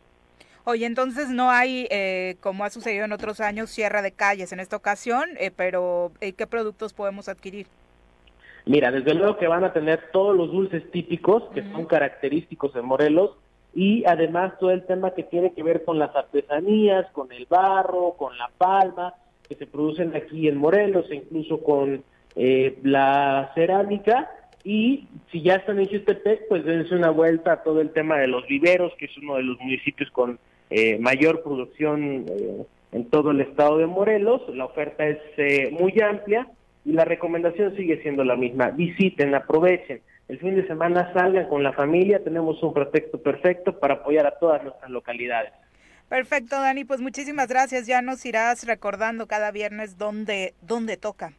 [0.64, 4.59] Oye, entonces no hay, eh, como ha sucedido en otros años, cierre de calles en
[4.59, 7.68] esta ocasión, eh, pero eh, ¿qué productos podemos adquirir?
[8.69, 12.85] Mira, desde luego que van a tener todos los dulces típicos que son característicos en
[12.85, 13.31] Morelos
[13.74, 18.15] y además todo el tema que tiene que ver con las artesanías, con el barro,
[18.19, 19.15] con la palma,
[19.49, 22.05] que se producen aquí en Morelos e incluso con
[22.36, 24.31] eh, la cerámica.
[24.65, 28.27] Y si ya están en Chutepec, pues dense una vuelta a todo el tema de
[28.27, 30.39] los viveros, que es uno de los municipios con
[30.69, 34.43] eh, mayor producción eh, en todo el estado de Morelos.
[34.55, 36.47] La oferta es muy amplia
[36.89, 38.70] y la recomendación sigue siendo la misma.
[38.70, 40.01] Visiten, aprovechen.
[40.27, 42.24] El fin de semana salgan con la familia.
[42.24, 45.52] Tenemos un pretexto perfecto para apoyar a todas nuestras localidades.
[46.09, 46.86] Perfecto, Dani.
[46.86, 47.86] Pues muchísimas gracias.
[47.86, 51.35] Ya nos irás recordando cada viernes dónde, dónde toca.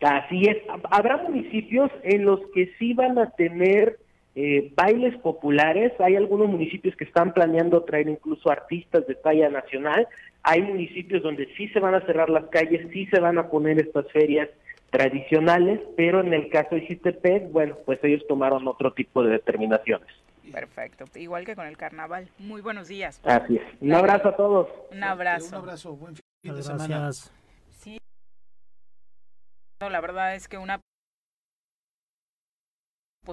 [0.00, 0.56] Así es.
[0.90, 3.96] Habrá municipios en los que sí van a tener
[4.34, 5.92] eh, bailes populares.
[6.00, 10.08] Hay algunos municipios que están planeando traer incluso artistas de talla nacional.
[10.42, 13.78] Hay municipios donde sí se van a cerrar las calles, sí se van a poner
[13.78, 14.48] estas ferias
[14.90, 20.08] tradicionales, pero en el caso de Xitepec, bueno, pues ellos tomaron otro tipo de determinaciones.
[20.52, 22.28] Perfecto, igual que con el carnaval.
[22.38, 23.20] Muy buenos días.
[23.24, 23.62] Así es.
[23.80, 24.68] Un abrazo a todos.
[24.90, 25.48] Un abrazo.
[25.48, 26.86] Un abrazo, buen fin de semana.
[26.86, 27.32] gracias.
[27.78, 27.98] Sí.
[29.80, 30.80] No, la verdad es que una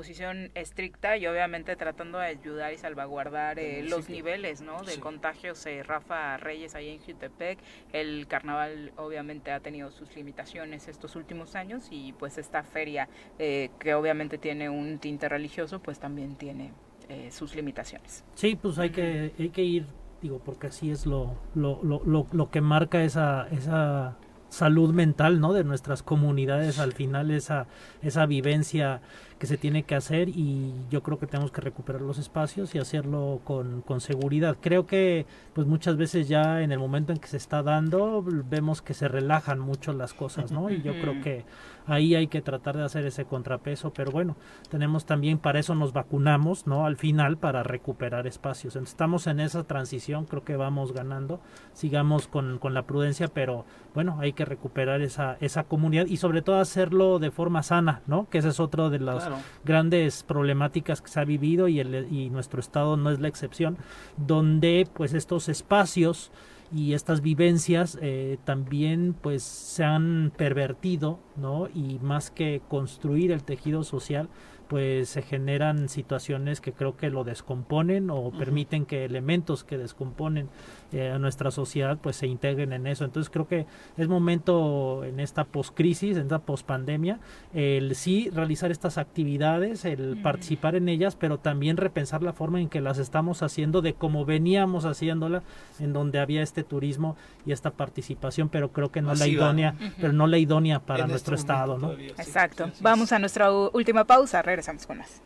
[0.02, 4.82] posición estricta y obviamente tratando de ayudar y salvaguardar eh, los niveles ¿no?
[4.84, 5.00] de Sí.
[5.00, 5.66] contagios.
[5.66, 7.58] eh, Rafa Reyes ahí en Jutepec,
[7.94, 13.08] el carnaval obviamente ha tenido sus limitaciones estos últimos años y pues esta feria
[13.40, 16.74] eh, que obviamente tiene un tinte religioso pues también tiene
[17.10, 18.26] eh, sus limitaciones.
[18.36, 19.86] Sí, pues hay que, hay que ir,
[20.22, 24.18] digo, porque así es lo, lo, lo, lo, lo que marca esa, esa
[24.50, 25.54] salud mental, ¿no?
[25.54, 27.68] De nuestras comunidades, al final esa,
[28.02, 29.02] esa vivencia
[29.40, 32.80] que se tiene que hacer y yo creo que tenemos que recuperar los espacios y
[32.80, 34.58] hacerlo con, con seguridad.
[34.60, 38.82] Creo que pues muchas veces ya en el momento en que se está dando vemos
[38.82, 40.70] que se relajan mucho las cosas, ¿no?
[40.70, 41.46] Y yo creo que
[41.88, 44.36] ahí hay que tratar de hacer ese contrapeso, pero bueno,
[44.70, 46.86] tenemos también, para eso nos vacunamos, ¿no?
[46.86, 48.76] Al final, para recuperar espacios.
[48.76, 51.40] Entonces, estamos en esa transición, creo que vamos ganando,
[51.74, 53.66] sigamos con, con la prudencia, pero
[53.96, 58.28] bueno, hay que recuperar esa, esa comunidad y sobre todo hacerlo de forma sana, ¿no?
[58.30, 59.38] Que esa es otra de las Claro.
[59.66, 63.78] grandes problemáticas que se ha vivido y, el, y nuestro estado no es la excepción,
[64.18, 66.32] donde pues estos espacios
[66.72, 71.68] y estas vivencias eh, también pues se han pervertido, ¿no?
[71.74, 74.30] Y más que construir el tejido social,
[74.68, 80.50] pues se generan situaciones que creo que lo descomponen o permiten que elementos que descomponen
[80.92, 83.06] eh, a nuestra sociedad pues se integren en eso.
[83.06, 83.66] Entonces creo que
[83.98, 87.20] es momento en esta poscrisis, en esta pospandemia,
[87.54, 92.70] el sí realizar estas actividades, el participar en ellas, pero también repensar la forma en
[92.70, 95.44] que las estamos haciendo de como veníamos haciéndola,
[95.80, 100.14] en donde había este turismo y esta participación, pero creo que no la idónea, pero
[100.14, 101.94] no la idónea para En nuestro este estado, ¿no?
[101.94, 102.72] Exacto.
[102.82, 104.42] Vamos a nuestra última pausa.
[104.42, 105.22] Regresamos con más.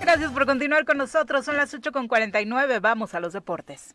[0.00, 1.44] Gracias por continuar con nosotros.
[1.44, 2.80] Son las 8 con 49.
[2.80, 3.94] Vamos a los deportes.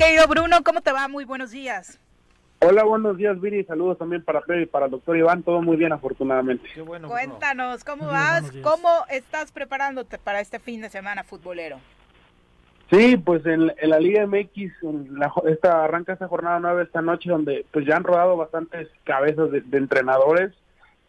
[0.00, 1.08] Querido Bruno, ¿cómo te va?
[1.08, 1.98] Muy buenos días.
[2.60, 3.64] Hola, buenos días, Viri.
[3.64, 5.42] Saludos también para Pedro y para el doctor Iván.
[5.42, 6.68] Todo muy bien, afortunadamente.
[7.06, 8.50] Cuéntanos, ¿cómo vas?
[8.62, 11.78] ¿Cómo estás preparándote para este fin de semana futbolero?
[12.90, 16.82] Sí, pues en, en la Liga MX, en la jo- esta arranca esta jornada nueva
[16.82, 20.52] esta noche, donde pues ya han rodado bastantes cabezas de, de entrenadores.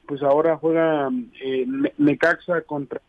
[0.05, 1.09] Pues ahora juega
[1.41, 3.01] eh, Ne- Necaxa contra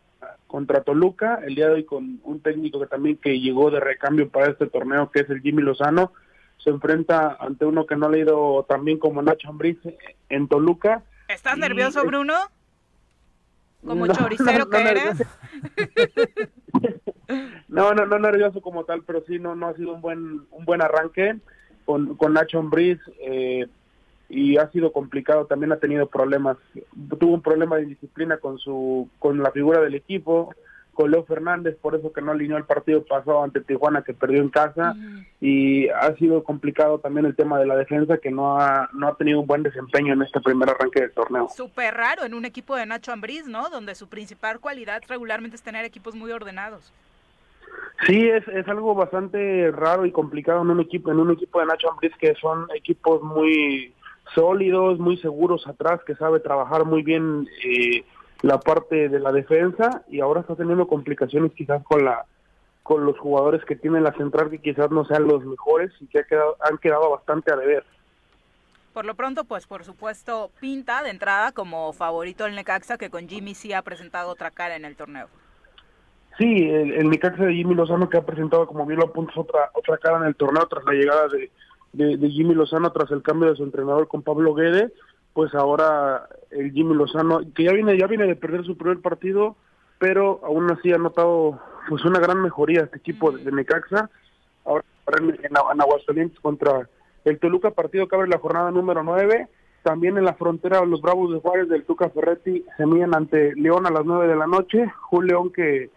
[0.53, 4.29] contra Toluca, el día de hoy con un técnico que también que llegó de recambio
[4.29, 6.13] para este torneo, que es el Jimmy Lozano,
[6.59, 9.79] se enfrenta ante uno que no le ha ido tan bien como Nacho Ambriz
[10.29, 11.05] en Toluca.
[11.27, 12.35] ¿Estás Y, nervioso, Bruno?
[13.83, 15.25] Como No, choricero no, no, que eres.
[17.69, 20.65] No, no, no nervioso como tal, pero sí no, no ha sido un buen, un
[20.67, 21.39] buen arranque
[21.87, 23.67] con, con Nacho Ambriz eh,
[24.33, 25.47] y ha sido complicado.
[25.47, 26.57] También ha tenido problemas,
[27.21, 30.55] tuvo un problema de disciplina con su, con la figura del equipo,
[30.95, 34.41] con Leo Fernández, por eso que no alineó el partido pasado ante Tijuana que perdió
[34.41, 34.95] en casa
[35.41, 39.17] y ha sido complicado también el tema de la defensa que no ha, no ha
[39.17, 41.49] tenido un buen desempeño en este primer arranque del torneo.
[41.55, 43.69] Súper raro en un equipo de Nacho Ambriz, ¿no?
[43.69, 46.93] Donde su principal cualidad regularmente es tener equipos muy ordenados.
[48.07, 51.67] Sí, es, es algo bastante raro y complicado en un equipo en un equipo de
[51.67, 53.95] Nacho Ambriz que son equipos muy
[54.35, 58.05] sólidos, muy seguros atrás, que sabe trabajar muy bien eh,
[58.43, 62.25] la parte de la defensa y ahora está teniendo complicaciones quizás con la
[62.83, 66.19] con los jugadores que tienen la central que quizás no sean los mejores y que
[66.19, 67.85] ha quedado, han quedado bastante a deber.
[68.93, 73.29] Por lo pronto, pues por supuesto, pinta de entrada como favorito el Necaxa, que con
[73.29, 75.29] Jimmy sí ha presentado otra cara en el torneo.
[76.39, 79.71] Sí, el, el Necaxa de Jimmy Lozano que ha presentado, como bien lo apuntas, otra,
[79.75, 81.53] otra cara en el torneo tras la llegada de,
[81.93, 84.93] de, de Jimmy Lozano, tras el cambio de su entrenador con Pablo Guede,
[85.33, 89.57] pues ahora el Jimmy Lozano, que ya viene, ya viene de perder su primer partido,
[89.99, 94.11] pero aún así ha notado pues una gran mejoría este equipo de, de Necaxa,
[94.65, 94.85] ahora
[95.19, 96.89] en, en, en Aguascalientes contra
[97.25, 99.49] el Toluca, partido que abre la jornada número 9,
[99.83, 103.87] también en la frontera los Bravos de Juárez del Tuca Ferretti se miden ante León
[103.87, 105.91] a las 9 de la noche, un León que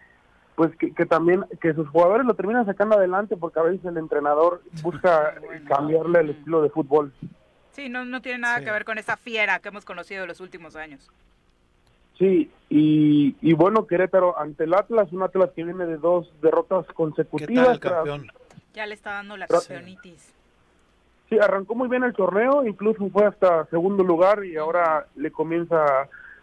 [0.56, 3.98] pues que, que también que sus jugadores lo terminan sacando adelante porque a veces el
[3.98, 5.34] entrenador busca
[5.68, 7.12] cambiarle el estilo de fútbol.
[7.72, 10.40] Sí, no, no tiene nada que ver con esa fiera que hemos conocido en los
[10.40, 11.10] últimos años.
[12.18, 16.86] Sí, y, y bueno, Querétaro ante el Atlas, un Atlas que viene de dos derrotas
[16.94, 17.78] consecutivas.
[17.78, 18.08] tras-
[18.72, 20.32] Ya le está dando la campeonitis.
[21.28, 25.84] Sí, arrancó muy bien el torneo, incluso fue hasta segundo lugar y ahora le comienza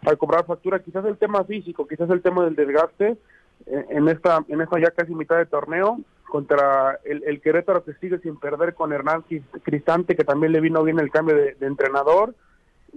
[0.05, 0.77] a cobrar factura.
[0.83, 3.17] Quizás el tema físico, quizás el tema del desgaste
[3.65, 5.99] en esta en esta ya casi mitad de torneo
[6.29, 10.61] contra el, el Querétaro que sigue sin perder con Hernán Cris- Cristante, que también le
[10.61, 12.33] vino bien el cambio de, de entrenador.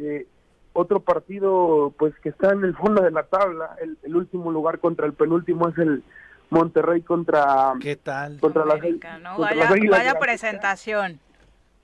[0.01, 0.27] Eh,
[0.73, 4.79] otro partido pues que está en el fondo de la tabla, el, el último lugar
[4.79, 6.03] contra el penúltimo es el
[6.51, 8.39] Monterrey contra ¿Qué tal?
[8.41, 11.21] contra las, No, contra vaya, las Águilas vaya de la- presentación.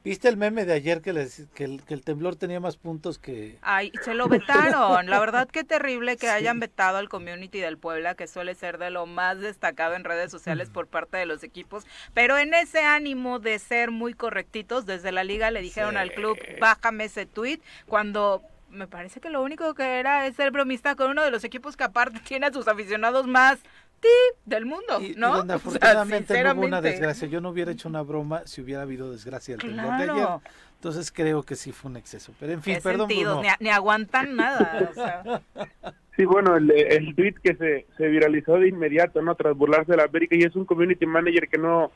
[0.05, 3.19] ¿Viste el meme de ayer que, les, que, el, que el temblor tenía más puntos
[3.19, 3.59] que...
[3.62, 5.09] Ay, se lo vetaron.
[5.09, 8.91] La verdad que terrible que hayan vetado al community del Puebla, que suele ser de
[8.91, 11.85] lo más destacado en redes sociales por parte de los equipos.
[12.15, 16.37] Pero en ese ánimo de ser muy correctitos, desde la liga le dijeron al club,
[16.61, 18.43] bájame ese tweet, cuando
[18.73, 21.77] me parece que lo único que era es ser bromista con uno de los equipos
[21.77, 23.61] que aparte tiene a sus aficionados más
[24.03, 24.09] ti
[24.45, 25.37] del mundo, Y ¿no?
[25.39, 27.27] donde O sea, afortunadamente no hubo una desgracia.
[27.29, 30.07] Yo no hubiera hecho una broma si hubiera habido desgracia el temblor de ayer.
[30.15, 30.43] Claro.
[30.74, 32.33] Entonces creo que sí fue un exceso.
[32.41, 33.09] Pero en fin, ¿Qué perdón?
[33.09, 33.41] Bruno.
[33.41, 34.89] Ni, a- ni aguantan nada.
[34.91, 35.41] o sea.
[36.15, 39.35] Sí, bueno, el, el tweet que se, se viralizó de inmediato, ¿no?
[39.35, 41.91] Tras burlarse de la América y es un community manager que no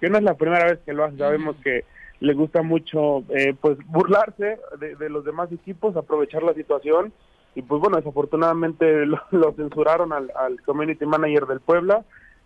[0.00, 1.16] que no es la primera vez que lo hace.
[1.18, 1.84] Sabemos que
[2.18, 7.12] le gusta mucho, eh, pues, burlarse de, de los demás equipos, aprovechar la situación
[7.54, 12.04] y, pues, bueno, desafortunadamente lo, censuraron al, al community manager del Puebla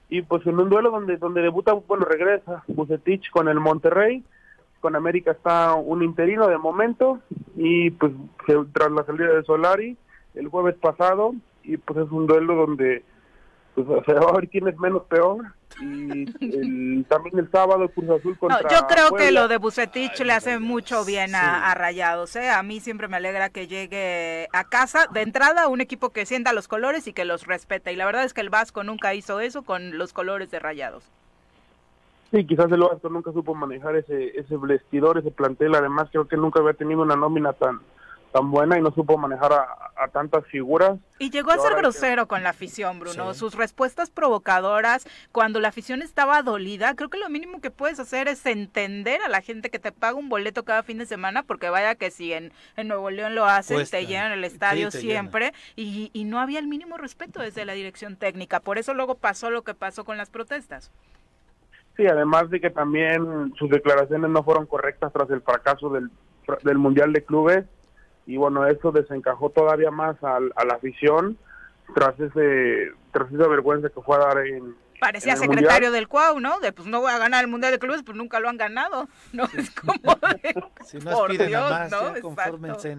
[0.08, 4.22] y pues en un duelo donde donde debuta, bueno, regresa Bucetich con el Monterrey,
[4.80, 7.20] con América está un interino de momento
[7.56, 8.12] y pues
[8.72, 9.96] tras la salida de Solari
[10.34, 13.02] el jueves pasado y pues es un duelo donde
[13.74, 15.44] pues se va a ver quién es menos peor
[15.80, 20.20] y el- también el sábado Cruz Azul No, contra yo creo que lo de Bucetich
[20.20, 22.36] le hace mucho bien a, a Rayados.
[22.36, 22.50] ¿eh?
[22.50, 26.52] A mí siempre me alegra que llegue a casa de entrada un equipo que sienta
[26.52, 27.90] los colores y que los respeta.
[27.90, 31.04] Y la verdad es que el Vasco nunca hizo eso con los colores de Rayados.
[32.30, 35.74] Sí, quizás el Vasco nunca supo manejar ese ese vestidor, ese plantel.
[35.74, 37.80] Además, creo que nunca había tenido una nómina tan
[38.34, 39.66] tan buena y no supo manejar a,
[39.96, 40.98] a tantas figuras.
[41.20, 43.32] Y llegó a ser que- grosero con la afición, Bruno.
[43.32, 48.26] Sus respuestas provocadoras cuando la afición estaba dolida, creo que lo mínimo que puedes hacer
[48.26, 51.70] es entender a la gente que te paga un boleto cada fin de semana, porque
[51.70, 53.98] vaya que si en, en Nuevo León lo hacen, Cuesta.
[53.98, 58.16] te llenan el estadio siempre, y, y no había el mínimo respeto desde la dirección
[58.16, 58.58] técnica.
[58.58, 60.90] Por eso luego pasó lo que pasó con las protestas.
[61.96, 66.10] Sí, además de que también sus declaraciones no fueron correctas tras el fracaso del,
[66.64, 67.64] del Mundial de Clubes
[68.26, 71.36] y bueno, eso desencajó todavía más a, la afición
[71.94, 75.92] tras ese tras esa vergüenza que fue a dar en Parecía en el secretario Mundial.
[75.92, 76.60] del CUAU, ¿no?
[76.60, 79.08] De pues no voy a ganar el Mundial de Clubes, pues nunca lo han ganado.
[79.32, 82.20] No es como de, Si no por aspiren Dios, a más, ¿no?
[82.22, 82.96] confórmense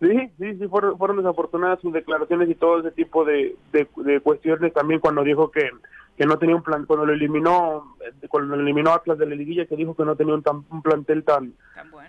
[0.00, 4.20] Sí, sí, sí, fueron, fueron desafortunadas sus declaraciones y todo ese tipo de, de, de
[4.20, 5.70] cuestiones también cuando dijo que,
[6.18, 7.94] que no tenía un plan, cuando lo eliminó,
[8.28, 10.82] cuando lo eliminó Atlas de la liguilla, que dijo que no tenía un, tan- un
[10.82, 11.54] plantel tan,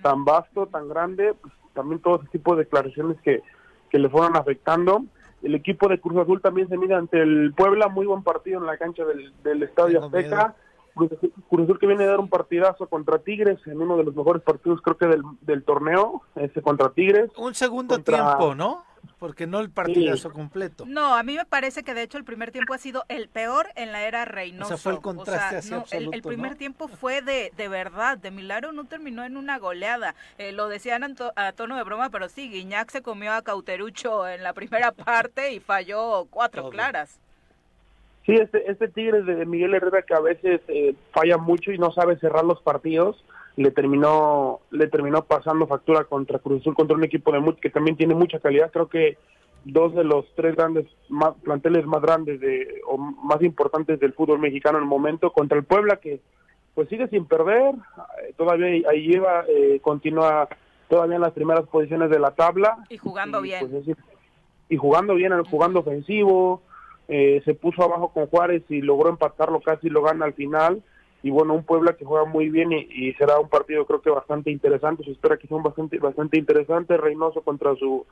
[0.01, 3.41] tan vasto, tan grande, pues, también todo ese tipo de declaraciones que,
[3.89, 5.03] que le fueron afectando.
[5.43, 8.65] El equipo de Cruz Azul también se mide ante el Puebla, muy buen partido en
[8.65, 10.55] la cancha del, del Estadio Tengo Azteca.
[10.95, 14.03] Cruz Azul, Cruz Azul que viene a dar un partidazo contra Tigres en uno de
[14.03, 17.29] los mejores partidos creo que del, del torneo, ese contra Tigres.
[17.37, 18.83] Un segundo Contra- tiempo, ¿no?
[19.19, 20.85] Porque no el partidazo completo.
[20.87, 23.67] No, a mí me parece que de hecho el primer tiempo ha sido el peor
[23.75, 24.65] en la era Reynoso.
[24.73, 26.57] O sea, fue el contraste así no, el- el, absoluto, primer ¿no?
[26.57, 30.15] tiempo fue de, de verdad, de milagro no terminó en una goleada.
[30.37, 34.43] Eh, lo decían a tono de broma, pero sí, Guiñac se comió a Cauterucho en
[34.43, 37.19] la primera parte y falló cuatro claras.
[38.25, 41.91] Sí, este, este Tigres de Miguel Herrera que a veces eh, falla mucho y no
[41.91, 43.23] sabe cerrar los partidos,
[43.55, 47.97] le terminó le terminó pasando factura contra Cruz Azul, contra un equipo de que también
[47.97, 48.71] tiene mucha calidad.
[48.71, 49.17] Creo que
[49.65, 54.39] dos de los tres grandes más, planteles más grandes de, o más importantes del fútbol
[54.39, 56.21] mexicano en el momento, contra el Puebla que
[56.75, 60.47] pues sigue sin perder, eh, todavía ahí- lleva, eh, continúa
[60.87, 63.67] todavía en las primeras posiciones de la tabla Y jugando bien.
[63.69, 63.97] pues, es-
[64.69, 66.61] y jugando bien, jugando ofensivo,
[67.09, 70.81] eh, se puso abajo con Juárez y logró empatarlo casi lo gana al final.
[71.21, 74.09] Y bueno, un Puebla que juega muy bien y, y será un partido creo que
[74.09, 75.03] bastante interesante.
[75.03, 76.95] Se espera que sea un bastante, bastante interesante.
[76.97, 78.05] Reynoso contra su,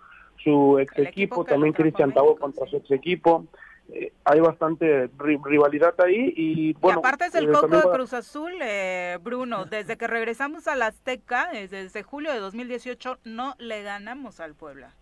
[0.43, 3.45] su ex equipo, también Cristian Tabo contra su ex equipo.
[3.93, 6.97] Eh, hay bastante ri- rivalidad ahí y bueno.
[6.97, 9.63] y aparte es el eh, coco de va- Cruz Azul, eh, Bruno.
[9.63, 14.55] Desde que regresamos a la Azteca, eh, desde julio de 2018, no le ganamos al
[14.55, 14.93] Puebla.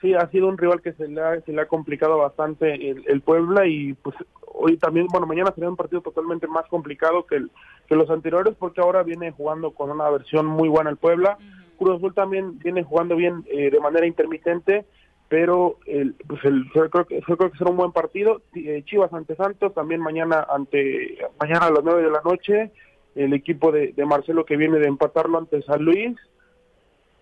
[0.00, 3.04] Sí, ha sido un rival que se le ha, se le ha complicado bastante el,
[3.06, 4.16] el Puebla y pues
[4.46, 7.50] hoy también, bueno, mañana será un partido totalmente más complicado que, el,
[7.86, 11.36] que los anteriores porque ahora viene jugando con una versión muy buena el Puebla.
[11.78, 14.86] Cruz Azul también viene jugando bien eh, de manera intermitente,
[15.28, 18.40] pero el, pues el, yo creo que, yo creo que será un buen partido.
[18.54, 22.70] Eh, Chivas ante Santos, también mañana ante mañana a las 9 de la noche,
[23.14, 26.16] el equipo de, de Marcelo que viene de empatarlo ante San Luis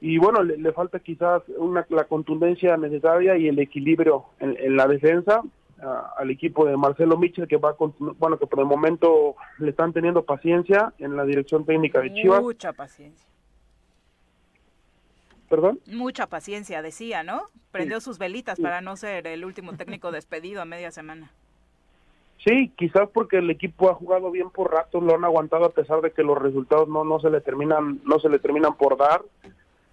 [0.00, 4.76] y bueno, le, le falta quizás una, la contundencia necesaria y el equilibrio en, en
[4.76, 5.42] la defensa
[6.16, 9.92] al equipo de Marcelo Mitchell que va continu- bueno que por el momento le están
[9.92, 13.26] teniendo paciencia en la dirección técnica de Chivas Mucha paciencia.
[15.48, 17.42] perdón Mucha paciencia, decía, ¿no?
[17.70, 21.30] Prendió sus velitas para no ser el último técnico despedido a media semana.
[22.44, 26.00] sí quizás porque el equipo ha jugado bien por ratos lo han aguantado a pesar
[26.00, 29.22] de que los resultados no no se le terminan no se le terminan por dar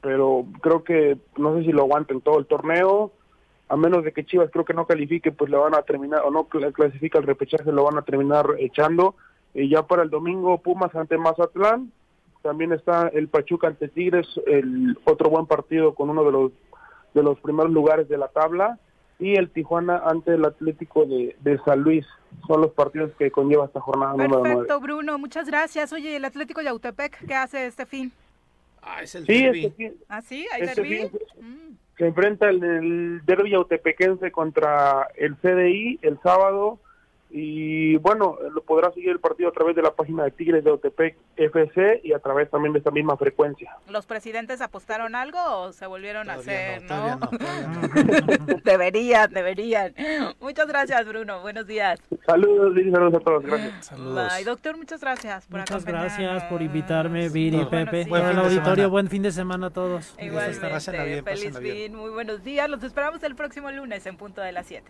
[0.06, 3.12] pero creo que no sé si lo aguanten todo el torneo
[3.70, 6.30] a menos de que Chivas creo que no califique, pues le van a terminar, o
[6.30, 9.16] no cl- clasifica el repechaje, lo van a terminar echando.
[9.56, 11.92] Y ya para el domingo, Pumas ante Mazatlán,
[12.44, 16.52] también está el Pachuca ante Tigres, el otro buen partido con uno de los
[17.16, 18.78] de los primeros lugares de la tabla,
[19.18, 22.06] y el Tijuana ante el Atlético de, de San Luis.
[22.46, 24.50] Son los partidos que conlleva esta jornada número 9.
[24.50, 25.92] Perfecto, Bruno, muchas gracias.
[25.92, 28.12] Oye, el Atlético Yautepec, ¿qué hace este fin?
[28.88, 29.66] Ah, es el Sí, derbi.
[29.66, 30.46] este fin- ¿Ah, sí?
[30.54, 30.98] ¿Hay Este derbi?
[31.10, 36.80] fin se enfrenta el, el derbi autepequense contra el CDI el sábado
[37.30, 40.72] Y bueno, lo podrá seguir el partido a través de la página de Tigres de
[40.72, 43.76] Otepec FC y a través también de esta misma frecuencia.
[43.90, 46.84] ¿Los presidentes apostaron algo o se volvieron a hacer?
[46.84, 47.20] No,
[48.64, 49.94] deberían, deberían.
[50.40, 51.42] Muchas gracias, Bruno.
[51.42, 52.00] Buenos días.
[52.26, 53.44] Saludos, Viri, saludos a todos.
[53.44, 53.86] Gracias.
[53.86, 54.34] Saludos.
[54.34, 58.06] Bye, doctor, muchas gracias por Muchas gracias por invitarme, Viri, Buenos Pepe.
[58.08, 58.88] Buen el fin de auditorio, semana.
[58.88, 60.16] buen fin de semana a todos.
[60.20, 61.76] Igualmente, Pásenla bien, feliz bien.
[61.92, 62.70] fin, muy buenos días.
[62.70, 64.90] Los esperamos el próximo lunes en punto de las 7.